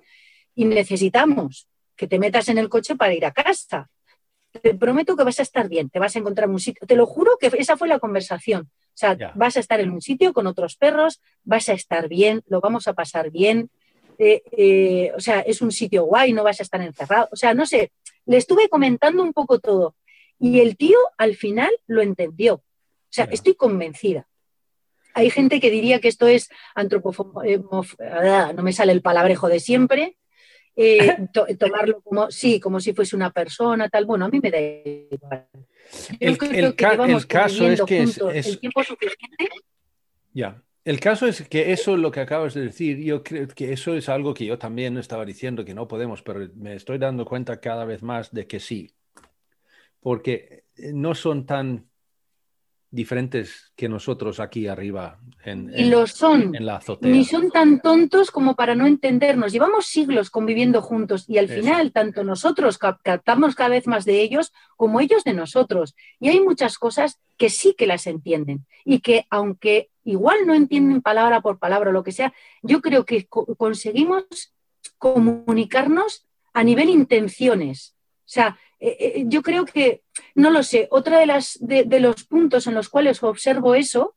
y 0.55 0.65
necesitamos 0.65 1.69
que 1.95 2.07
te 2.07 2.19
metas 2.19 2.49
en 2.49 2.57
el 2.57 2.67
coche 2.67 2.97
para 2.97 3.13
ir 3.13 3.25
a 3.25 3.31
casa. 3.31 3.89
Te 4.51 4.73
prometo 4.73 5.15
que 5.15 5.23
vas 5.23 5.39
a 5.39 5.43
estar 5.43 5.69
bien, 5.69 5.89
te 5.89 5.99
vas 5.99 6.15
a 6.15 6.19
encontrar 6.19 6.47
en 6.47 6.53
un 6.53 6.59
sitio. 6.59 6.85
Te 6.87 6.95
lo 6.95 7.05
juro 7.05 7.37
que 7.39 7.51
esa 7.57 7.77
fue 7.77 7.87
la 7.87 7.99
conversación. 7.99 8.63
O 8.63 8.97
sea, 8.99 9.17
vas 9.35 9.55
a 9.55 9.59
estar 9.59 9.79
en 9.79 9.91
un 9.91 10.01
sitio 10.01 10.33
con 10.33 10.47
otros 10.47 10.75
perros, 10.75 11.21
vas 11.43 11.69
a 11.69 11.73
estar 11.73 12.09
bien, 12.09 12.41
lo 12.47 12.59
vamos 12.59 12.87
a 12.87 12.93
pasar 12.93 13.31
bien, 13.31 13.69
eh, 14.17 15.13
o 15.15 15.19
sea, 15.21 15.39
es 15.39 15.61
un 15.61 15.71
sitio 15.71 16.03
guay, 16.03 16.33
no 16.33 16.43
vas 16.43 16.59
a 16.59 16.63
estar 16.63 16.81
encerrado. 16.81 17.29
O 17.31 17.35
sea, 17.35 17.53
no 17.53 17.65
sé, 17.65 17.91
le 18.25 18.37
estuve 18.37 18.67
comentando 18.69 19.23
un 19.23 19.33
poco 19.33 19.59
todo. 19.59 19.95
Y 20.39 20.59
el 20.59 20.77
tío 20.77 20.97
al 21.17 21.35
final 21.35 21.71
lo 21.87 22.01
entendió. 22.01 22.55
O 22.55 23.11
sea, 23.11 23.25
estoy 23.25 23.55
convencida. 23.55 24.27
Hay 25.13 25.29
gente 25.29 25.59
que 25.59 25.71
diría 25.71 25.99
que 25.99 26.07
esto 26.07 26.27
es 26.27 26.49
antropofobia, 26.75 27.55
eh, 27.55 27.61
ah, 28.11 28.53
no 28.55 28.63
me 28.63 28.73
sale 28.73 28.91
el 28.91 29.01
palabrejo 29.01 29.49
de 29.49 29.59
siempre, 29.59 30.17
eh, 30.81 31.27
tomarlo 31.59 32.01
como, 32.01 32.31
sí, 32.31 32.57
como 32.57 32.79
si 32.79 32.93
fuese 32.93 33.15
una 33.15 33.31
persona, 33.31 33.89
tal. 33.89 34.05
Bueno, 34.05 34.25
a 34.25 34.29
mí 34.29 34.39
me 34.41 34.49
da 34.49 34.59
igual. 34.59 35.47
El, 36.19 36.37
caso 37.27 37.67
es 37.67 37.81
que 37.83 38.03
es, 38.03 38.47
el 38.47 38.59
tiempo 38.59 38.83
suficiente. 38.83 39.49
Ya. 40.33 40.63
El 40.85 41.01
caso 41.01 41.27
es 41.27 41.47
que 41.49 41.73
eso, 41.73 41.97
lo 41.97 42.11
que 42.11 42.21
acabas 42.21 42.53
de 42.53 42.61
decir, 42.61 42.97
yo 42.99 43.21
creo 43.21 43.47
que 43.49 43.73
eso 43.73 43.93
es 43.93 44.07
algo 44.07 44.33
que 44.33 44.45
yo 44.45 44.57
también 44.57 44.97
estaba 44.97 45.25
diciendo 45.25 45.65
que 45.65 45.73
no 45.73 45.87
podemos, 45.87 46.21
pero 46.21 46.49
me 46.55 46.75
estoy 46.75 46.97
dando 46.97 47.25
cuenta 47.25 47.59
cada 47.59 47.83
vez 47.83 48.01
más 48.01 48.31
de 48.31 48.47
que 48.47 48.61
sí, 48.61 48.95
porque 49.99 50.63
no 50.77 51.13
son 51.13 51.45
tan 51.45 51.89
diferentes 52.91 53.71
que 53.75 53.87
nosotros 53.87 54.39
aquí 54.39 54.67
arriba 54.67 55.19
en, 55.43 55.71
y 55.75 55.85
lo 55.85 56.07
son. 56.07 56.55
en 56.55 56.65
la 56.65 56.77
azotea. 56.77 57.11
Ni 57.11 57.23
son 57.23 57.51
tan 57.51 57.81
tontos 57.81 58.31
como 58.31 58.55
para 58.55 58.75
no 58.75 58.87
entendernos. 58.87 59.51
Llevamos 59.51 59.85
siglos 59.85 60.29
conviviendo 60.29 60.81
juntos 60.81 61.25
y 61.27 61.37
al 61.37 61.47
final 61.47 61.91
tanto 61.91 62.23
nosotros 62.23 62.77
captamos 62.77 63.55
cada 63.55 63.69
vez 63.69 63.87
más 63.87 64.05
de 64.05 64.21
ellos 64.21 64.51
como 64.75 64.99
ellos 64.99 65.23
de 65.23 65.33
nosotros. 65.33 65.95
Y 66.19 66.29
hay 66.29 66.39
muchas 66.39 66.77
cosas 66.77 67.19
que 67.37 67.49
sí 67.49 67.75
que 67.77 67.87
las 67.87 68.07
entienden 68.07 68.65
y 68.83 68.99
que 68.99 69.25
aunque 69.29 69.89
igual 70.03 70.39
no 70.45 70.55
entienden 70.55 71.01
palabra 71.01 71.41
por 71.41 71.59
palabra 71.59 71.91
o 71.91 71.93
lo 71.93 72.03
que 72.03 72.11
sea, 72.11 72.33
yo 72.63 72.81
creo 72.81 73.05
que 73.05 73.27
conseguimos 73.27 74.25
comunicarnos 74.97 76.25
a 76.53 76.63
nivel 76.63 76.89
intenciones. 76.89 77.95
O 78.19 78.31
sea, 78.31 78.57
eh, 78.79 78.97
eh, 78.99 79.23
yo 79.27 79.41
creo 79.41 79.65
que, 79.65 80.03
no 80.35 80.49
lo 80.49 80.63
sé, 80.63 80.87
otra 80.91 81.19
de, 81.19 81.25
las, 81.25 81.57
de, 81.59 81.99
los 81.99 82.23
puntos 82.23 82.65
en 82.65 82.73
los 82.73 82.87
cuales 82.87 83.21
observo 83.23 83.75
eso 83.75 84.15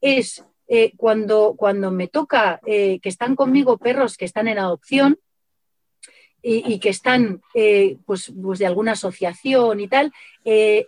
es 0.00 0.44
eh, 0.66 0.92
cuando, 0.96 1.54
cuando 1.56 1.90
me 1.92 2.08
toca 2.08 2.60
que 2.64 3.00
están 3.02 3.36
conmigo 3.36 3.78
perros 3.78 4.16
que 4.16 4.24
están 4.24 4.48
en 4.48 4.58
adopción 4.58 5.18
y, 6.42 6.78
que 6.78 6.88
están 6.88 7.42
pues, 8.06 8.32
pues, 8.42 8.58
de 8.58 8.66
alguna 8.66 8.92
asociación 8.92 9.80
y 9.80 9.88
tal, 9.88 10.12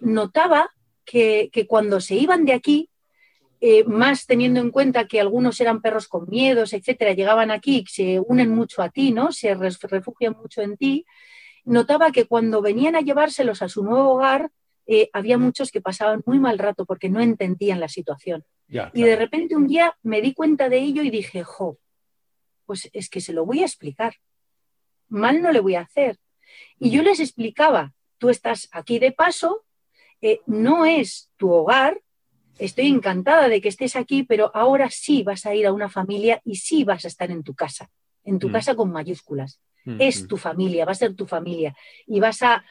notaba 0.01 0.71
que, 1.05 1.51
cuando 1.69 2.01
se 2.01 2.15
iban 2.15 2.45
de 2.45 2.55
aquí, 2.55 2.89
más 3.87 4.27
teniendo 4.27 4.61
en 4.61 4.71
cuenta 4.71 5.07
que 5.07 5.21
algunos 5.21 5.61
eran 5.61 5.83
perros 5.83 6.09
con 6.09 6.29
miedos, 6.29 6.73
etcétera, 6.73 7.13
llegaban 7.13 7.51
aquí, 7.51 7.85
se 7.89 8.19
unen 8.21 8.51
mucho 8.51 8.83
a 8.83 8.89
ti, 8.89 9.13
¿no? 9.13 9.31
Se 9.31 9.55
refugian 9.55 10.37
mucho 10.41 10.63
en 10.63 10.77
ti 10.77 11.05
notaba 11.65 12.11
que 12.11 12.27
cuando 12.27 12.63
venían 12.63 12.97
a 12.97 13.01
llevárselos 13.01 13.63
a 13.63 13.69
su 13.69 13.85
nuevo 13.85 14.15
hogar, 14.15 14.51
eh, 14.87 15.11
había 15.13 15.39
muchos 15.39 15.71
que 15.71 15.81
pasaban 15.81 16.23
muy 16.27 16.39
mal 16.39 16.59
rato 16.59 16.85
porque 16.85 17.09
no 17.09 17.21
entendían 17.21 17.81
la 17.81 17.89
situación. 17.89 18.45
y 18.95 19.03
de 19.03 19.17
repente 19.17 19.55
un 19.55 19.67
día 19.67 19.95
me 20.03 20.23
di 20.23 20.33
cuenta 20.33 20.71
de 20.71 20.79
ello 20.79 21.03
y 21.03 21.11
dije, 21.11 21.45
jo, 21.45 21.79
pues 22.65 22.89
es 22.95 23.11
que 23.11 23.21
se 23.21 23.35
lo 23.35 23.45
voy 23.45 23.61
a 23.61 23.67
explicar. 23.67 24.15
Mal 25.09 25.43
no 25.43 25.53
le 25.53 25.61
voy 25.61 25.75
a 25.75 25.83
hacer. 25.83 26.19
Y 26.79 26.91
yo 26.91 27.03
les 27.03 27.21
explicaba, 27.21 27.93
tú 28.19 28.31
estás 28.31 28.69
aquí 28.73 28.99
de 28.99 29.13
paso, 29.13 29.65
eh, 30.23 30.41
no 30.47 30.87
es 30.87 31.31
tu 31.37 31.51
hogar, 31.53 32.01
estoy 32.59 32.87
encantada 32.87 33.49
de 33.49 33.61
que 33.61 33.69
estés 33.69 33.95
aquí, 33.97 34.23
pero 34.23 34.51
ahora 34.55 34.89
sí 34.91 35.23
vas 35.23 35.45
a 35.47 35.55
ir 35.55 35.67
a 35.67 35.73
una 35.73 35.89
familia 35.89 36.41
y 36.45 36.57
sí 36.57 36.85
vas 36.85 37.05
a 37.05 37.09
estar 37.09 37.31
en 37.31 37.43
tu 37.43 37.55
casa, 37.55 37.91
en 38.25 38.39
tu 38.39 38.49
mm. 38.49 38.53
casa 38.53 38.75
con 38.75 38.91
mayúsculas. 38.91 39.61
Es 39.99 40.29
tu 40.29 40.37
familia, 40.37 40.85
va 40.85 40.93
a 40.93 40.97
ser 40.97 41.15
tu 41.15 41.27
familia 41.27 41.75
y 42.07 42.21
vas 42.21 42.43
a, 42.43 42.65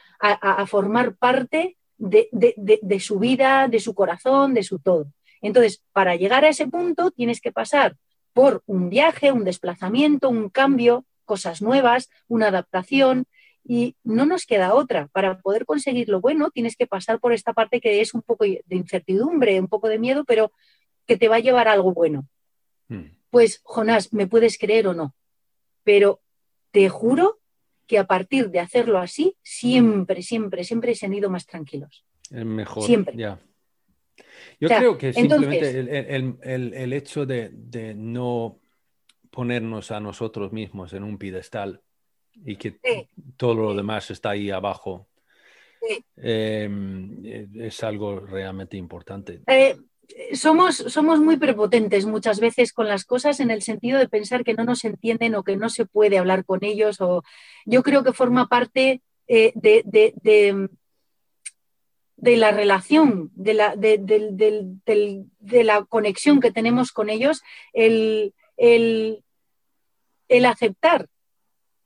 formar 0.66 1.14
parte 1.16 1.76
de, 1.98 3.00
su 3.00 3.18
vida, 3.18 3.68
de 3.68 3.80
su 3.80 3.94
corazón, 3.94 4.54
de 4.54 4.62
su 4.62 4.78
todo. 4.78 5.06
Entonces, 5.40 5.82
para 5.92 6.16
llegar 6.16 6.44
a 6.44 6.48
ese 6.48 6.66
punto 6.68 7.10
tienes 7.10 7.40
que 7.40 7.52
pasar 7.52 7.96
por 8.32 8.62
un 8.66 8.88
viaje, 8.88 9.32
un 9.32 9.44
desplazamiento, 9.44 10.28
un 10.30 10.48
cambio, 10.48 11.04
cosas 11.24 11.60
nuevas, 11.60 12.08
una 12.28 12.48
adaptación. 12.48 13.26
y 13.64 13.94
no 14.02 14.26
nos 14.26 14.44
queda 14.44 14.74
otra. 14.74 15.06
Para 15.12 15.38
poder 15.38 15.66
conseguir 15.66 16.08
lo 16.08 16.20
bueno 16.20 16.50
tienes 16.50 16.76
que 16.76 16.86
pasar 16.86 17.20
por 17.20 17.32
esta 17.32 17.52
parte 17.52 17.80
que 17.80 18.00
es 18.00 18.12
un 18.14 18.22
poco 18.22 18.44
de 18.44 18.76
incertidumbre, 18.76 19.60
un 19.60 19.68
poco 19.68 19.88
de 19.88 19.98
miedo, 19.98 20.24
pero 20.24 20.50
que 21.06 21.16
te 21.16 21.28
va 21.28 21.36
a 21.36 21.40
llevar 21.40 21.68
a 21.68 21.72
algo 21.72 21.92
bueno. 21.92 22.26
Hmm. 22.88 23.10
Pues, 23.30 23.60
Jonás, 23.64 24.12
me 24.12 24.26
puedes 24.26 24.58
creer 24.58 24.86
o 24.88 24.94
no, 24.94 25.14
pero 25.84 26.20
te 26.72 26.88
juro 26.88 27.38
que 27.86 27.98
a 27.98 28.06
partir 28.06 28.50
de 28.50 28.58
hacerlo 28.58 28.98
así, 28.98 29.36
siempre, 29.42 30.22
siempre, 30.22 30.64
siempre 30.64 30.94
se 30.94 31.06
han 31.06 31.14
ido 31.14 31.30
más 31.30 31.46
tranquilos. 31.46 32.04
Es 32.30 32.44
mejor. 32.44 32.84
Siempre. 32.84 33.16
Ya. 33.16 33.38
Yo 34.58 34.68
creo 34.68 34.98
que 34.98 35.12
simplemente 35.12 35.78
el, 35.78 36.92
hecho 36.92 37.26
de, 37.26 37.94
no 37.96 38.60
ponernos 39.30 39.90
a 39.90 40.00
nosotros 40.00 40.52
mismos 40.52 40.92
en 40.92 41.02
un 41.04 41.18
pedestal 41.18 41.82
y 42.44 42.56
que 42.56 42.78
todo 43.36 43.54
lo 43.54 43.74
demás 43.74 44.10
está 44.10 44.30
ahí 44.30 44.50
abajo 44.50 45.08
em, 46.16 47.24
es 47.56 47.82
algo 47.82 48.20
realmente 48.20 48.76
importante. 48.76 49.42
Somos, 50.34 50.76
somos 50.76 51.20
muy 51.20 51.36
prepotentes 51.36 52.06
muchas 52.06 52.40
veces 52.40 52.72
con 52.72 52.88
las 52.88 53.04
cosas 53.04 53.40
en 53.40 53.50
el 53.50 53.62
sentido 53.62 53.98
de 53.98 54.08
pensar 54.08 54.44
que 54.44 54.54
no 54.54 54.64
nos 54.64 54.84
entienden 54.84 55.34
o 55.34 55.42
que 55.42 55.56
no 55.56 55.68
se 55.68 55.86
puede 55.86 56.18
hablar 56.18 56.44
con 56.44 56.64
ellos. 56.64 57.00
O... 57.00 57.22
Yo 57.66 57.82
creo 57.82 58.04
que 58.04 58.12
forma 58.12 58.48
parte 58.48 59.02
eh, 59.28 59.52
de, 59.54 59.82
de, 59.84 60.68
la 62.36 62.50
relación, 62.50 63.30
de 63.34 63.54
la, 63.54 63.76
de, 63.76 65.64
la 65.64 65.84
conexión 65.84 66.40
que 66.40 66.52
tenemos 66.52 66.92
con 66.92 67.10
ellos, 67.10 67.42
el, 67.72 68.34
el, 68.56 69.24
el 70.28 70.46
aceptar 70.46 71.08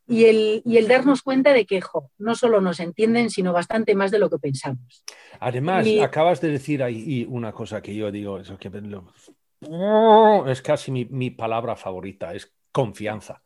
y 0.09 0.25
el, 0.27 0.63
y 0.65 0.77
el 0.77 0.87
darnos 0.87 1.23
cuenta 1.23 1.53
de 1.53 1.67
que 1.67 1.81
no 2.19 2.35
solo 2.35 2.61
nos 2.61 2.79
entienden, 2.81 3.31
sino 3.31 3.53
bastante 3.53 3.95
más 3.95 4.11
de 4.11 4.19
lo 4.19 4.31
que 4.31 4.39
pensamos. 4.39 5.05
Además, 5.41 5.87
acabas 6.03 6.41
de 6.41 6.51
decir 6.51 6.83
ahí 6.83 7.27
una 7.29 7.53
cosa 7.53 7.83
que 7.83 7.95
yo 7.95 8.11
digo, 8.13 8.39
es, 8.39 8.51
que, 8.59 8.71
es 10.47 10.63
casi 10.63 10.93
mi, 10.93 11.31
palabra 11.31 11.77
favorita, 11.77 12.35
es 12.35 12.53
confianza. 12.71 13.43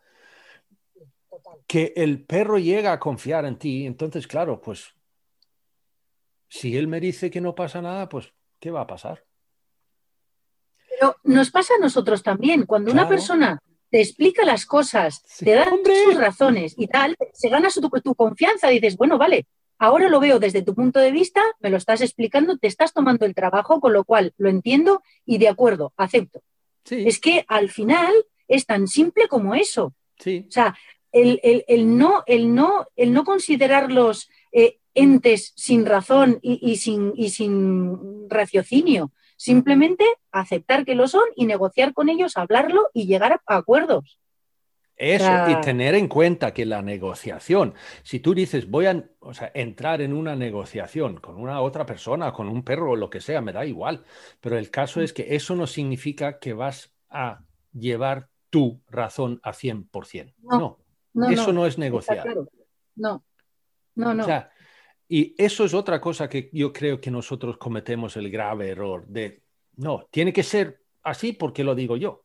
Que 1.66 1.94
el 1.96 2.24
perro 2.24 2.58
llega 2.58 2.92
a 2.92 2.98
confiar 2.98 3.46
en 3.46 3.56
ti, 3.56 3.86
entonces, 3.86 4.26
claro, 4.26 4.60
pues 4.60 4.94
si 6.48 6.76
él 6.76 6.88
me 6.88 7.00
dice 7.00 7.30
que 7.30 7.40
no 7.40 7.54
pasa 7.54 7.80
nada, 7.80 8.08
pues, 8.08 8.32
¿qué 8.58 8.70
va 8.70 8.82
a 8.82 8.86
pasar? 8.86 9.24
Pero 10.88 11.16
nos 11.24 11.50
pasa 11.50 11.74
a 11.74 11.78
nosotros 11.78 12.22
también. 12.22 12.66
Cuando 12.66 12.92
una 12.92 13.08
persona 13.08 13.62
te 13.90 14.00
explica 14.00 14.44
las 14.44 14.66
cosas, 14.66 15.22
te 15.38 15.52
da 15.52 15.68
sus 16.04 16.16
razones 16.16 16.74
y 16.76 16.86
tal, 16.86 17.16
se 17.32 17.48
gana 17.48 17.70
su, 17.70 17.80
tu, 17.80 18.14
confianza, 18.14 18.68
dices, 18.68 18.96
bueno, 18.96 19.18
vale, 19.18 19.46
ahora 19.78 20.08
lo 20.08 20.20
veo 20.20 20.38
desde 20.38 20.62
tu 20.62 20.74
punto 20.74 21.00
de 21.00 21.10
vista, 21.10 21.42
me 21.58 21.70
lo 21.70 21.76
estás 21.76 22.00
explicando, 22.00 22.56
te 22.56 22.68
estás 22.68 22.92
tomando 22.92 23.26
el 23.26 23.34
trabajo, 23.34 23.80
con 23.80 23.92
lo 23.92 24.04
cual 24.04 24.32
lo 24.36 24.48
entiendo 24.48 25.02
y 25.26 25.38
de 25.38 25.48
acuerdo, 25.48 25.92
acepto. 25.96 26.42
Es 26.88 27.20
que 27.20 27.44
al 27.48 27.68
final 27.70 28.12
es 28.48 28.66
tan 28.66 28.88
simple 28.88 29.28
como 29.28 29.54
eso. 29.54 29.94
O 30.18 30.50
sea, 30.50 30.76
el, 31.12 31.98
no, 31.98 32.22
el, 32.26 32.54
no, 32.54 32.86
el 32.96 33.12
no 33.12 33.24
considerarlos 33.24 34.28
eh, 34.52 34.78
entes 34.94 35.52
sin 35.56 35.86
razón 35.86 36.38
y, 36.42 36.76
sin, 36.76 37.12
y 37.16 37.30
sin 37.30 38.28
raciocinio, 38.28 39.12
Simplemente 39.40 40.04
aceptar 40.32 40.84
que 40.84 40.94
lo 40.94 41.08
son 41.08 41.24
y 41.34 41.46
negociar 41.46 41.94
con 41.94 42.10
ellos, 42.10 42.36
hablarlo 42.36 42.90
y 42.92 43.06
llegar 43.06 43.40
a 43.46 43.56
acuerdos. 43.56 44.20
Eso, 44.98 45.30
y 45.48 45.58
tener 45.62 45.94
en 45.94 46.08
cuenta 46.08 46.52
que 46.52 46.66
la 46.66 46.82
negociación, 46.82 47.72
si 48.02 48.20
tú 48.20 48.34
dices 48.34 48.68
voy 48.68 48.84
a 48.84 49.02
entrar 49.54 50.02
en 50.02 50.12
una 50.12 50.36
negociación 50.36 51.16
con 51.16 51.40
una 51.40 51.62
otra 51.62 51.86
persona, 51.86 52.34
con 52.34 52.50
un 52.50 52.62
perro 52.62 52.90
o 52.90 52.96
lo 52.96 53.08
que 53.08 53.22
sea, 53.22 53.40
me 53.40 53.54
da 53.54 53.64
igual, 53.64 54.04
pero 54.42 54.58
el 54.58 54.70
caso 54.70 55.00
es 55.00 55.14
que 55.14 55.34
eso 55.34 55.56
no 55.56 55.66
significa 55.66 56.38
que 56.38 56.52
vas 56.52 56.92
a 57.08 57.42
llevar 57.72 58.28
tu 58.50 58.82
razón 58.90 59.40
a 59.42 59.54
100%. 59.54 60.34
No, 60.42 60.80
no, 61.14 61.30
eso 61.30 61.54
no, 61.54 61.64
es 61.64 61.78
negociar. 61.78 62.26
No, 62.94 63.24
no, 63.94 64.12
no. 64.12 64.26
Y 65.12 65.34
eso 65.36 65.64
es 65.64 65.74
otra 65.74 66.00
cosa 66.00 66.28
que 66.28 66.48
yo 66.52 66.72
creo 66.72 67.00
que 67.00 67.10
nosotros 67.10 67.58
cometemos 67.58 68.16
el 68.16 68.30
grave 68.30 68.68
error 68.68 69.08
de, 69.08 69.42
no, 69.74 70.06
tiene 70.08 70.32
que 70.32 70.44
ser 70.44 70.84
así 71.02 71.32
porque 71.32 71.64
lo 71.64 71.74
digo 71.74 71.96
yo. 71.96 72.22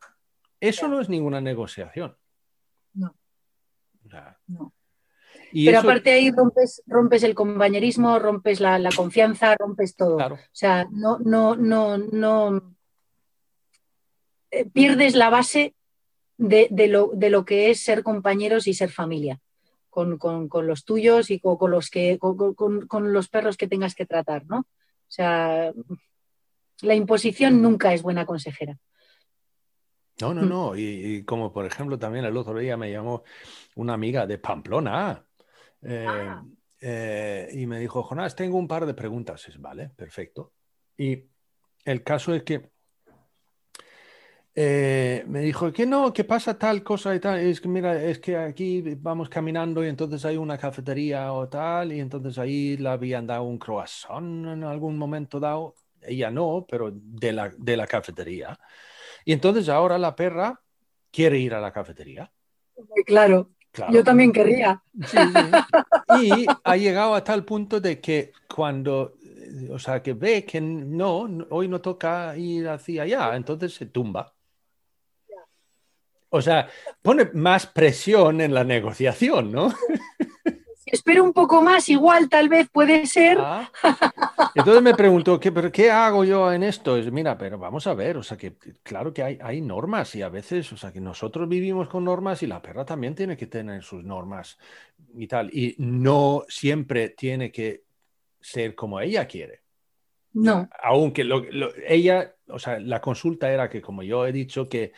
Eso 0.60 0.86
no 0.86 1.00
es 1.00 1.08
ninguna 1.08 1.40
negociación. 1.40 2.16
No. 2.94 3.12
no. 4.46 4.72
Y 5.50 5.66
Pero 5.66 5.80
aparte 5.80 6.12
ahí 6.12 6.30
rompes, 6.30 6.80
rompes 6.86 7.24
el 7.24 7.34
compañerismo, 7.34 8.20
rompes 8.20 8.60
la, 8.60 8.88
confianza, 8.94 9.56
rompes 9.56 9.96
todo. 9.96 10.18
O 10.18 10.38
sea, 10.52 10.86
no, 10.92 11.18
no, 11.18 11.56
no, 11.56 11.98
no. 11.98 12.76
Eh, 14.52 14.64
pierdes 14.70 15.16
la 15.16 15.28
base 15.28 15.74
de, 16.38 16.68
lo, 16.88 17.10
de 17.14 17.30
lo 17.30 17.44
que 17.44 17.70
es 17.70 17.80
ser 17.80 18.04
compañeros 18.04 18.68
y 18.68 18.74
ser 18.74 18.90
familia 18.92 19.40
con, 19.96 20.66
los 20.66 20.84
tuyos 20.84 21.30
y 21.30 21.40
con, 21.40 21.70
los 21.70 21.88
que, 21.88 22.18
con, 22.18 23.12
los 23.12 23.28
perros 23.28 23.56
que 23.56 23.66
tengas 23.66 23.94
que 23.94 24.04
tratar, 24.04 24.44
¿no? 24.46 24.58
O 24.58 25.10
sea, 25.10 25.72
la 26.82 26.94
imposición 26.94 27.62
nunca 27.62 27.94
es 27.94 28.02
buena 28.02 28.26
consejera. 28.26 28.78
No, 30.20 30.34
no, 30.34 30.42
mm. 30.42 30.48
no. 30.48 30.76
Y, 30.76 31.24
como 31.24 31.52
por 31.52 31.64
ejemplo 31.64 31.98
también 31.98 32.24
el 32.26 32.36
otro 32.36 32.58
día 32.58 32.76
me 32.76 32.90
llamó 32.90 33.24
una 33.76 33.94
amiga 33.94 34.26
de 34.26 34.38
Pamplona 34.38 35.24
eh, 35.82 36.06
ah. 36.08 36.44
eh, 36.80 37.48
y 37.52 37.66
me 37.66 37.80
dijo, 37.80 38.02
Jonás, 38.02 38.36
tengo 38.36 38.58
un 38.58 38.68
par 38.68 38.84
de 38.84 38.94
preguntas. 38.94 39.48
Es, 39.48 39.58
vale, 39.58 39.90
perfecto. 39.96 40.52
Y 40.98 41.24
el 41.84 42.02
caso 42.02 42.34
es 42.34 42.42
que 42.42 42.70
eh, 44.58 45.22
me 45.28 45.40
dijo 45.40 45.70
que 45.70 45.84
no, 45.84 46.14
que 46.14 46.24
pasa 46.24 46.58
tal 46.58 46.82
cosa 46.82 47.14
y 47.14 47.20
tal. 47.20 47.38
Es 47.40 47.60
que 47.60 47.68
mira, 47.68 48.02
es 48.02 48.18
que 48.18 48.38
aquí 48.38 48.82
vamos 48.96 49.28
caminando 49.28 49.84
y 49.84 49.88
entonces 49.88 50.24
hay 50.24 50.38
una 50.38 50.56
cafetería 50.56 51.30
o 51.34 51.46
tal, 51.46 51.92
y 51.92 52.00
entonces 52.00 52.38
ahí 52.38 52.78
le 52.78 52.88
habían 52.88 53.26
dado 53.26 53.42
un 53.42 53.58
croissant 53.58 54.46
en 54.46 54.64
algún 54.64 54.96
momento 54.96 55.38
dado. 55.38 55.74
Ella 56.00 56.30
no, 56.30 56.64
pero 56.66 56.90
de 56.90 57.32
la, 57.32 57.52
de 57.58 57.76
la 57.76 57.86
cafetería. 57.86 58.58
Y 59.26 59.32
entonces 59.32 59.68
ahora 59.68 59.98
la 59.98 60.16
perra 60.16 60.58
quiere 61.10 61.38
ir 61.38 61.52
a 61.52 61.60
la 61.60 61.70
cafetería. 61.70 62.32
Claro, 63.04 63.50
yo 63.90 64.02
también 64.02 64.32
querría. 64.32 64.82
Y 66.18 66.46
ha 66.64 66.76
llegado 66.78 67.14
a 67.14 67.22
tal 67.22 67.44
punto 67.44 67.78
de 67.78 68.00
que 68.00 68.32
cuando, 68.54 69.16
o 69.70 69.78
sea, 69.78 70.02
que 70.02 70.14
ve 70.14 70.46
que 70.46 70.62
no, 70.62 71.28
hoy 71.50 71.68
no 71.68 71.82
toca 71.82 72.34
ir 72.38 72.68
hacia 72.68 73.02
allá, 73.02 73.36
entonces 73.36 73.74
se 73.74 73.86
tumba. 73.86 74.32
O 76.30 76.42
sea, 76.42 76.68
pone 77.02 77.30
más 77.34 77.66
presión 77.66 78.40
en 78.40 78.52
la 78.52 78.64
negociación, 78.64 79.52
¿no? 79.52 79.72
Si 80.86 80.90
espero 80.92 81.24
un 81.24 81.32
poco 81.32 81.62
más, 81.62 81.88
igual 81.88 82.28
tal 82.28 82.48
vez 82.48 82.68
puede 82.70 83.06
ser. 83.06 83.38
Ah. 83.40 83.70
Entonces 84.54 84.82
me 84.82 84.94
pregunto, 84.94 85.40
¿qué, 85.40 85.50
pero 85.50 85.72
¿qué 85.72 85.90
hago 85.90 86.24
yo 86.24 86.52
en 86.52 86.62
esto? 86.62 86.96
Es, 86.96 87.10
mira, 87.10 87.36
pero 87.36 87.58
vamos 87.58 87.88
a 87.88 87.94
ver, 87.94 88.16
o 88.16 88.22
sea, 88.22 88.36
que 88.36 88.54
claro 88.84 89.12
que 89.12 89.22
hay, 89.22 89.38
hay 89.42 89.60
normas 89.60 90.14
y 90.14 90.22
a 90.22 90.28
veces, 90.28 90.72
o 90.72 90.76
sea, 90.76 90.92
que 90.92 91.00
nosotros 91.00 91.48
vivimos 91.48 91.88
con 91.88 92.04
normas 92.04 92.42
y 92.44 92.46
la 92.46 92.62
perra 92.62 92.84
también 92.84 93.16
tiene 93.16 93.36
que 93.36 93.48
tener 93.48 93.82
sus 93.82 94.04
normas 94.04 94.58
y 95.14 95.26
tal. 95.26 95.50
Y 95.52 95.74
no 95.78 96.44
siempre 96.48 97.08
tiene 97.10 97.50
que 97.50 97.82
ser 98.40 98.76
como 98.76 99.00
ella 99.00 99.26
quiere. 99.26 99.62
No. 100.34 100.68
Aunque 100.82 101.28
ella, 101.88 102.34
o 102.48 102.58
sea, 102.58 102.78
la 102.78 103.00
consulta 103.00 103.50
era 103.50 103.68
que, 103.68 103.82
como 103.82 104.04
yo 104.04 104.24
he 104.26 104.32
dicho, 104.32 104.68
que 104.68 104.92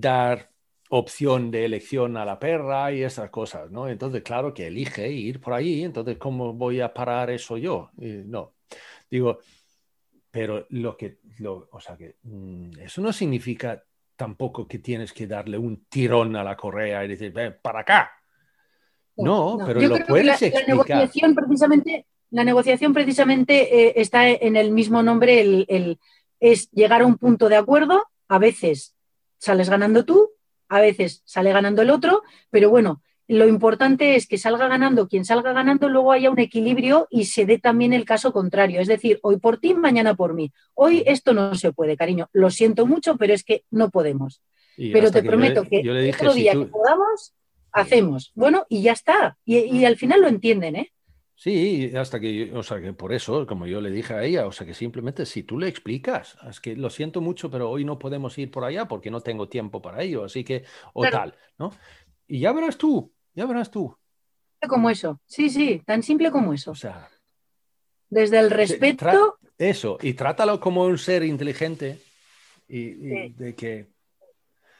dar 0.00 0.50
opción 0.90 1.50
de 1.50 1.64
elección 1.64 2.16
a 2.16 2.24
la 2.24 2.38
perra 2.38 2.92
y 2.92 3.02
esas 3.02 3.30
cosas, 3.30 3.70
¿no? 3.70 3.88
Entonces, 3.88 4.22
claro 4.22 4.52
que 4.52 4.66
elige 4.66 5.10
ir 5.10 5.40
por 5.40 5.54
ahí, 5.54 5.82
entonces, 5.82 6.18
¿cómo 6.18 6.52
voy 6.52 6.80
a 6.80 6.92
parar 6.92 7.30
eso 7.30 7.56
yo? 7.56 7.90
no, 7.96 8.54
digo, 9.10 9.38
pero 10.30 10.66
lo 10.70 10.96
que, 10.96 11.18
o 11.70 11.80
sea, 11.80 11.96
que 11.96 12.16
mm, 12.22 12.78
eso 12.80 13.00
no 13.00 13.12
significa 13.12 13.82
tampoco 14.16 14.66
que 14.68 14.78
tienes 14.78 15.12
que 15.12 15.26
darle 15.26 15.58
un 15.58 15.84
tirón 15.86 16.36
a 16.36 16.44
la 16.44 16.56
correa 16.56 17.04
y 17.04 17.08
decir, 17.08 17.32
ven, 17.32 17.56
para 17.60 17.80
acá. 17.80 18.12
No, 19.16 19.58
pero 19.66 19.80
lo 19.80 20.06
puedes 20.06 20.26
la, 20.26 20.32
explicar. 20.34 20.62
La 20.62 20.74
negociación 20.74 21.34
precisamente, 21.34 22.06
la 22.30 22.44
negociación 22.44 22.92
precisamente 22.94 23.86
eh, 23.88 23.92
está 23.96 24.28
en 24.28 24.56
el 24.56 24.70
mismo 24.70 25.02
nombre, 25.02 25.40
el, 25.40 25.98
es 26.40 26.70
llegar 26.70 27.02
a 27.02 27.06
un 27.06 27.18
punto 27.18 27.48
de 27.48 27.56
acuerdo, 27.56 28.04
a 28.28 28.38
veces 28.38 28.94
sales 29.42 29.68
ganando 29.68 30.04
tú, 30.04 30.30
a 30.68 30.80
veces 30.80 31.22
sale 31.24 31.52
ganando 31.52 31.82
el 31.82 31.90
otro, 31.90 32.22
pero 32.50 32.70
bueno, 32.70 33.02
lo 33.26 33.48
importante 33.48 34.14
es 34.14 34.28
que 34.28 34.38
salga 34.38 34.68
ganando 34.68 35.08
quien 35.08 35.24
salga 35.24 35.52
ganando, 35.52 35.88
luego 35.88 36.12
haya 36.12 36.30
un 36.30 36.38
equilibrio 36.38 37.08
y 37.10 37.24
se 37.24 37.44
dé 37.44 37.58
también 37.58 37.92
el 37.92 38.04
caso 38.04 38.32
contrario. 38.32 38.80
Es 38.80 38.86
decir, 38.86 39.18
hoy 39.22 39.38
por 39.38 39.58
ti, 39.58 39.74
mañana 39.74 40.14
por 40.14 40.34
mí. 40.34 40.52
Hoy 40.74 41.02
esto 41.06 41.34
no 41.34 41.56
se 41.56 41.72
puede, 41.72 41.96
cariño. 41.96 42.28
Lo 42.32 42.50
siento 42.50 42.86
mucho, 42.86 43.16
pero 43.16 43.34
es 43.34 43.42
que 43.42 43.64
no 43.70 43.90
podemos. 43.90 44.42
pero 44.76 45.10
te 45.10 45.24
prometo 45.24 45.64
que 45.64 45.80
otro 46.14 46.34
día 46.34 46.52
que 46.52 46.66
podamos, 46.66 47.34
hacemos. 47.72 48.30
Bueno, 48.36 48.64
y 48.68 48.82
ya 48.82 48.92
está. 48.92 49.36
Y, 49.44 49.84
al 49.84 49.96
final 49.96 50.20
lo 50.20 50.28
entienden, 50.28 50.76
¿eh? 50.76 50.92
Sí, 51.34 51.92
hasta 51.96 52.20
que, 52.20 52.52
o 52.54 52.62
sea, 52.62 52.80
que 52.80 52.92
por 52.92 53.12
eso, 53.12 53.46
como 53.46 53.66
yo 53.66 53.80
le 53.80 53.90
dije 53.90 54.14
a 54.14 54.22
ella, 54.22 54.46
o 54.46 54.52
sea, 54.52 54.66
que 54.66 54.74
simplemente 54.74 55.26
si 55.26 55.42
tú 55.42 55.58
le 55.58 55.68
explicas, 55.68 56.36
es 56.48 56.60
que 56.60 56.76
lo 56.76 56.90
siento 56.90 57.20
mucho, 57.20 57.50
pero 57.50 57.70
hoy 57.70 57.84
no 57.84 57.98
podemos 57.98 58.36
ir 58.38 58.50
por 58.50 58.64
allá 58.64 58.86
porque 58.86 59.10
no 59.10 59.20
tengo 59.20 59.48
tiempo 59.48 59.82
para 59.82 60.02
ello, 60.02 60.24
así 60.24 60.44
que, 60.44 60.64
o 60.92 61.02
tal, 61.02 61.34
¿no? 61.58 61.72
Y 62.26 62.40
ya 62.40 62.52
verás 62.52 62.78
tú, 62.78 63.12
ya 63.34 63.46
verás 63.46 63.70
tú. 63.70 63.96
Como 64.68 64.88
eso, 64.90 65.20
sí, 65.26 65.50
sí, 65.50 65.82
tan 65.84 66.02
simple 66.02 66.30
como 66.30 66.52
eso. 66.52 66.70
O 66.70 66.76
sea, 66.76 67.08
desde 68.08 68.38
el 68.38 68.50
respeto. 68.50 69.38
Eso, 69.58 69.98
y 70.00 70.14
trátalo 70.14 70.60
como 70.60 70.84
un 70.84 70.98
ser 70.98 71.22
inteligente 71.22 72.00
y, 72.68 73.30
de 73.30 73.54
que 73.54 73.91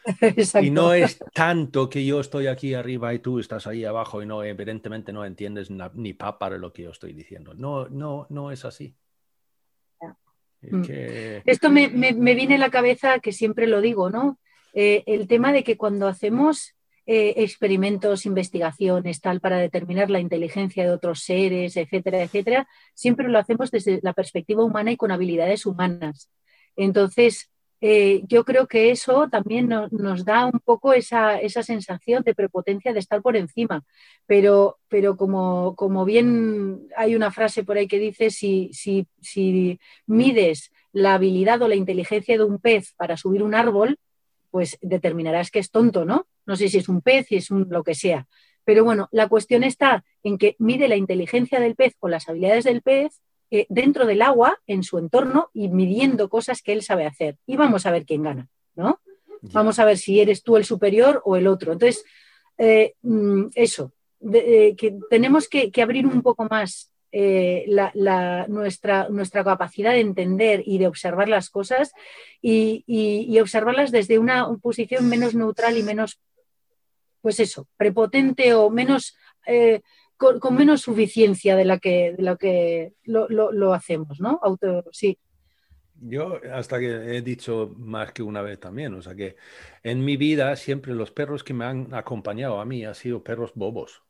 y 0.62 0.70
no 0.70 0.94
es 0.94 1.18
tanto 1.32 1.88
que 1.88 2.04
yo 2.04 2.20
estoy 2.20 2.46
aquí 2.46 2.74
arriba 2.74 3.14
y 3.14 3.20
tú 3.20 3.38
estás 3.38 3.66
ahí 3.66 3.84
abajo 3.84 4.22
y 4.22 4.26
no, 4.26 4.42
evidentemente 4.42 5.12
no 5.12 5.24
entiendes 5.24 5.70
ni 5.70 6.12
papa 6.12 6.50
de 6.50 6.58
lo 6.58 6.72
que 6.72 6.82
yo 6.82 6.90
estoy 6.90 7.12
diciendo. 7.12 7.54
No, 7.54 7.88
no, 7.88 8.26
no 8.30 8.50
es 8.50 8.64
así. 8.64 8.96
Mm. 10.62 10.84
Esto 11.44 11.70
me, 11.70 11.88
viene 11.88 12.54
a 12.54 12.58
la 12.58 12.70
cabeza 12.70 13.18
que 13.18 13.32
siempre 13.32 13.66
lo 13.66 13.80
digo, 13.80 14.10
¿no? 14.10 14.38
Eh, 14.74 15.02
el 15.06 15.26
tema 15.26 15.52
de 15.52 15.64
que 15.64 15.76
cuando 15.76 16.06
hacemos 16.06 16.74
eh, 17.04 17.34
experimentos, 17.38 18.26
investigaciones, 18.26 19.20
tal, 19.20 19.40
para 19.40 19.58
determinar 19.58 20.08
la 20.08 20.20
inteligencia 20.20 20.84
de 20.84 20.92
otros 20.92 21.24
seres, 21.24 21.76
etcétera, 21.76 22.22
etcétera, 22.22 22.68
siempre 22.94 23.28
lo 23.28 23.38
hacemos 23.38 23.70
desde 23.72 23.98
la 24.02 24.12
perspectiva 24.12 24.62
humana 24.62 24.92
y 24.92 24.96
con 24.96 25.10
habilidades 25.10 25.66
humanas. 25.66 26.30
Entonces, 26.76 27.50
eh, 27.84 28.22
yo 28.28 28.44
creo 28.44 28.68
que 28.68 28.92
eso 28.92 29.28
también 29.28 29.68
nos 29.68 30.24
da 30.24 30.46
un 30.46 30.60
poco 30.60 30.92
esa, 30.92 31.40
sensación 31.48 32.22
de 32.22 32.32
prepotencia 32.32 32.92
de 32.92 33.00
estar 33.00 33.20
por 33.22 33.36
encima. 33.36 33.82
Pero, 34.24 34.78
pero 34.86 35.16
como, 35.16 35.74
como, 35.74 36.04
bien 36.04 36.86
hay 36.96 37.16
una 37.16 37.32
frase 37.32 37.64
por 37.64 37.76
ahí 37.76 37.88
que 37.88 37.98
dice, 37.98 38.30
si, 38.30 38.70
si, 38.72 39.08
si 39.20 39.80
mides 40.06 40.70
la 40.92 41.14
habilidad 41.14 41.60
o 41.60 41.66
la 41.66 41.74
inteligencia 41.74 42.38
de 42.38 42.44
un 42.44 42.60
pez 42.60 42.94
para 42.96 43.16
subir 43.16 43.42
un 43.42 43.52
árbol, 43.52 43.98
pues 44.52 44.78
determinarás 44.80 45.50
que 45.50 45.58
es 45.58 45.72
tonto, 45.72 46.04
¿no? 46.04 46.28
No 46.46 46.54
sé 46.54 46.68
si 46.68 46.78
es 46.78 46.88
un 46.88 47.00
pez, 47.00 47.26
si 47.26 47.36
es 47.36 47.50
un 47.50 47.66
lo 47.68 47.82
que 47.82 47.96
sea. 47.96 48.28
Pero 48.64 48.84
bueno, 48.84 49.08
la 49.10 49.28
cuestión 49.28 49.64
está 49.64 50.04
en 50.22 50.38
que 50.38 50.54
mide 50.60 50.86
la 50.86 50.94
inteligencia 50.94 51.58
del 51.58 51.74
pez 51.74 51.96
o 51.98 52.06
las 52.06 52.28
habilidades 52.28 52.62
del 52.62 52.80
pez 52.80 53.20
eh, 53.54 53.66
dentro 53.68 54.06
del 54.06 54.22
agua, 54.22 54.58
en 54.66 54.82
su 54.82 54.96
entorno 54.96 55.50
y 55.52 55.68
midiendo 55.68 56.30
cosas 56.30 56.62
que 56.62 56.72
él 56.72 56.80
sabe 56.80 57.04
hacer. 57.04 57.36
Y 57.46 57.58
vamos 57.58 57.84
a 57.84 57.90
ver 57.90 58.06
quién 58.06 58.22
gana, 58.22 58.48
¿no? 58.74 58.98
Vamos 59.42 59.78
a 59.78 59.84
ver 59.84 59.98
si 59.98 60.20
eres 60.20 60.42
tú 60.42 60.56
el 60.56 60.64
superior 60.64 61.20
o 61.26 61.36
el 61.36 61.46
otro. 61.46 61.74
Entonces, 61.74 62.02
eh, 62.56 62.94
mm, 63.02 63.48
eso, 63.54 63.92
eh, 64.32 64.74
que 64.74 64.96
tenemos 65.10 65.50
que, 65.50 65.70
abrir 65.82 66.06
un 66.06 66.22
poco 66.22 66.46
más 66.50 66.94
nuestra, 68.48 69.08
nuestra, 69.10 69.44
capacidad 69.44 69.92
de 69.92 70.00
entender 70.00 70.62
y 70.64 70.78
de 70.78 70.86
observar 70.86 71.28
las 71.28 71.50
cosas 71.50 71.92
y, 72.40 73.38
observarlas 73.38 73.90
desde 73.90 74.18
una 74.18 74.48
posición 74.62 75.10
menos 75.10 75.34
neutral 75.34 75.76
y 75.76 75.82
menos, 75.82 76.18
pues 77.20 77.38
eso, 77.38 77.68
prepotente 77.76 78.54
o 78.54 78.70
menos 78.70 79.14
con, 80.40 80.54
menos 80.54 80.82
suficiencia 80.82 81.56
de 81.56 81.64
la 81.64 81.78
que, 81.78 82.14
de 82.16 82.36
que 82.38 82.94
lo, 83.04 83.74
hacemos, 83.74 84.20
¿no? 84.20 84.38
Auto, 84.42 84.84
sí. 84.92 85.18
Yo 85.94 86.40
hasta 86.52 86.80
que 86.80 87.16
he 87.16 87.22
dicho 87.22 87.74
más 87.76 88.12
que 88.12 88.22
una 88.22 88.42
vez 88.42 88.58
también, 88.58 88.94
o 88.94 89.02
sea 89.02 89.14
que 89.14 89.36
en 89.82 90.04
mi 90.04 90.16
vida 90.16 90.56
siempre 90.56 90.94
los 90.94 91.12
perros 91.12 91.44
que 91.44 91.54
me 91.54 91.64
han 91.64 91.94
acompañado 91.94 92.60
a 92.60 92.64
mí 92.64 92.84
han 92.84 92.94
sido 92.94 93.22
perros 93.22 93.52
bobos. 93.54 94.02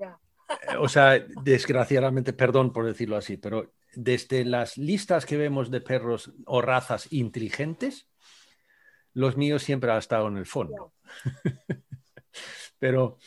Eh, 0.00 0.76
o 0.78 0.88
sea, 0.88 1.24
desgraciadamente, 1.42 2.32
perdón 2.32 2.72
por 2.72 2.84
decirlo 2.84 3.16
así, 3.16 3.36
pero 3.36 3.72
desde 3.94 4.44
las 4.44 4.76
listas 4.76 5.24
que 5.24 5.36
vemos 5.36 5.70
de 5.70 5.80
perros 5.80 6.32
o 6.46 6.62
razas 6.62 7.12
inteligentes, 7.12 8.08
los 9.12 9.36
míos 9.36 9.62
siempre 9.62 9.90
han 9.90 9.98
estado 9.98 10.28
en 10.28 10.36
el 10.36 10.46
fondo. 10.46 10.92
pero 12.78 13.18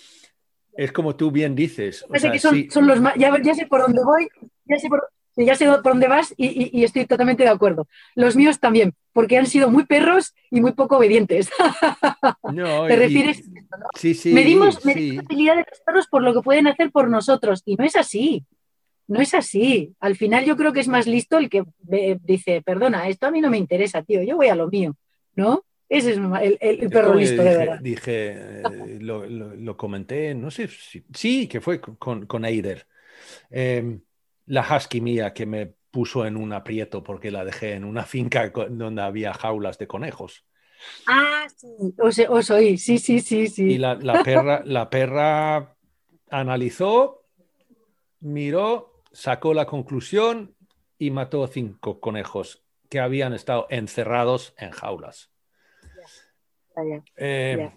es 0.76 0.92
como 0.92 1.16
tú 1.16 1.32
bien 1.32 1.56
dices. 1.56 2.06
son, 2.40 2.88
los 2.88 3.00
ya, 3.18 3.56
sé 3.56 3.66
por 3.68 3.82
dónde 3.82 4.04
voy, 4.04 4.30
ya 4.66 4.78
sé 4.78 4.88
por, 4.88 5.10
ya 5.36 5.56
sé 5.56 5.66
por 5.66 5.84
dónde 5.84 6.08
vas 6.08 6.34
y, 6.38 6.84
estoy 6.84 7.06
totalmente 7.06 7.44
de 7.44 7.50
acuerdo. 7.50 7.88
Los 8.16 8.36
míos 8.36 8.60
también, 8.60 8.94
porque 9.14 9.38
han 9.38 9.46
sido 9.46 9.70
muy 9.70 9.86
perros 9.86 10.34
y 10.50 10.62
muy 10.62 10.74
poco 10.74 10.98
obedientes. 10.98 11.50
¿Te 12.88 12.96
refieres 12.96 13.44
Sí, 13.96 14.14
sí. 14.14 14.34
Medimos, 14.34 14.84
la 14.86 14.92
habilidad 14.92 15.56
de 15.56 15.66
los 15.70 15.80
perros 15.86 16.08
por 16.08 16.24
lo 16.24 16.34
que 16.34 16.42
pueden 16.42 16.68
hacer 16.68 16.92
por 16.92 17.10
nosotros 17.10 17.62
y 17.66 17.76
no 17.76 17.84
es 17.84 17.96
así. 17.96 18.46
No 19.08 19.20
es 19.20 19.34
así. 19.34 19.96
Al 20.00 20.16
final 20.16 20.46
yo 20.46 20.56
creo 20.56 20.72
que 20.72 20.80
es 20.82 20.88
más 20.88 21.08
listo 21.08 21.38
el 21.38 21.50
que 21.50 21.64
dice, 22.22 22.62
perdona, 22.62 23.08
esto 23.08 23.28
a 23.28 23.32
mí 23.32 23.42
no 23.42 23.50
me 23.50 23.58
interesa, 23.58 24.04
tío, 24.04 24.22
yo 24.22 24.36
voy 24.36 24.48
a 24.48 24.56
lo 24.56 24.68
mío, 24.68 24.96
¿no? 25.36 25.64
Ese 25.90 26.12
es 26.12 26.18
el, 26.62 26.90
perro 26.90 27.16
listo, 27.16 27.42
dije, 27.42 27.50
de 27.50 27.58
verdad. 27.58 27.80
Dije, 27.82 28.62
eh, 28.62 28.98
lo, 29.02 29.76
comenté, 29.76 30.36
no 30.36 30.52
sé 30.52 30.68
si. 30.68 31.04
Sí, 31.12 31.48
que 31.48 31.60
fue 31.62 31.82
con, 31.82 32.28
con 32.28 32.46
Eider. 32.46 32.88
Em, 33.50 34.00
la 34.46 34.62
husky 34.62 35.02
mía 35.02 35.34
que 35.34 35.48
me 35.48 35.74
puso 35.90 36.28
en 36.28 36.38
un 36.38 36.54
aprieto 36.54 37.02
porque 37.04 37.32
la 37.32 37.44
dejé 37.44 37.74
en 37.74 37.86
una 37.86 38.04
finca 38.04 38.50
donde 38.50 39.02
había 39.02 39.34
jaulas 39.34 39.80
de 39.80 39.88
conejos. 39.88 40.46
Ah, 41.08 41.48
sí, 41.56 41.96
os, 41.98 42.50
oí, 42.52 42.78
sí, 42.78 43.00
sí, 43.00 43.20
sí, 43.20 43.48
sí. 43.48 43.64
Y 43.64 43.78
la, 43.80 43.96
la, 43.96 44.24
perra, 44.24 44.62
la 44.64 44.90
perra 44.92 45.76
analizó, 46.30 47.26
miró, 48.20 49.02
sacó 49.12 49.56
la 49.56 49.66
conclusión 49.66 50.56
y 51.00 51.10
mató 51.10 51.48
cinco 51.48 52.00
conejos 52.00 52.64
que 52.90 53.00
habían 53.00 53.34
estado 53.34 53.66
encerrados 53.70 54.54
en 54.58 54.72
jaulas. 54.72 55.32
Eh, 57.16 57.72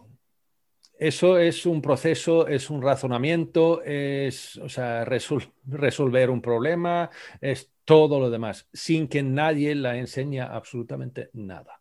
eso 0.98 1.38
es 1.38 1.66
un 1.66 1.82
proceso, 1.82 2.46
es 2.46 2.70
un 2.70 2.80
razonamiento, 2.80 3.82
es 3.82 4.56
o 4.58 4.68
sea, 4.68 5.04
resolver 5.04 6.30
un 6.30 6.40
problema, 6.40 7.10
es 7.40 7.72
todo 7.84 8.20
lo 8.20 8.30
demás, 8.30 8.68
sin 8.72 9.08
que 9.08 9.22
nadie 9.22 9.74
la 9.74 9.96
enseñe 9.96 10.40
absolutamente 10.40 11.30
nada. 11.32 11.80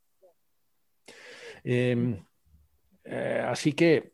Em, 1.64 2.26
eh, 3.04 3.46
así 3.48 3.74
que 3.74 4.14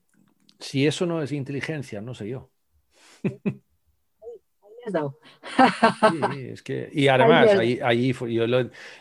si 0.59 0.85
eso 0.85 1.05
no 1.05 1.21
es 1.21 1.31
inteligencia, 1.31 2.01
no 2.01 2.13
sé 2.13 2.27
yo. 2.27 2.51
y 6.91 7.07
además, 7.07 7.49
ahí, 7.83 8.13
yo 8.13 8.45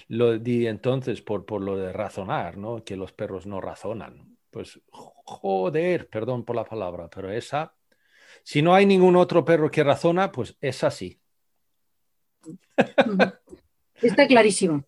lo, 0.09 0.39
di 0.39 0.67
entonces 0.67 1.23
por, 1.23 1.45
por 1.45 1.63
lo 1.63 1.77
de 1.77 1.93
razonar, 1.93 2.57
¿no? 2.57 2.85
Que 2.85 2.97
los 2.97 3.13
perros 3.13 3.47
no 3.47 3.61
razonan. 3.61 4.37
Pues 4.51 4.81
joder, 4.91 6.09
perdón 6.09 6.45
por 6.45 6.57
la 6.57 6.65
palabra, 6.65 7.09
pero 7.09 7.31
esa, 7.31 7.75
si 8.43 8.63
no 8.63 8.75
hay 8.75 8.87
ningún 8.87 9.17
otro 9.17 9.45
perro 9.45 9.71
que 9.71 9.85
razona, 9.85 10.33
pues 10.33 10.57
es 10.61 10.85
así. 10.85 11.21
Está 14.01 14.27
clarísimo. 14.27 14.85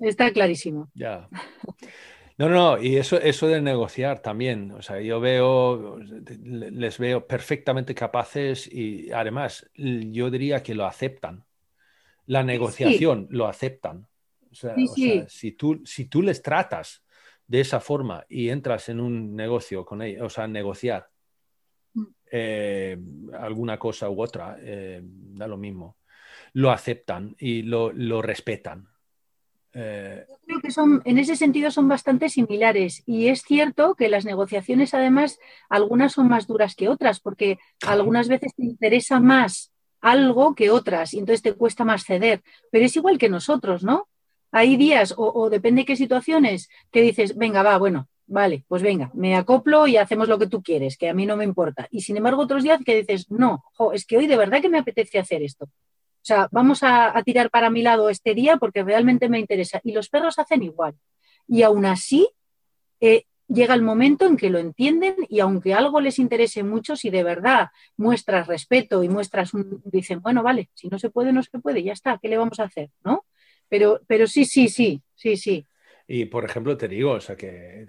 Está 0.00 0.32
clarísimo. 0.32 0.90
Ya. 0.94 1.28
No, 2.36 2.48
no, 2.48 2.82
y 2.82 2.96
eso, 2.96 3.20
eso 3.20 3.46
de 3.46 3.60
negociar 3.60 4.20
también. 4.20 4.72
O 4.72 4.82
sea, 4.82 5.00
yo 5.00 5.20
veo, 5.20 5.98
les 5.98 6.98
veo 6.98 7.26
perfectamente 7.26 7.94
capaces 7.94 8.66
y 8.72 9.12
además 9.12 9.70
yo 9.76 10.30
diría 10.30 10.62
que 10.62 10.74
lo 10.74 10.84
aceptan. 10.84 11.44
La 12.26 12.42
negociación 12.42 13.28
lo 13.30 13.46
aceptan. 13.46 14.08
O 14.50 14.54
sea, 14.54 14.74
si, 15.28 15.52
tú, 15.52 15.82
si 15.84 16.06
tú 16.06 16.22
les 16.22 16.42
tratas 16.42 17.04
de 17.46 17.60
esa 17.60 17.80
forma 17.80 18.24
y 18.28 18.48
entras 18.48 18.88
en 18.88 19.00
un 19.00 19.36
negocio 19.36 19.84
con 19.84 20.02
ellos, 20.02 20.22
o 20.22 20.30
sea, 20.30 20.48
negociar 20.48 21.10
mm. 21.92 22.04
eh, 22.32 22.98
alguna 23.38 23.78
cosa 23.78 24.10
u 24.10 24.20
otra, 24.20 24.56
eh, 24.60 25.00
da 25.04 25.46
lo 25.46 25.56
mismo. 25.56 25.98
Lo 26.52 26.70
aceptan 26.72 27.36
y 27.38 27.62
lo, 27.62 27.92
lo 27.92 28.22
respetan. 28.22 28.88
Eh, 29.74 30.24
Yo 30.28 30.36
creo 30.46 30.60
que 30.60 30.70
son, 30.70 31.02
en 31.04 31.18
ese 31.18 31.34
sentido 31.34 31.70
son 31.70 31.88
bastante 31.88 32.28
similares 32.28 33.02
y 33.06 33.26
es 33.26 33.42
cierto 33.42 33.96
que 33.96 34.08
las 34.08 34.24
negociaciones 34.24 34.94
además 34.94 35.38
algunas 35.68 36.12
son 36.12 36.28
más 36.28 36.46
duras 36.46 36.76
que 36.76 36.88
otras 36.88 37.18
porque 37.18 37.58
algunas 37.84 38.28
veces 38.28 38.54
te 38.54 38.64
interesa 38.64 39.18
más 39.18 39.72
algo 40.00 40.54
que 40.54 40.70
otras 40.70 41.14
y 41.14 41.18
entonces 41.18 41.42
te 41.42 41.54
cuesta 41.54 41.82
más 41.84 42.04
ceder, 42.04 42.42
pero 42.70 42.84
es 42.84 42.94
igual 42.94 43.18
que 43.18 43.28
nosotros, 43.28 43.82
¿no? 43.82 44.06
Hay 44.52 44.76
días 44.76 45.14
o, 45.16 45.50
depende 45.50 45.84
qué 45.84 45.96
situaciones 45.96 46.68
que 46.92 47.00
dices, 47.00 47.36
venga, 47.36 47.64
va, 47.64 47.76
bueno, 47.78 48.06
vale, 48.26 48.64
pues 48.68 48.82
venga, 48.82 49.10
me 49.14 49.34
acoplo 49.34 49.88
y 49.88 49.96
hacemos 49.96 50.28
lo 50.28 50.38
que 50.38 50.46
tú 50.46 50.62
quieres, 50.62 50.96
que 50.96 51.08
a 51.08 51.14
mí 51.14 51.26
no 51.26 51.36
me 51.36 51.44
importa. 51.44 51.88
Y 51.90 52.02
sin 52.02 52.16
embargo 52.16 52.42
otros 52.42 52.62
días 52.62 52.80
que 52.84 52.96
dices, 52.96 53.30
no, 53.30 53.64
es 53.92 54.06
que 54.06 54.18
hoy 54.18 54.28
de 54.28 54.36
verdad 54.36 54.60
que 54.60 54.68
me 54.68 54.78
apetece 54.78 55.18
hacer 55.18 55.42
esto. 55.42 55.68
O 56.24 56.26
sea, 56.26 56.48
vamos 56.50 56.82
a, 56.82 57.12
tirar 57.22 57.50
para 57.50 57.68
mi 57.68 57.82
lado 57.82 58.08
este 58.08 58.34
día 58.34 58.56
porque 58.56 58.82
realmente 58.82 59.28
me 59.28 59.38
interesa. 59.38 59.82
Y 59.84 59.92
los 59.92 60.08
perros 60.08 60.38
hacen 60.38 60.62
igual. 60.62 60.94
Y 61.46 61.60
aún 61.60 61.84
así, 61.84 62.26
eh, 62.98 63.26
llega 63.46 63.74
el 63.74 63.82
momento 63.82 64.24
en 64.24 64.38
que 64.38 64.48
lo 64.48 64.58
entienden 64.58 65.16
y 65.28 65.40
aunque 65.40 65.74
algo 65.74 66.00
les 66.00 66.18
interese 66.18 66.62
mucho, 66.62 66.96
si 66.96 67.10
de 67.10 67.22
verdad 67.22 67.68
muestras 67.98 68.46
respeto 68.46 69.04
y 69.04 69.10
muestras 69.10 69.52
un, 69.52 69.82
dicen, 69.84 70.22
bueno, 70.22 70.42
vale, 70.42 70.70
si 70.72 70.88
no 70.88 70.98
se 70.98 71.10
puede, 71.10 71.30
no 71.30 71.42
se 71.42 71.58
puede, 71.58 71.82
ya 71.82 71.92
está, 71.92 72.18
¿qué 72.22 72.30
le 72.30 72.38
vamos 72.38 72.58
a 72.58 72.64
hacer? 72.64 72.88
¿No? 73.04 73.26
Pero, 73.68 74.00
pero 74.06 74.26
sí, 74.26 74.46
sí, 74.46 74.70
sí, 74.70 75.02
sí, 75.14 75.36
sí. 75.36 75.66
Y 76.08 76.24
por 76.24 76.46
ejemplo, 76.46 76.74
te 76.78 76.88
digo, 76.88 77.10
o 77.10 77.20
sea 77.20 77.36
que 77.36 77.86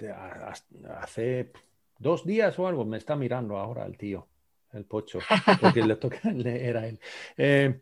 hace 1.00 1.54
dos 2.00 2.26
días 2.26 2.60
o 2.60 2.68
algo 2.68 2.84
me 2.84 2.98
está 2.98 3.16
mirando 3.16 3.58
ahora 3.58 3.86
el 3.86 3.98
tío, 3.98 4.28
el 4.74 4.84
pocho, 4.84 5.20
porque 5.62 5.84
le 5.84 5.96
toca, 5.96 6.20
era 6.46 6.86
él. 6.86 7.00
Eh, 7.38 7.80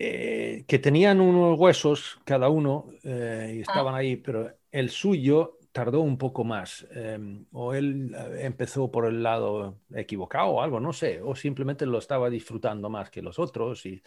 eh, 0.00 0.64
que 0.68 0.78
tenían 0.78 1.20
unos 1.20 1.58
huesos 1.58 2.20
cada 2.24 2.48
uno 2.48 2.88
eh, 3.02 3.54
y 3.56 3.60
estaban 3.62 3.96
ahí, 3.96 4.14
pero 4.14 4.48
el 4.70 4.90
suyo 4.90 5.58
tardó 5.72 6.02
un 6.02 6.16
poco 6.16 6.44
más. 6.44 6.86
Em, 6.92 7.44
o 7.50 7.74
él 7.74 8.14
empezó 8.38 8.92
por 8.92 9.06
el 9.06 9.24
lado 9.24 9.80
equivocado 9.92 10.50
o 10.50 10.62
algo, 10.62 10.78
no 10.78 10.92
sé, 10.92 11.20
o 11.20 11.34
simplemente 11.34 11.84
lo 11.84 11.98
estaba 11.98 12.30
disfrutando 12.30 12.88
más 12.88 13.10
que 13.10 13.22
los 13.22 13.40
otros. 13.40 13.84
Y... 13.86 14.00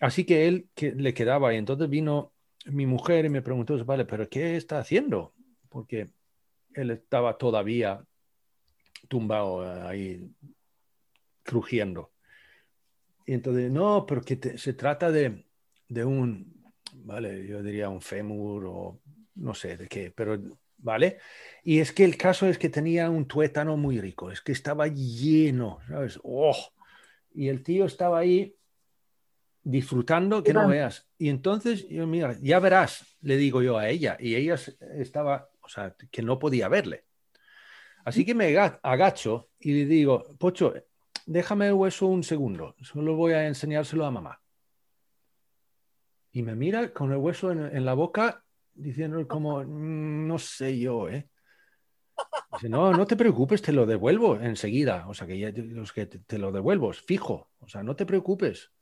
Así 0.00 0.24
que 0.24 0.46
él 0.46 0.68
que 0.72 0.92
le 0.92 1.12
quedaba 1.12 1.52
y 1.52 1.56
entonces 1.56 1.90
vino 1.90 2.32
mi 2.66 2.86
mujer 2.86 3.24
y 3.24 3.28
me 3.28 3.42
preguntó, 3.42 3.84
vale, 3.84 4.04
pero 4.04 4.28
¿qué 4.28 4.56
está 4.56 4.78
haciendo? 4.78 5.34
Porque 5.68 6.10
él 6.74 6.90
estaba 6.92 7.36
todavía 7.36 8.04
tumbado 9.08 9.64
eh, 9.64 9.82
ahí, 9.88 10.30
crujiendo. 11.42 12.12
Y 13.28 13.34
entonces, 13.34 13.70
no, 13.70 14.06
pero 14.06 14.22
que 14.22 14.56
se 14.56 14.72
trata 14.72 15.10
de, 15.10 15.44
de, 15.86 16.02
un, 16.02 16.64
vale, 16.94 17.46
yo 17.46 17.62
diría 17.62 17.90
un 17.90 18.00
fémur 18.00 18.64
o 18.64 19.02
no 19.34 19.52
sé 19.52 19.76
de 19.76 19.86
qué, 19.86 20.10
pero, 20.10 20.40
vale. 20.78 21.18
Y 21.62 21.80
es 21.80 21.92
que 21.92 22.04
el 22.04 22.16
caso 22.16 22.46
es 22.46 22.56
que 22.56 22.70
tenía 22.70 23.10
un 23.10 23.26
tuétano 23.26 23.76
muy 23.76 24.00
rico, 24.00 24.30
es 24.30 24.40
que 24.40 24.52
estaba 24.52 24.86
lleno, 24.86 25.78
¿sabes? 25.88 26.18
¡Oh! 26.22 26.56
Y 27.34 27.48
el 27.48 27.62
tío 27.62 27.84
estaba 27.84 28.18
ahí 28.18 28.56
disfrutando 29.62 30.42
que 30.42 30.54
no 30.54 30.66
veas. 30.66 31.06
Y 31.18 31.28
entonces, 31.28 31.86
yo, 31.86 32.06
mira, 32.06 32.34
ya 32.40 32.60
verás, 32.60 33.18
le 33.20 33.36
digo 33.36 33.60
yo 33.60 33.76
a 33.76 33.90
ella, 33.90 34.16
y 34.18 34.36
ella 34.36 34.56
estaba, 34.96 35.50
o 35.60 35.68
sea, 35.68 35.94
que 36.10 36.22
no 36.22 36.38
podía 36.38 36.68
verle. 36.68 37.04
Así 38.06 38.24
que 38.24 38.34
me 38.34 38.56
agacho 38.56 39.50
y 39.60 39.74
le 39.74 39.84
digo, 39.84 40.34
Pocho, 40.38 40.72
déjame 41.28 41.66
el 41.66 41.74
hueso 41.74 42.06
un 42.06 42.24
segundo, 42.24 42.74
solo 42.80 43.14
voy 43.14 43.32
a 43.32 43.46
enseñárselo 43.46 44.06
a 44.06 44.10
mamá. 44.10 44.40
Y 46.32 46.42
me 46.42 46.54
mira 46.54 46.92
con 46.92 47.12
el 47.12 47.18
hueso 47.18 47.52
en, 47.52 47.84
la 47.84 47.94
boca, 47.94 48.42
diciendo 48.74 49.26
como, 49.28 49.62
mm, 49.62 50.26
no 50.26 50.38
sé 50.38 50.78
yo, 50.78 51.08
¿eh? 51.08 51.28
Dice, 52.52 52.68
no, 52.68 52.92
no 52.92 53.06
te 53.06 53.16
preocupes, 53.16 53.62
te 53.62 53.72
lo 53.72 53.86
devuelvo 53.86 54.36
enseguida. 54.36 55.06
O 55.08 55.14
sea, 55.14 55.26
que 55.26 55.38
ya 55.38 55.52
los 55.54 55.92
que 55.92 56.06
te, 56.06 56.38
lo 56.38 56.50
devuelvo, 56.50 56.92
fijo. 56.92 57.50
O 57.60 57.68
sea, 57.68 57.82
no 57.82 57.94
te 57.94 58.06
preocupes. 58.06 58.72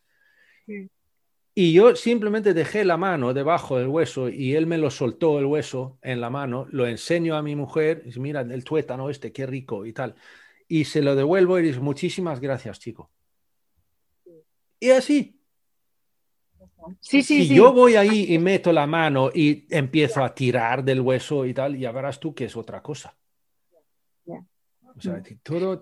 Y 1.54 1.72
yo 1.72 1.94
simplemente 1.96 2.54
dejé 2.54 2.84
la 2.84 2.96
mano 2.96 3.34
debajo 3.34 3.78
del 3.78 3.88
hueso 3.88 4.28
y 4.28 4.54
él 4.54 4.66
me 4.66 4.78
lo 4.78 4.90
soltó 4.90 5.38
el 5.38 5.46
hueso 5.46 5.98
en 6.02 6.20
la 6.20 6.30
mano, 6.30 6.66
lo 6.70 6.86
enseño 6.86 7.36
a 7.36 7.42
mi 7.42 7.56
mujer, 7.56 8.02
y 8.02 8.06
dice, 8.06 8.20
mira, 8.20 8.40
el 8.40 8.64
tuétano 8.64 9.10
este, 9.10 9.32
qué 9.32 9.46
rico 9.46 9.84
y 9.84 9.92
tal. 9.92 10.14
Y 10.68 10.84
se 10.84 11.02
lo 11.02 11.14
devuelvo 11.14 11.58
y 11.58 11.62
dice, 11.62 11.80
muchísimas 11.80 12.40
gracias, 12.40 12.80
chico. 12.80 13.10
Y 14.80 14.90
así. 14.90 15.40
Sí, 17.00 17.22
sí, 17.22 17.46
si 17.46 17.54
yo 17.54 17.72
voy 17.72 17.96
ahí 17.96 18.32
y 18.32 18.38
meto 18.38 18.72
la 18.72 18.86
mano 18.86 19.30
y 19.34 19.66
empiezo 19.70 20.22
a 20.22 20.32
tirar 20.34 20.84
del 20.84 21.00
hueso 21.00 21.44
y 21.44 21.52
tal, 21.52 21.76
ya 21.76 21.90
verás 21.90 22.20
tú 22.20 22.34
que 22.34 22.44
es 22.44 22.56
otra 22.56 22.80
cosa. 22.80 23.16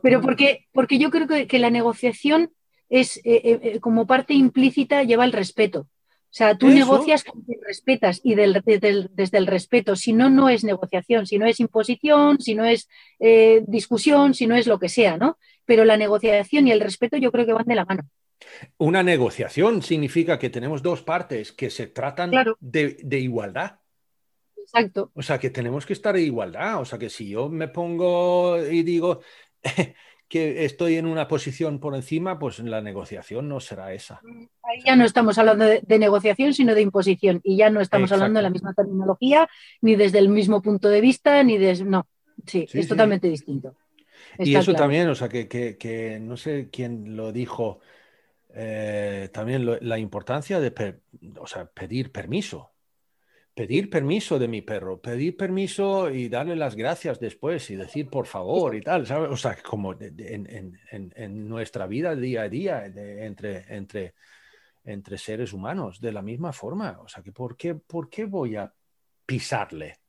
Pero 0.03 0.20
porque, 0.20 0.66
porque 0.72 0.99
yo 0.99 1.11
creo 1.11 1.26
que 1.47 1.59
la 1.59 1.70
negociación 1.70 2.53
es 2.89 3.18
eh, 3.18 3.61
eh, 3.62 3.80
como 3.80 4.07
parte 4.07 4.35
implícita 4.35 5.03
lleva 5.03 5.24
el 5.24 5.32
respeto. 5.32 5.89
O 6.35 6.37
sea, 6.37 6.59
tú 6.59 6.66
negocias 6.66 7.22
con 7.22 7.45
respetas 7.64 8.20
y 8.24 8.35
desde 8.35 9.39
el 9.39 9.47
respeto. 9.47 9.95
Si 9.95 10.12
no, 10.12 10.28
no 10.28 10.49
es 10.49 10.64
negociación, 10.64 11.28
si 11.28 11.39
no 11.39 11.47
es 11.47 11.61
imposición, 11.61 12.41
si 12.41 12.57
no 12.57 12.64
es 12.64 12.89
discusión, 13.68 14.35
si 14.35 14.49
no 14.49 14.57
es 14.57 14.66
lo 14.66 14.80
que 14.80 14.89
sea, 14.89 15.16
¿no? 15.16 15.39
Pero 15.64 15.85
la 15.85 15.97
negociación 15.97 16.66
y 16.66 16.72
el 16.72 16.80
respeto 16.80 17.16
yo 17.18 17.30
creo 17.30 17.47
que 17.47 17.53
van 17.53 17.66
de 17.66 17.76
la 17.76 17.85
mano. 17.85 18.03
Una 18.78 19.05
negociación 19.05 19.80
significa 19.80 20.37
que 20.37 20.51
tenemos 20.51 20.82
dos 20.82 21.03
partes 21.03 21.53
que 21.53 21.70
se 21.70 21.87
tratan 21.87 22.32
de, 22.59 22.97
de, 23.01 23.18
igualdad. 23.20 23.78
Exacto. 24.57 25.12
O 25.14 25.22
sea, 25.22 25.39
que 25.39 25.51
tenemos 25.51 25.87
que 25.87 25.93
estar 25.93 26.16
en 26.16 26.24
igualdad. 26.24 26.80
O 26.80 26.85
sea, 26.85 26.99
que 26.99 27.11
si 27.11 27.28
yo 27.28 27.49
me 27.49 27.68
pongo 27.68 28.59
y 28.66 28.82
digo, 28.82 29.20
que 30.35 30.64
estoy 30.64 30.97
en 30.97 31.07
una 31.07 31.28
posición 31.28 31.78
por 31.78 31.95
encima, 31.95 32.41
pues 32.41 32.59
la 32.59 32.80
negociación 32.80 33.49
no 33.49 33.61
será 33.61 33.93
esa. 33.93 34.20
Ahí 34.64 34.82
ya 34.85 34.97
no 34.97 35.05
estamos 35.05 35.39
hablando 35.39 35.64
de, 35.64 35.99
negociación, 36.01 36.53
sino 36.55 36.74
de 36.74 36.80
imposición. 36.80 37.41
Y 37.45 37.57
ya 37.57 37.70
no 37.70 37.80
estamos 37.80 38.11
hablando 38.11 38.39
de 38.39 38.43
la 38.43 38.51
misma 38.51 38.74
terminología, 38.74 39.49
ni 39.80 39.95
desde 39.95 40.18
el 40.18 40.28
mismo 40.28 40.61
punto 40.61 40.89
de 40.89 41.01
vista, 41.01 41.41
ni 41.45 41.57
desde... 41.57 41.85
No, 41.85 42.09
sí, 42.45 42.66
es 42.72 42.89
totalmente 42.89 43.28
distinto. 43.28 43.76
y 44.37 44.57
eso 44.57 44.74
también, 44.74 45.09
o 45.09 45.14
sea, 45.14 45.28
que, 45.28 46.18
no 46.20 46.37
sé 46.37 46.68
quién 46.72 47.14
lo 47.14 47.30
dijo, 47.30 47.78
eh, 48.55 49.28
también 49.32 49.64
la 49.82 50.01
importancia 50.01 50.59
de 50.59 50.97
o 51.39 51.47
sea, 51.47 51.66
pedir 51.66 52.11
permiso 52.11 52.74
pedir 53.55 53.89
permiso 53.89 54.39
de 54.39 54.49
mi 54.49 54.63
perro, 54.63 55.01
pedir 55.01 55.37
permiso 55.37 56.11
y 56.11 56.29
darle 56.29 56.57
las 56.57 56.75
gracias 56.75 57.21
después 57.21 57.71
y 57.71 57.77
decir 57.77 58.09
por 58.09 58.27
favor 58.27 58.75
y 58.75 58.83
tal, 58.83 59.07
¿sabes? 59.07 59.31
O 59.31 59.37
sea, 59.37 59.57
como 59.63 59.95
en, 60.01 61.49
nuestra 61.49 61.87
vida 61.87 62.17
día 62.17 62.43
a 62.43 62.49
día 62.49 62.85
entre, 62.85 63.75
entre, 63.75 64.15
entre 64.85 65.19
seres 65.19 65.53
humanos, 65.53 66.01
de 66.01 66.13
la 66.13 66.21
misma 66.21 66.53
forma. 66.53 66.99
O 67.01 67.09
sea, 67.09 67.23
que 67.23 67.31
¿por 67.31 67.57
qué, 67.57 67.77
por 67.77 68.11
qué 68.11 68.25
voy 68.25 68.57
a 68.57 68.73
pisarle? 69.25 70.01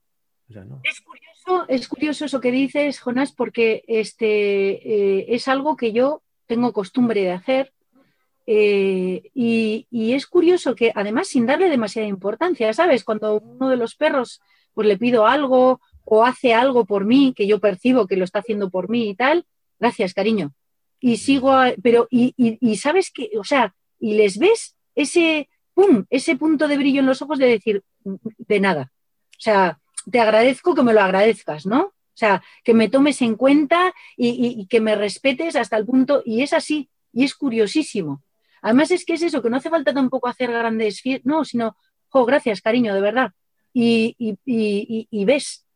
es, 0.48 1.02
curioso, 1.02 1.66
es 1.68 1.88
curioso 1.88 2.26
eso 2.26 2.42
que 2.42 2.52
dices, 2.52 3.00
Jonás, 3.00 3.32
porque 3.32 3.84
este, 3.88 5.20
eh, 5.20 5.26
es 5.30 5.48
algo 5.48 5.76
que 5.76 5.92
yo 5.92 6.24
tengo 6.48 6.74
costumbre 6.74 7.22
de 7.22 7.32
hacer 7.32 7.75
eh, 8.48 9.32
y, 9.34 10.14
es 10.14 10.28
curioso 10.28 10.76
que 10.76 10.92
además 10.94 11.28
sin 11.28 11.46
darle 11.46 11.70
demasiada 11.70 12.08
importancia, 12.08 12.72
¿sabes? 12.74 13.04
Cuando 13.04 13.40
uno 13.40 13.70
de 13.70 13.78
los 13.78 13.96
perros 13.96 14.42
pues 14.74 14.88
le 14.88 14.98
pido 14.98 15.26
algo 15.26 15.82
o 16.04 16.24
hace 16.24 16.54
algo 16.54 16.86
por 16.86 17.06
mí, 17.06 17.34
que 17.36 17.48
yo 17.48 17.60
percibo 17.60 18.08
que 18.08 18.18
lo 18.18 18.24
está 18.24 18.40
haciendo 18.40 18.70
por 18.70 18.90
mí 18.90 19.10
y 19.10 19.16
tal, 19.16 19.46
gracias, 19.80 20.14
cariño. 20.14 20.54
Y 21.00 21.18
sigo, 21.18 21.54
pero, 21.82 22.08
y, 22.12 22.34
y, 22.38 22.76
sabes 22.78 23.12
que, 23.12 23.32
o 23.40 23.44
sea, 23.44 23.74
y 24.00 24.14
les 24.16 24.38
ves 24.38 24.76
ese, 24.94 25.50
pum, 25.74 26.06
ese 26.10 26.36
punto 26.36 26.68
de 26.68 26.78
brillo 26.78 27.00
en 27.00 27.06
los 27.08 27.22
ojos 27.22 27.40
de 27.40 27.48
decir, 27.48 27.84
de 28.04 28.60
nada. 28.60 28.92
O 29.32 29.42
sea, 29.42 29.80
te 30.12 30.20
agradezco 30.20 30.76
que 30.76 30.84
me 30.84 30.94
lo 30.94 31.02
agradezcas, 31.02 31.66
¿no? 31.66 31.82
O 31.82 32.18
sea, 32.18 32.44
que 32.64 32.74
me 32.74 32.90
tomes 32.90 33.22
en 33.22 33.36
cuenta 33.36 33.94
y, 34.16 34.60
y 34.62 34.68
que 34.68 34.80
me 34.82 34.96
respetes 34.96 35.56
hasta 35.56 35.78
el 35.78 35.86
punto, 35.86 36.22
y 36.26 36.44
es 36.44 36.54
así, 36.54 36.90
y 37.12 37.24
es 37.24 37.34
curiosísimo. 37.34 38.22
Además 38.66 38.90
es 38.90 39.06
que 39.06 39.14
es 39.14 39.22
eso, 39.22 39.44
que 39.44 39.52
no 39.52 39.58
hace 39.58 39.70
falta 39.70 39.94
tampoco 39.94 40.28
hacer 40.28 40.52
grandes 40.52 41.00
fiestas, 41.00 41.28
no, 41.28 41.46
sino, 41.46 41.78
jo, 42.08 42.26
gracias, 42.26 42.62
cariño, 42.62 42.96
de 42.96 43.02
verdad. 43.02 43.32
Y, 43.72 44.40
ves 45.24 45.68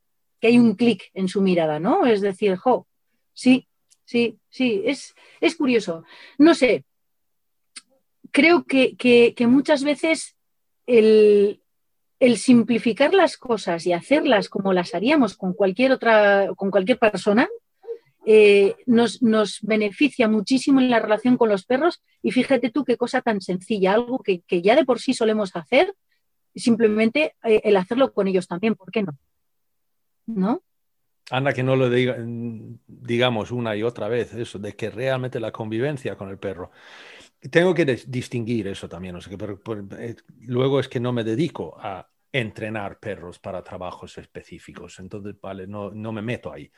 que 0.42 0.48
hay 0.48 0.58
un 0.58 0.74
clic 0.74 1.12
en 1.14 1.28
su 1.28 1.40
mirada, 1.44 1.80
¿no? 1.80 2.08
Es 2.08 2.22
decir, 2.22 2.56
jo, 2.56 2.88
sí, 3.32 3.68
sí, 4.06 4.40
sí, 4.50 4.82
es, 4.86 5.14
es 5.40 5.56
curioso. 5.56 6.04
No 6.40 6.56
sé, 6.56 6.84
creo 8.32 8.66
que, 8.66 9.36
muchas 9.42 9.84
veces 9.84 10.36
el, 10.88 11.62
el, 12.20 12.38
simplificar 12.38 13.14
las 13.14 13.38
cosas 13.38 13.86
y 13.86 13.94
hacerlas 13.94 14.50
como 14.50 14.74
las 14.74 14.96
haríamos 14.96 15.38
con 15.38 15.54
cualquier 15.54 15.92
otra, 15.92 16.50
con 16.56 16.72
cualquier 16.72 16.98
persona, 16.98 17.48
eh, 18.32 18.76
nos, 18.86 19.18
beneficia 19.64 20.28
muchísimo 20.28 20.80
en 20.80 20.92
la 20.92 21.00
relación 21.00 21.36
con 21.36 21.50
los 21.50 21.66
perros 21.66 22.04
y 22.22 22.30
fíjate 22.30 22.70
tú 22.70 22.86
qué 22.86 22.96
cosa 22.96 23.24
tan 23.24 23.42
sencilla, 23.42 23.94
algo 23.94 24.20
que, 24.20 24.44
ya 24.62 24.76
de 24.76 24.86
por 24.86 25.00
sí 25.00 25.16
solemos 25.16 25.56
hacer, 25.56 25.96
simplemente 26.54 27.34
eh, 27.44 27.62
el 27.64 27.76
hacerlo 27.76 28.14
con 28.14 28.28
ellos 28.28 28.48
también, 28.48 28.76
¿por 28.76 28.92
qué 28.92 29.02
no? 29.02 29.18
¿No? 30.28 30.62
Anda, 31.32 31.54
que 31.54 31.64
no 31.64 31.76
lo 31.76 31.90
diga, 31.90 32.18
digamos 32.20 33.50
una 33.50 33.76
y 33.76 33.82
otra 33.82 34.08
vez, 34.08 34.32
eso, 34.36 34.60
de 34.60 34.76
que 34.76 34.92
realmente 34.92 35.40
la 35.40 35.52
convivencia 35.52 36.16
con 36.16 36.30
el 36.30 36.38
perro. 36.38 36.70
Tengo 37.50 37.74
que 37.74 37.86
distinguir 37.86 38.68
eso 38.68 38.88
también, 38.88 39.16
o 39.16 39.22
sea, 39.22 39.36
que 39.36 39.58
eh, 39.98 40.16
luego 40.42 40.80
es 40.80 40.88
que 40.88 41.00
no 41.00 41.12
me 41.12 41.24
dedico 41.24 41.76
a 41.80 42.08
entrenar 42.32 43.00
perros 43.00 43.40
para 43.40 43.64
trabajos 43.64 44.20
específicos, 44.20 45.00
entonces, 45.00 45.36
vale, 45.42 45.66
no, 45.66 45.90
no 45.90 46.12
me 46.12 46.22
meto 46.22 46.54
ahí. 46.54 46.72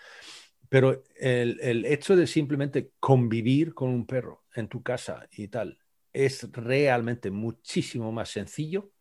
Pero 0.72 1.04
el, 1.18 1.86
hecho 1.86 2.16
de 2.16 2.26
simplemente 2.26 2.94
convivir 2.98 3.74
con 3.74 3.90
un 3.90 4.08
perro 4.08 4.46
en 4.56 4.70
tu 4.70 4.82
casa 4.82 5.28
y 5.30 5.50
tal 5.50 5.78
es 6.14 6.50
realmente 6.54 7.30
muchísimo 7.30 8.14
más 8.14 8.30
sencillo 8.30 8.94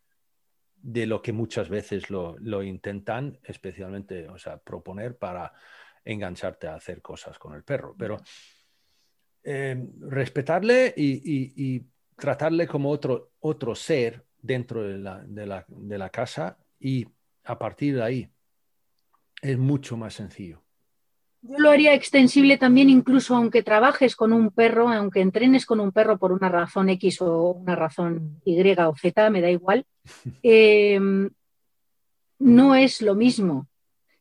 de 0.74 1.06
lo 1.06 1.22
que 1.22 1.32
muchas 1.32 1.68
veces 1.68 2.10
lo, 2.10 2.62
intentan, 2.64 3.38
especialmente, 3.44 4.28
o 4.28 4.36
sea, 4.36 4.56
proponer 4.58 5.16
para 5.16 5.52
engancharte 6.04 6.66
a 6.66 6.74
hacer 6.74 7.00
cosas 7.00 7.38
con 7.38 7.54
el 7.54 7.62
perro. 7.62 7.94
Pero 7.96 8.16
eh, 9.44 9.80
respetarle 10.00 10.92
y, 10.96 11.86
tratarle 12.16 12.66
como 12.66 12.90
otro, 12.90 13.30
otro 13.38 13.76
ser 13.76 14.26
dentro 14.42 14.82
de 14.82 14.98
la, 14.98 15.64
de 15.68 15.98
la 15.98 16.10
casa 16.10 16.58
y 16.80 17.06
a 17.44 17.56
partir 17.56 17.94
de 17.94 18.02
ahí 18.02 18.28
es 19.40 19.56
mucho 19.56 19.96
más 19.96 20.14
sencillo. 20.14 20.64
Yo 21.42 21.58
lo 21.58 21.70
haría 21.70 21.94
extensible 21.94 22.58
también 22.58 22.90
incluso 22.90 23.34
aunque 23.34 23.62
trabajes 23.62 24.14
con 24.14 24.32
un 24.32 24.50
perro, 24.50 24.88
aunque 24.90 25.20
entrenes 25.20 25.64
con 25.64 25.80
un 25.80 25.90
perro 25.90 26.18
por 26.18 26.32
una 26.32 26.50
razón 26.50 26.90
X 26.90 27.22
o 27.22 27.52
una 27.52 27.74
razón 27.74 28.40
Y 28.44 28.60
o 28.78 28.94
Z, 28.96 29.30
me 29.30 29.40
da 29.40 29.50
igual. 29.50 29.86
Em, 30.42 31.30
no 32.38 32.74
es 32.74 33.02
lo 33.02 33.14
mismo 33.14 33.68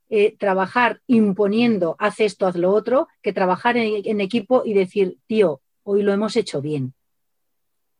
eh, 0.09 0.35
trabajar 0.37 1.01
imponiendo, 1.07 1.95
haz 1.99 2.19
esto, 2.19 2.47
haz 2.47 2.55
lo 2.55 2.71
otro, 2.71 3.07
que 3.21 3.31
trabajar 3.31 3.77
en, 3.77 4.21
equipo 4.21 4.63
y 4.65 4.73
decir, 4.73 5.17
tío, 5.27 5.61
hoy 5.83 6.01
lo 6.01 6.11
hemos 6.11 6.35
hecho 6.35 6.61
bien. 6.61 6.93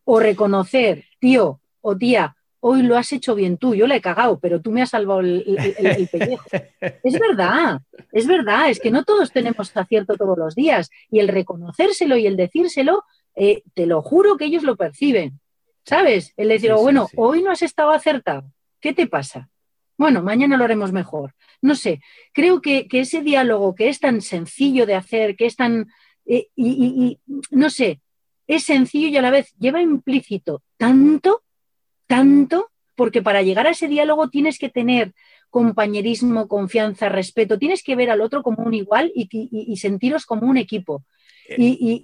O 0.05 0.19
reconocer, 0.19 1.05
tío 1.19 1.61
o 1.81 1.95
tía, 1.95 2.35
hoy 2.61 2.81
lo 2.83 2.97
has 2.97 3.11
hecho 3.13 3.35
bien 3.35 3.57
tú, 3.57 3.75
yo 3.75 3.87
la 3.87 3.95
he 3.95 4.01
cagado, 4.01 4.39
pero 4.39 4.61
tú 4.61 4.71
me 4.71 4.81
has 4.81 4.89
salvado 4.89 5.21
el, 5.21 6.09
pellejo. 6.11 6.45
es 7.03 7.19
verdad, 7.19 7.81
es 8.11 8.27
verdad, 8.27 8.69
es 8.69 8.79
que 8.79 8.91
no 8.91 9.03
todos 9.03 9.31
tenemos 9.31 9.75
acierto 9.75 10.15
todos 10.15 10.37
los 10.37 10.55
días 10.55 10.89
y 11.09 11.19
el 11.19 11.27
reconocérselo 11.27 12.17
y 12.17 12.27
el 12.27 12.35
decírselo, 12.35 13.03
eh, 13.35 13.63
te 13.73 13.85
lo 13.85 14.01
juro 14.01 14.37
que 14.37 14.45
ellos 14.45 14.63
lo 14.63 14.75
perciben, 14.75 15.39
¿sabes? 15.85 16.33
El 16.37 16.49
decir, 16.49 16.73
bueno, 16.73 17.07
hoy 17.15 17.41
no 17.41 17.51
has 17.51 17.61
estado 17.61 17.91
acertado, 17.91 18.51
¿qué 18.79 18.93
te 18.93 19.07
pasa? 19.07 19.49
Bueno, 19.97 20.23
mañana 20.23 20.55
lo 20.55 20.63
haremos 20.63 20.93
mejor. 20.93 21.35
No 21.61 21.75
sé, 21.75 22.01
creo 22.31 22.61
que, 22.61 22.87
ese 22.91 23.21
diálogo 23.21 23.75
que 23.75 23.89
es 23.89 23.99
tan 23.99 24.21
sencillo 24.21 24.85
de 24.85 24.95
hacer, 24.95 25.35
que 25.35 25.45
es 25.45 25.55
tan, 25.55 25.87
eh, 26.25 26.47
y 26.55 27.19
no 27.51 27.69
sé, 27.69 27.99
es 28.49 28.63
sencillo 28.63 29.09
y 29.09 29.17
a 29.17 29.21
la 29.21 29.29
vez 29.29 29.53
lleva 29.59 29.79
implícito 29.79 30.63
tanto 30.75 31.43
tanto, 32.09 32.71
porque 32.95 33.21
para 33.21 33.43
llegar 33.43 33.67
a 33.67 33.69
ese 33.69 33.87
diálogo 33.87 34.29
tienes 34.29 34.57
que 34.57 34.69
tener 34.69 35.13
compañerismo, 35.51 36.47
confianza, 36.47 37.07
respeto, 37.07 37.59
tienes 37.59 37.83
que 37.83 37.95
ver 37.95 38.09
al 38.09 38.21
otro 38.21 38.41
como 38.41 38.63
un 38.63 38.73
igual 38.73 39.11
y, 39.13 39.77
sentiros 39.77 40.25
como 40.25 40.47
un 40.47 40.57
equipo. 40.57 41.05
Eh. 41.47 41.55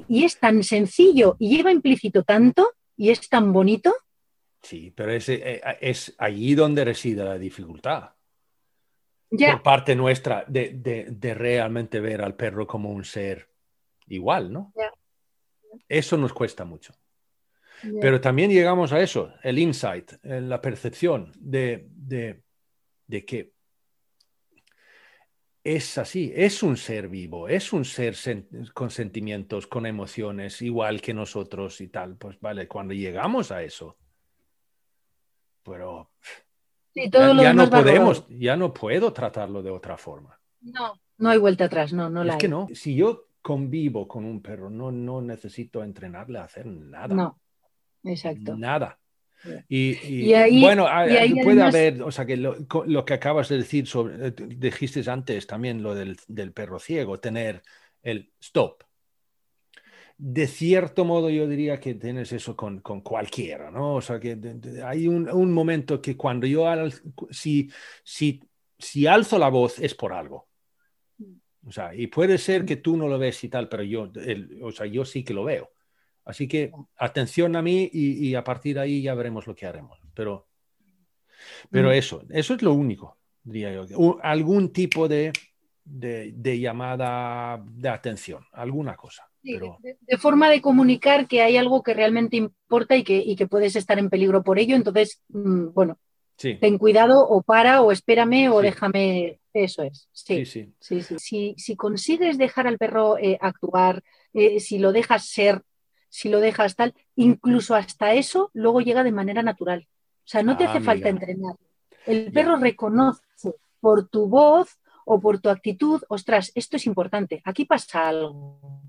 Y, 0.08 0.24
es 0.24 0.38
tan 0.40 0.64
sencillo 0.64 1.38
y 1.40 1.58
lleva 1.58 1.72
implícito 1.72 2.24
tanto 2.24 2.74
y 2.96 3.10
es 3.10 3.28
tan 3.28 3.52
bonito. 3.52 3.96
Sí, 4.62 4.94
pero 4.96 5.12
es, 5.12 5.28
eh, 5.30 5.62
es 5.82 6.14
allí 6.20 6.54
donde 6.54 6.86
reside 6.86 7.24
la 7.24 7.40
dificultad. 7.40 8.12
Por 9.30 9.64
parte 9.64 9.96
nuestra 9.96 10.46
de, 10.48 11.34
realmente 11.36 12.00
ver 12.00 12.22
al 12.22 12.36
perro 12.36 12.68
como 12.68 12.92
un 12.92 13.04
ser 13.04 13.50
igual, 14.08 14.54
¿no? 14.54 14.72
Eso 15.90 16.16
nos 16.16 16.32
cuesta 16.32 16.64
mucho. 16.64 16.94
Pero 18.02 18.22
también 18.22 18.52
llegamos 18.52 18.92
a 18.94 19.00
eso, 19.00 19.34
el 19.44 19.60
insight, 19.60 20.14
eh, 20.24 20.42
la 20.42 20.62
percepción 20.62 21.32
de, 21.40 21.90
que 23.10 23.54
es 25.64 25.98
así, 25.98 26.32
es 26.36 26.62
un 26.64 26.78
ser 26.78 27.10
vivo, 27.10 27.48
es 27.48 27.74
un 27.74 27.86
ser 27.86 28.16
con 28.74 28.92
sentimientos, 28.92 29.68
con 29.68 29.86
emociones, 29.86 30.62
igual 30.62 31.02
que 31.02 31.14
nosotros 31.14 31.82
y 31.82 31.88
tal. 31.88 32.18
Pues 32.18 32.40
vale, 32.40 32.68
cuando 32.68 32.94
llegamos 32.94 33.52
a 33.52 33.64
eso, 33.64 33.98
pero 35.64 36.12
ya, 36.94 37.54
no 37.54 37.70
podemos, 37.70 38.26
ya 38.30 38.56
no 38.56 38.74
puedo 38.74 39.12
tratarlo 39.12 39.64
de 39.64 39.72
otra 39.72 39.98
forma. 39.98 40.40
No, 40.62 41.00
no 41.18 41.30
hay 41.30 41.40
vuelta 41.40 41.66
atrás, 41.66 41.94
no, 41.94 42.10
no 42.10 42.24
la 42.24 42.34
Es 42.34 42.40
que 42.40 42.48
no, 42.48 42.68
si 42.74 42.96
yo 42.96 43.30
convivo 43.42 44.08
con 44.08 44.26
un 44.26 44.42
perro, 44.42 44.70
no, 44.70 44.92
no 44.92 45.22
necesito 45.22 45.84
entrenarle 45.84 46.40
a 46.40 46.44
hacer 46.44 46.66
nada. 46.68 47.14
No. 47.14 47.40
Exacto. 48.06 48.56
Nada. 48.56 49.00
Y, 49.68 50.62
bueno, 50.62 50.88
puede 51.44 51.62
haber, 51.62 52.02
o 52.02 52.12
sea, 52.12 52.26
que 52.26 52.38
lo, 52.38 53.06
que 53.06 53.14
acabas 53.14 53.50
de 53.50 53.58
decir, 53.58 53.88
sobre, 53.88 54.28
eh, 54.28 54.34
dijiste 54.48 55.10
antes 55.10 55.46
también 55.48 55.84
lo 55.84 55.94
del, 55.94 56.18
perro 56.54 56.80
ciego, 56.80 57.20
tener 57.20 57.62
el 58.02 58.32
stop. 58.40 58.84
De 60.18 60.48
cierto 60.48 61.04
modo 61.04 61.30
yo 61.30 61.46
diría 61.46 61.80
que 61.80 61.94
tienes 61.96 62.32
eso 62.32 62.56
con, 62.56 62.80
cualquiera, 62.80 63.70
¿no? 63.70 63.96
O 63.96 64.02
sea, 64.02 64.20
que 64.20 64.38
hay 64.84 65.08
un, 65.08 65.52
momento 65.52 66.02
que 66.02 66.16
cuando 66.16 66.48
yo, 66.48 66.66
si, 67.30 67.70
si, 68.04 68.42
si 68.80 69.08
alzo 69.08 69.38
la 69.38 69.50
voz 69.50 69.80
es 69.80 69.94
por 69.94 70.14
algo. 70.14 70.48
O 71.68 71.72
sea, 71.72 71.94
y 71.96 72.08
puede 72.08 72.38
ser 72.38 72.64
que 72.64 72.78
tú 72.78 72.96
no 72.96 73.08
lo 73.08 73.18
ves 73.18 73.44
y 73.44 73.50
tal, 73.50 73.68
pero 73.68 73.84
yo, 73.84 74.12
o 74.62 74.72
sea, 74.72 74.86
yo 74.86 75.04
sí 75.04 75.24
que 75.24 75.34
lo 75.34 75.44
veo. 75.44 75.72
Así 76.26 76.48
que 76.48 76.72
atención 76.98 77.56
a 77.56 77.62
mí 77.62 77.88
y, 77.94 78.34
a 78.34 78.44
partir 78.44 78.76
de 78.76 78.82
ahí 78.82 79.02
ya 79.02 79.14
veremos 79.14 79.46
lo 79.46 79.56
que 79.56 79.68
haremos. 79.68 80.00
Pero, 80.16 80.48
pero 81.70 81.90
mm. 81.90 81.94
eso, 81.94 82.24
eso 82.30 82.56
es 82.56 82.62
lo 82.64 82.74
único, 82.74 83.18
diría 83.44 83.86
yo. 83.86 84.18
algún 84.24 84.74
tipo 84.74 85.08
de, 85.08 85.32
de, 85.84 86.60
llamada 86.60 87.64
de 87.64 87.90
atención, 87.90 88.44
alguna 88.54 88.96
cosa. 88.96 89.30
de, 89.44 90.18
forma 90.18 90.50
de 90.50 90.62
comunicar 90.62 91.28
que 91.28 91.44
hay 91.44 91.58
algo 91.58 91.84
que 91.84 91.94
realmente 91.94 92.38
importa 92.38 92.96
y 92.96 93.04
que, 93.04 93.18
y 93.18 93.36
que 93.36 93.48
puedes 93.48 93.76
estar 93.76 94.00
en 94.00 94.10
peligro 94.10 94.44
por 94.44 94.58
ello. 94.58 94.76
Entonces, 94.76 95.22
mm, 95.30 95.74
bueno, 95.74 96.00
ten 96.38 96.80
cuidado 96.80 97.24
o 97.24 97.44
para 97.44 97.82
o 97.84 97.92
espérame 97.92 98.50
o 98.52 98.62
déjame. 98.62 99.40
Eso 99.54 99.84
es. 99.84 100.10
Sí, 100.12 100.44
sí. 100.46 100.74
sí. 100.80 101.02
Si, 101.18 101.56
si, 101.56 101.76
consigues 101.78 102.38
dejar 102.38 102.68
al 102.68 102.78
perro 102.78 103.18
eh, 103.18 103.38
actuar, 103.40 104.04
eh, 104.34 104.60
si 104.60 104.80
lo 104.80 104.92
dejas 104.92 105.30
ser 105.30 105.62
si 106.16 106.30
lo 106.30 106.40
dejas 106.40 106.78
tal, 106.78 106.94
incluso 107.18 107.76
hasta 107.76 108.14
eso 108.14 108.50
luego 108.54 108.80
llega 108.80 109.04
de 109.04 109.12
manera 109.12 109.44
natural. 109.44 109.86
O 110.20 110.28
sea, 110.28 110.44
no 110.44 110.56
te 110.56 110.64
hace 110.64 110.78
ah, 110.78 110.82
falta 110.82 111.10
entrenar. 111.10 111.58
El 112.06 112.32
perro 112.32 112.56
reconoce 112.56 113.22
por 113.82 114.08
tu 114.08 114.30
voz 114.30 114.80
o 115.06 115.20
por 115.20 115.42
tu 115.42 115.50
actitud, 115.50 116.02
ostras, 116.08 116.54
esto 116.56 116.78
es 116.78 116.86
importante, 116.86 117.42
aquí 117.44 117.66
pasa 117.66 118.08
algo. 118.08 118.82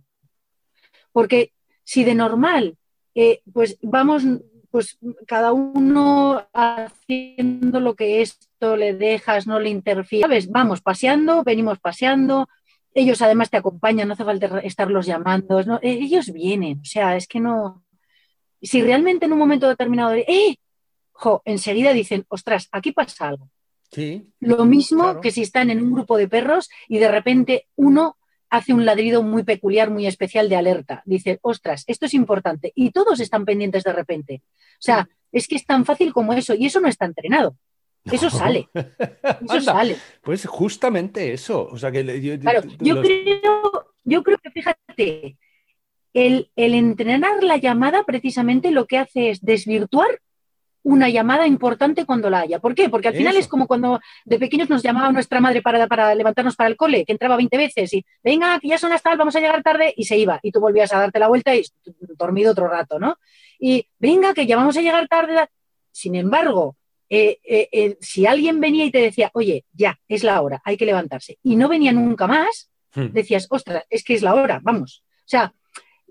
Porque 1.10 1.52
si 1.82 2.04
de 2.04 2.14
normal, 2.14 2.78
eh, 3.16 3.42
pues 3.52 3.76
vamos, 3.82 4.22
pues 4.70 4.96
cada 5.26 5.52
uno 5.52 6.46
haciendo 6.52 7.80
lo 7.80 7.96
que 7.96 8.22
esto 8.22 8.76
le 8.76 8.94
dejas, 8.94 9.48
no 9.48 9.58
le 9.58 9.70
interfiere, 9.70 10.38
Vamos 10.48 10.80
paseando, 10.80 11.42
venimos 11.42 11.80
paseando, 11.80 12.48
ellos 12.96 13.20
además 13.20 13.50
te 13.50 13.58
acompañan, 13.58 14.08
no 14.08 14.14
hace 14.14 14.24
falta 14.24 14.60
estarlos 14.60 15.04
llamando, 15.04 15.60
e, 15.82 15.90
ellos 15.90 16.32
vienen, 16.32 16.80
o 16.80 16.84
sea, 16.84 17.16
es 17.16 17.28
que 17.28 17.40
no... 17.40 17.84
Si 18.62 18.82
realmente 18.82 19.26
en 19.26 19.32
un 19.32 19.38
momento 19.38 19.68
determinado, 19.68 20.14
¡eh! 20.14 20.56
Jo, 21.12 21.42
enseguida 21.44 21.92
dicen, 21.92 22.24
ostras, 22.28 22.68
aquí 22.72 22.92
pasa 22.92 23.28
algo. 23.28 23.50
Sí, 23.92 24.26
Lo 24.40 24.64
mismo 24.64 25.20
que 25.20 25.30
si 25.30 25.42
están 25.42 25.70
en 25.70 25.82
un 25.82 25.92
grupo 25.92 26.16
de 26.16 26.26
perros 26.26 26.68
y 26.88 26.98
de 26.98 27.10
repente 27.10 27.68
uno 27.76 28.16
hace 28.50 28.72
un 28.72 28.84
ladrido 28.84 29.22
muy 29.22 29.44
peculiar, 29.44 29.90
muy 29.90 30.06
especial 30.06 30.48
de 30.48 30.56
alerta. 30.56 31.02
Dice, 31.04 31.38
ostras, 31.42 31.84
esto 31.86 32.06
es 32.06 32.14
importante. 32.14 32.72
Y 32.74 32.90
todos 32.90 33.20
están 33.20 33.44
pendientes 33.44 33.84
de 33.84 33.92
repente. 33.92 34.42
O 34.44 34.80
sea, 34.80 35.08
es 35.32 35.46
que 35.46 35.56
es 35.56 35.66
tan 35.66 35.84
fácil 35.84 36.12
como 36.12 36.32
eso. 36.32 36.54
Y 36.54 36.66
eso 36.66 36.80
no 36.80 36.88
está 36.88 37.04
entrenado. 37.04 37.56
Eso 38.10 38.30
sale. 38.30 38.68
Eso 39.44 39.60
sale. 39.60 39.96
Pues 40.22 40.46
justamente 40.46 41.32
eso. 41.32 41.68
O 41.70 41.76
sea 41.78 41.90
que 41.90 42.04
yo, 42.20 42.34
yo, 42.80 43.02
creo, 43.02 43.86
yo 44.04 44.22
creo 44.22 44.38
que 44.38 44.50
fíjate, 44.50 45.36
el, 46.16 46.50
entrenar 46.56 47.42
la 47.42 47.58
llamada 47.58 48.04
precisamente 48.04 48.70
lo 48.70 48.86
que 48.86 48.98
hace 48.98 49.30
es 49.30 49.44
desvirtuar 49.44 50.20
una 50.82 51.08
llamada 51.08 51.48
importante 51.48 52.06
cuando 52.06 52.30
la 52.30 52.40
haya. 52.40 52.60
¿Por 52.60 52.74
qué? 52.76 52.88
Porque 52.88 53.08
al 53.08 53.16
final 53.16 53.36
es 53.36 53.48
como 53.48 53.66
cuando 53.66 53.98
de 54.24 54.38
pequeños 54.38 54.70
nos 54.70 54.84
llamaba 54.84 55.10
nuestra 55.10 55.40
madre 55.40 55.60
para, 55.60 55.86
para 55.88 56.14
levantarnos 56.14 56.54
para 56.54 56.70
el 56.70 56.76
cole, 56.76 57.04
que 57.04 57.10
entraba 57.10 57.36
20 57.36 57.56
veces 57.56 57.92
y 57.92 58.06
venga, 58.22 58.60
que 58.60 58.68
ya 58.68 58.78
son 58.78 58.90
las 58.90 59.02
tal, 59.02 59.18
vamos 59.18 59.34
a 59.34 59.40
llegar 59.40 59.64
tarde, 59.64 59.92
y 59.96 60.04
se 60.04 60.16
iba. 60.16 60.38
Y 60.42 60.52
tú 60.52 60.60
volvías 60.60 60.92
a 60.94 61.00
darte 61.00 61.18
la 61.18 61.26
vuelta 61.26 61.56
y 61.56 61.64
dormido 62.16 62.52
otro 62.52 62.68
rato, 62.68 63.00
¿no? 63.00 63.18
Y 63.58 63.88
venga, 63.98 64.32
que 64.32 64.46
ya 64.46 64.56
vamos 64.56 64.76
a 64.76 64.80
llegar 64.80 65.08
tarde. 65.08 65.48
Sin 65.90 66.14
embargo, 66.14 66.76
eh, 67.08 67.38
eh, 67.44 67.68
eh, 67.70 67.96
si 68.00 68.26
alguien 68.26 68.60
venía 68.60 68.84
y 68.84 68.90
te 68.90 68.98
decía, 68.98 69.30
oye, 69.34 69.64
ya, 69.72 69.98
es 70.08 70.24
la 70.24 70.40
hora, 70.40 70.60
hay 70.64 70.76
que 70.76 70.86
levantarse, 70.86 71.38
y 71.42 71.56
no 71.56 71.68
venía 71.68 71.92
nunca 71.92 72.26
más, 72.26 72.70
hmm. 72.94 73.06
decías, 73.12 73.46
ostras, 73.50 73.84
es 73.90 74.02
que 74.02 74.14
es 74.14 74.22
la 74.22 74.34
hora, 74.34 74.60
vamos. 74.62 75.04
O 75.18 75.28
sea, 75.28 75.54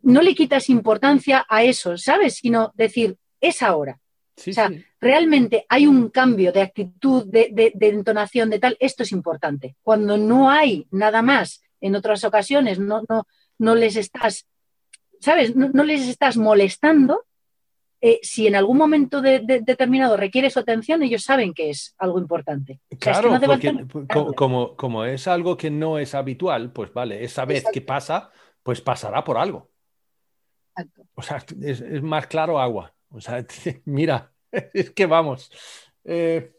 no 0.03 0.21
le 0.21 0.35
quitas 0.35 0.69
importancia 0.69 1.45
a 1.49 1.63
eso, 1.63 1.97
¿sabes? 1.97 2.35
Sino 2.35 2.71
decir, 2.75 3.17
es 3.41 3.61
ahora. 3.61 3.99
o 4.37 4.53
sea, 4.53 4.71
realmente 4.99 5.65
hay 5.67 5.87
un 5.87 6.09
cambio 6.09 6.51
de 6.51 6.61
actitud, 6.61 7.25
de, 7.25 7.73
entonación, 7.79 8.49
de 8.49 8.59
tal, 8.59 8.77
esto 8.79 9.03
es 9.03 9.11
importante. 9.11 9.75
Cuando 9.81 10.17
no 10.17 10.49
hay 10.49 10.87
nada 10.91 11.21
más 11.21 11.61
en 11.81 11.95
otras 11.95 12.23
ocasiones, 12.23 12.79
no, 12.79 13.03
no, 13.09 13.27
no 13.57 13.75
les 13.75 13.95
estás, 13.95 14.47
¿sabes? 15.19 15.55
no 15.55 15.83
les 15.83 16.07
estás 16.07 16.37
molestando, 16.37 17.25
eh, 18.01 18.19
si 18.21 18.47
en 18.47 18.55
algún 18.55 18.77
momento 18.77 19.21
determinado 19.21 20.17
requiere 20.17 20.49
su 20.49 20.59
atención, 20.59 21.01
ellos 21.03 21.23
saben 21.23 21.53
que 21.53 21.69
es 21.69 21.95
algo 21.97 22.19
importante. 22.19 22.79
Claro, 22.99 23.39
como, 24.35 24.75
como, 24.75 25.05
es 25.05 25.27
algo 25.27 25.57
que 25.57 25.71
no 25.71 25.97
es 25.97 26.13
habitual, 26.13 26.71
pues 26.71 26.93
vale, 26.93 27.23
esa 27.23 27.45
vez 27.45 27.65
que 27.71 27.81
pasa, 27.81 28.31
pues 28.63 28.81
pasará 28.81 29.23
por 29.23 29.37
algo. 29.37 29.69
O 31.15 31.21
sea, 31.21 31.43
es, 31.61 32.03
más 32.03 32.27
claro 32.27 32.59
agua. 32.59 32.93
O 33.09 33.21
sea, 33.21 33.45
mira, 33.85 34.31
es 34.73 34.91
que 34.91 35.05
vamos. 35.05 35.51
Eh, 36.03 36.51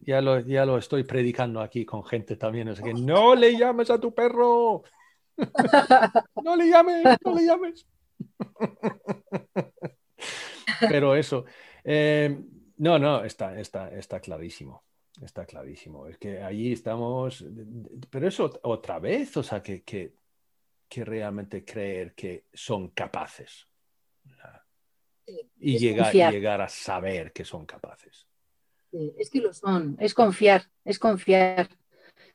ya, 0.00 0.20
lo, 0.20 0.40
ya 0.40 0.64
lo 0.64 0.78
estoy 0.78 1.04
predicando 1.04 1.60
aquí 1.60 1.84
con 1.84 2.04
gente 2.04 2.36
también. 2.36 2.72
Que 2.74 2.94
no 2.94 3.34
le 3.34 3.56
llames 3.56 3.90
a 3.90 4.00
tu 4.00 4.14
perro. 4.14 4.82
no 6.42 6.56
le 6.56 6.68
llames, 6.68 7.04
no 7.24 7.34
le 7.34 7.44
llames. 7.44 7.86
Pero 10.80 11.14
eso. 11.14 11.44
Eh, 11.84 12.38
no, 12.78 12.98
no, 12.98 13.24
está, 13.24 13.58
está, 13.58 13.90
está 13.90 14.20
clarísimo. 14.20 14.84
Está 15.20 15.44
clarísimo. 15.44 16.06
Es 16.06 16.18
que 16.18 16.42
allí 16.42 16.72
estamos. 16.72 17.44
Pero 18.10 18.28
eso 18.28 18.50
otra 18.62 18.98
vez, 18.98 19.36
o 19.36 19.42
sea, 19.42 19.62
que, 19.62 19.82
que, 19.82 20.14
que 20.88 21.04
realmente 21.04 21.64
creer 21.64 22.14
que 22.14 22.46
son 22.52 22.88
capaces. 22.88 23.66
Y 25.58 25.78
llegar, 25.78 26.12
llegar 26.12 26.60
a 26.60 26.68
saber 26.68 27.32
que 27.32 27.44
son 27.44 27.64
capaces. 27.64 28.26
Es 29.18 29.30
que 29.30 29.40
lo 29.40 29.54
son, 29.54 29.96
es 30.00 30.12
confiar, 30.12 30.68
es 30.84 30.98
confiar. 30.98 31.68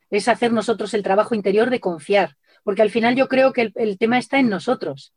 Es 0.09 0.27
hacer 0.27 0.53
nosotros 0.53 0.93
el 0.93 1.03
trabajo 1.03 1.35
interior 1.35 1.69
de 1.69 1.79
confiar, 1.79 2.37
porque 2.63 2.81
al 2.81 2.89
final 2.89 3.15
yo 3.15 3.27
creo 3.27 3.51
que 3.51 3.71
el, 3.75 3.97
tema 3.97 4.17
está 4.17 4.39
en 4.39 4.49
nosotros. 4.49 5.13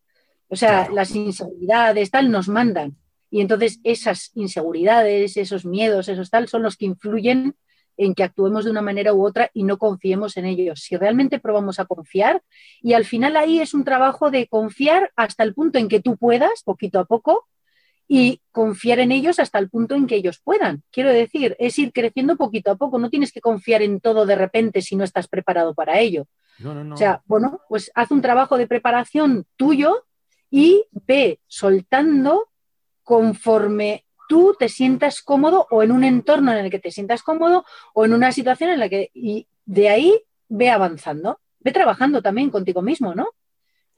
O 0.51 0.57
sea, 0.57 0.89
las 0.91 1.15
inseguridades, 1.15 2.11
tal, 2.11 2.31
nos 2.31 2.49
mandan. 2.49 2.97
Y 3.31 3.41
entonces 3.41 3.81
esas 3.85 4.33
inseguridades, 4.35 5.37
esos 5.37 5.65
miedos, 5.65 6.09
esos 6.09 6.29
tal, 6.29 6.49
son 6.49 6.63
los 6.63 6.77
que 6.77 6.87
influyen 6.87 7.55
en 7.97 8.15
que 8.15 8.25
actuemos 8.25 8.65
de 8.65 8.71
una 8.71 8.83
manera 8.83 9.15
u 9.15 9.25
otra 9.25 9.51
y 9.55 9.63
no 9.63 9.79
confiemos 9.79 10.37
en 10.37 10.47
ellos. 10.47 10.81
Si 10.81 10.97
realmente 10.97 11.39
probamos 11.39 11.79
a 11.79 11.85
confiar, 11.85 12.43
y 12.83 12.95
al 12.95 13.05
final 13.05 13.37
ahí 13.37 13.61
es 13.61 13.75
un 13.75 13.85
trabajo 13.85 14.31
de 14.31 14.49
confiar 14.49 15.13
hasta 15.17 15.45
el 15.45 15.55
punto 15.55 15.79
en 15.79 15.89
que 15.89 16.01
tú 16.01 16.17
puedas, 16.17 16.63
poquito 16.65 16.99
a 16.99 17.05
poco, 17.05 17.47
y 18.09 18.41
confiar 18.51 18.99
en 18.99 19.13
ellos 19.13 19.39
hasta 19.39 19.61
el 19.61 19.71
punto 19.71 19.95
en 19.95 20.09
que 20.09 20.17
ellos 20.17 20.41
puedan. 20.43 20.83
Quiero 20.91 21.13
decir, 21.13 21.55
es 21.61 21.79
ir 21.79 21.93
creciendo 21.93 22.37
poquito 22.37 22.73
a 22.73 22.77
poco, 22.77 22.99
no 22.99 23.09
tienes 23.09 23.31
que 23.31 23.41
confiar 23.41 23.83
en 23.83 24.01
todo 24.01 24.27
de 24.27 24.35
repente 24.35 24.83
si 24.83 24.97
no 24.97 25.05
estás 25.05 25.29
preparado 25.29 25.75
para 25.75 26.01
ello. 26.01 26.27
O 26.65 26.97
sea, 26.97 27.23
bueno, 27.27 27.61
pues 27.69 27.93
haz 27.95 28.11
un 28.11 28.21
trabajo 28.21 28.59
de 28.59 28.67
preparación 28.67 29.47
tuyo 29.57 30.07
y 30.51 30.85
ve 31.07 31.41
soltando 31.47 32.49
conforme 33.03 34.05
tú 34.29 34.55
te 34.59 34.69
sientas 34.69 35.23
cómodo 35.23 35.67
o 35.71 35.83
en 35.83 35.93
un 35.93 36.05
entorno 36.05 36.53
en 36.53 36.65
el 36.65 36.71
que 36.71 36.79
te 36.79 36.91
sientas 36.91 37.23
cómodo 37.23 37.65
o 37.95 38.05
en 38.05 38.13
una 38.13 38.33
situación 38.33 38.71
en 38.71 38.79
la 38.79 38.89
que 38.89 39.11
y 39.15 39.49
de 39.65 39.89
ahí 39.89 40.23
ve 40.49 40.71
avanzando, 40.71 41.41
ve 41.61 41.73
trabajando 41.73 42.23
también 42.23 42.51
contigo 42.51 42.83
mismo, 42.83 43.15
¿no? 43.15 43.29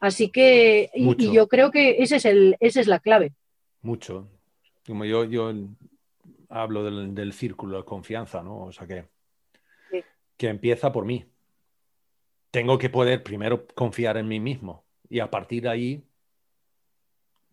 Así 0.01 0.31
que 0.31 0.91
y, 0.95 1.33
yo 1.33 1.49
creo 1.49 1.71
que 1.71 2.03
ese 2.03 2.17
es 2.17 2.25
el, 2.25 2.57
esa 2.61 2.81
es 2.81 2.87
la 2.87 2.99
clave. 2.99 3.35
Mucho. 3.83 4.29
Como 4.87 5.05
yo, 5.05 5.25
yo 5.25 5.53
hablo 6.49 6.85
del, 6.85 7.33
círculo 7.33 7.79
de 7.79 7.85
confianza, 7.85 8.43
¿no? 8.43 8.65
O 8.65 8.73
sea 8.73 8.87
que, 8.87 9.07
que 10.37 10.49
empieza 10.49 10.93
por 10.93 11.05
mí. 11.05 11.25
Tengo 12.51 12.79
que 12.79 12.91
poder 12.91 13.23
primero 13.23 13.67
confiar 13.75 14.17
en 14.17 14.29
mí 14.29 14.41
mismo 14.41 14.85
y 15.09 15.21
a 15.21 15.31
partir 15.31 15.63
de 15.63 15.69
ahí 15.69 16.05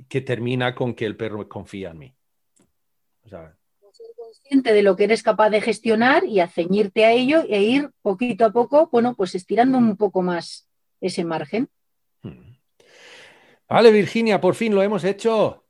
que 0.08 0.22
termina 0.22 0.76
con 0.76 0.94
que 0.94 1.06
el 1.06 1.18
perro 1.18 1.48
confía 1.50 1.92
en 1.92 1.98
mí. 1.98 2.16
O 3.26 3.30
sea, 3.30 3.56
ser 3.92 4.08
consciente 4.16 4.74
de 4.74 4.84
lo 4.84 4.96
que 4.96 5.04
eres 5.06 5.24
capaz 5.24 5.50
de 5.50 5.62
gestionar 5.62 6.24
y 6.26 6.40
a 6.40 6.48
ceñirte 6.48 7.06
a 7.06 7.12
ello 7.12 7.44
e 7.48 7.62
ir 7.62 7.92
poquito 8.02 8.46
a 8.46 8.52
poco, 8.52 8.90
bueno, 8.92 9.16
pues 9.16 9.36
estirando 9.36 9.78
un 9.78 9.98
poco 9.98 10.22
más 10.22 10.70
ese 11.02 11.24
margen. 11.24 11.70
Hmm. 12.22 12.56
Vale, 13.68 13.92
Virginia, 13.92 14.40
por 14.40 14.56
fin 14.56 14.74
lo 14.74 14.82
hemos 14.82 15.04
hecho. 15.04 15.64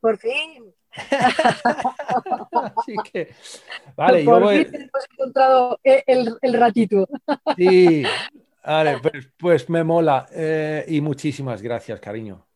Por 0.00 0.18
fin. 0.18 0.74
Así 2.76 2.94
que, 3.12 3.34
vale, 3.94 4.24
Por 4.24 4.42
yo 4.42 4.48
fin 4.48 4.74
hemos 4.74 5.06
encontrado 5.12 5.80
el, 5.84 6.52
ratito. 6.54 7.06
Sí, 7.56 8.02
vale, 8.64 8.98
pues, 9.00 9.28
pues 9.36 9.70
me 9.70 9.84
mola. 9.84 10.26
Eh, 10.32 10.84
y 10.88 11.00
muchísimas 11.00 11.62
gracias, 11.62 12.00
cariño. 12.00 12.47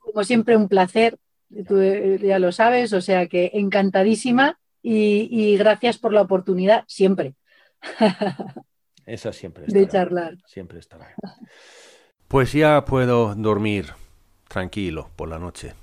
Como 0.00 0.24
siempre, 0.24 0.56
un 0.56 0.68
placer. 0.68 1.18
Tú 1.66 1.78
eh, 1.78 2.18
ya 2.22 2.38
lo 2.38 2.52
sabes, 2.52 2.92
o 2.92 3.00
sea 3.00 3.26
que 3.26 3.50
encantadísima 3.54 4.58
y, 4.82 5.56
gracias 5.56 5.98
por 5.98 6.12
la 6.12 6.22
oportunidad 6.22 6.84
siempre. 6.86 7.34
Esa 9.06 9.32
siempre 9.32 9.64
estará. 9.64 9.80
De 9.80 9.88
charlar. 9.88 10.36
Siempre 10.46 10.78
estará. 10.78 11.14
Pues 12.28 12.52
ya 12.52 12.84
puedo 12.84 13.34
dormir 13.34 13.94
tranquilo 14.48 15.10
por 15.16 15.28
la 15.28 15.38
noche. 15.38 15.74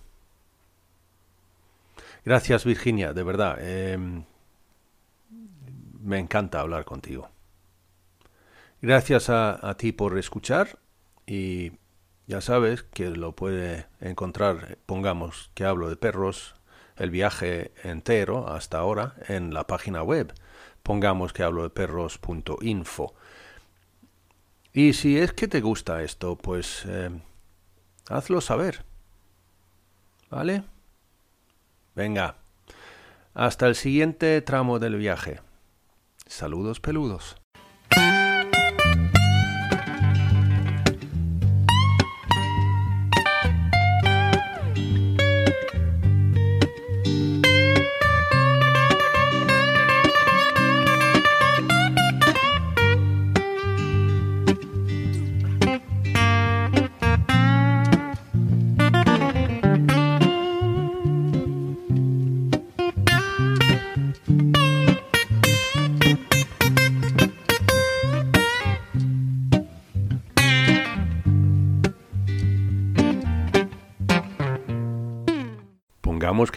Gracias 2.23 2.65
Virginia, 2.65 3.13
de 3.13 3.23
verdad. 3.23 3.57
Em, 3.59 4.23
me 6.01 6.19
encanta 6.19 6.59
hablar 6.59 6.85
contigo. 6.85 7.29
Gracias 8.81 9.29
a, 9.29 9.75
ti 9.77 9.91
por 9.91 10.17
escuchar 10.19 10.77
y 11.25 11.71
ya 12.27 12.41
sabes 12.41 12.83
que 12.83 13.09
lo 13.09 13.33
puede 13.33 13.87
encontrar, 13.99 14.77
pongamos 14.85 15.51
que 15.53 15.65
hablo 15.65 15.89
de 15.89 15.95
perros, 15.95 16.55
el 16.95 17.11
viaje 17.11 17.71
entero 17.83 18.47
hasta 18.47 18.79
ahora 18.79 19.15
en 19.27 19.53
la 19.53 19.67
página 19.67 20.01
web, 20.01 20.33
pongamos 20.83 21.33
que 21.33 21.43
hablo 21.43 21.63
de 21.63 21.69
perros.info. 21.69 23.13
Y 24.73 24.93
si 24.93 25.17
es 25.17 25.33
que 25.33 25.47
te 25.47 25.61
gusta 25.61 26.03
esto, 26.03 26.35
pues 26.35 26.85
em, 26.85 27.21
hazlo 28.09 28.41
saber. 28.41 28.83
¿Vale? 30.29 30.63
Venga, 31.95 32.35
hasta 33.33 33.67
el 33.67 33.75
siguiente 33.75 34.41
tramo 34.41 34.79
del 34.79 34.97
viaje. 34.97 35.39
Saludos 36.27 36.79
peludos. 36.79 37.37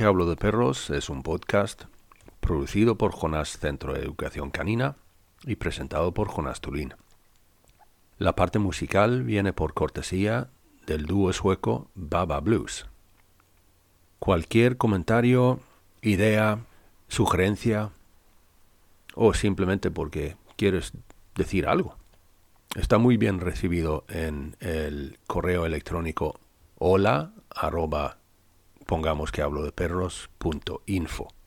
Hablo 0.09 0.27
de 0.27 0.37
perros 0.37 0.89
es 0.89 1.11
un 1.11 1.23
podcast 1.23 1.85
producido 2.41 2.97
por 2.97 3.13
Jonas 3.13 3.59
Centro 3.59 3.93
de 3.93 4.01
Educación 4.01 4.51
Canina 4.51 4.97
y 5.45 5.57
presentado 5.57 6.15
por 6.15 6.29
Jonas 6.29 6.63
Tulín. 6.63 6.95
La 8.17 8.35
parte 8.35 8.59
musical 8.59 9.23
viene 9.23 9.53
por 9.53 9.75
cortesía 9.75 10.49
del 10.87 11.05
dúo 11.05 11.33
sueco 11.35 11.91
Baba 11.95 12.41
Blues. 12.41 12.87
Cualquier 14.19 14.79
comentario, 14.79 15.61
idea, 16.01 16.61
sugerencia 17.09 17.91
o 19.15 19.35
simplemente 19.35 19.91
porque 19.91 20.37
quieres 20.57 20.93
decir 21.35 21.67
algo 21.67 21.97
está 22.77 22.97
muy 22.97 23.19
bien 23.19 23.41
recibido 23.41 24.05
en 24.09 24.57
el 24.61 25.19
correo 25.27 25.67
electrónico 25.67 26.41
hola 26.79 27.33
pongamos 28.89 29.31
que 29.31 29.43
hablo 29.43 29.63
de 29.63 29.71
perros.info. 29.71 31.38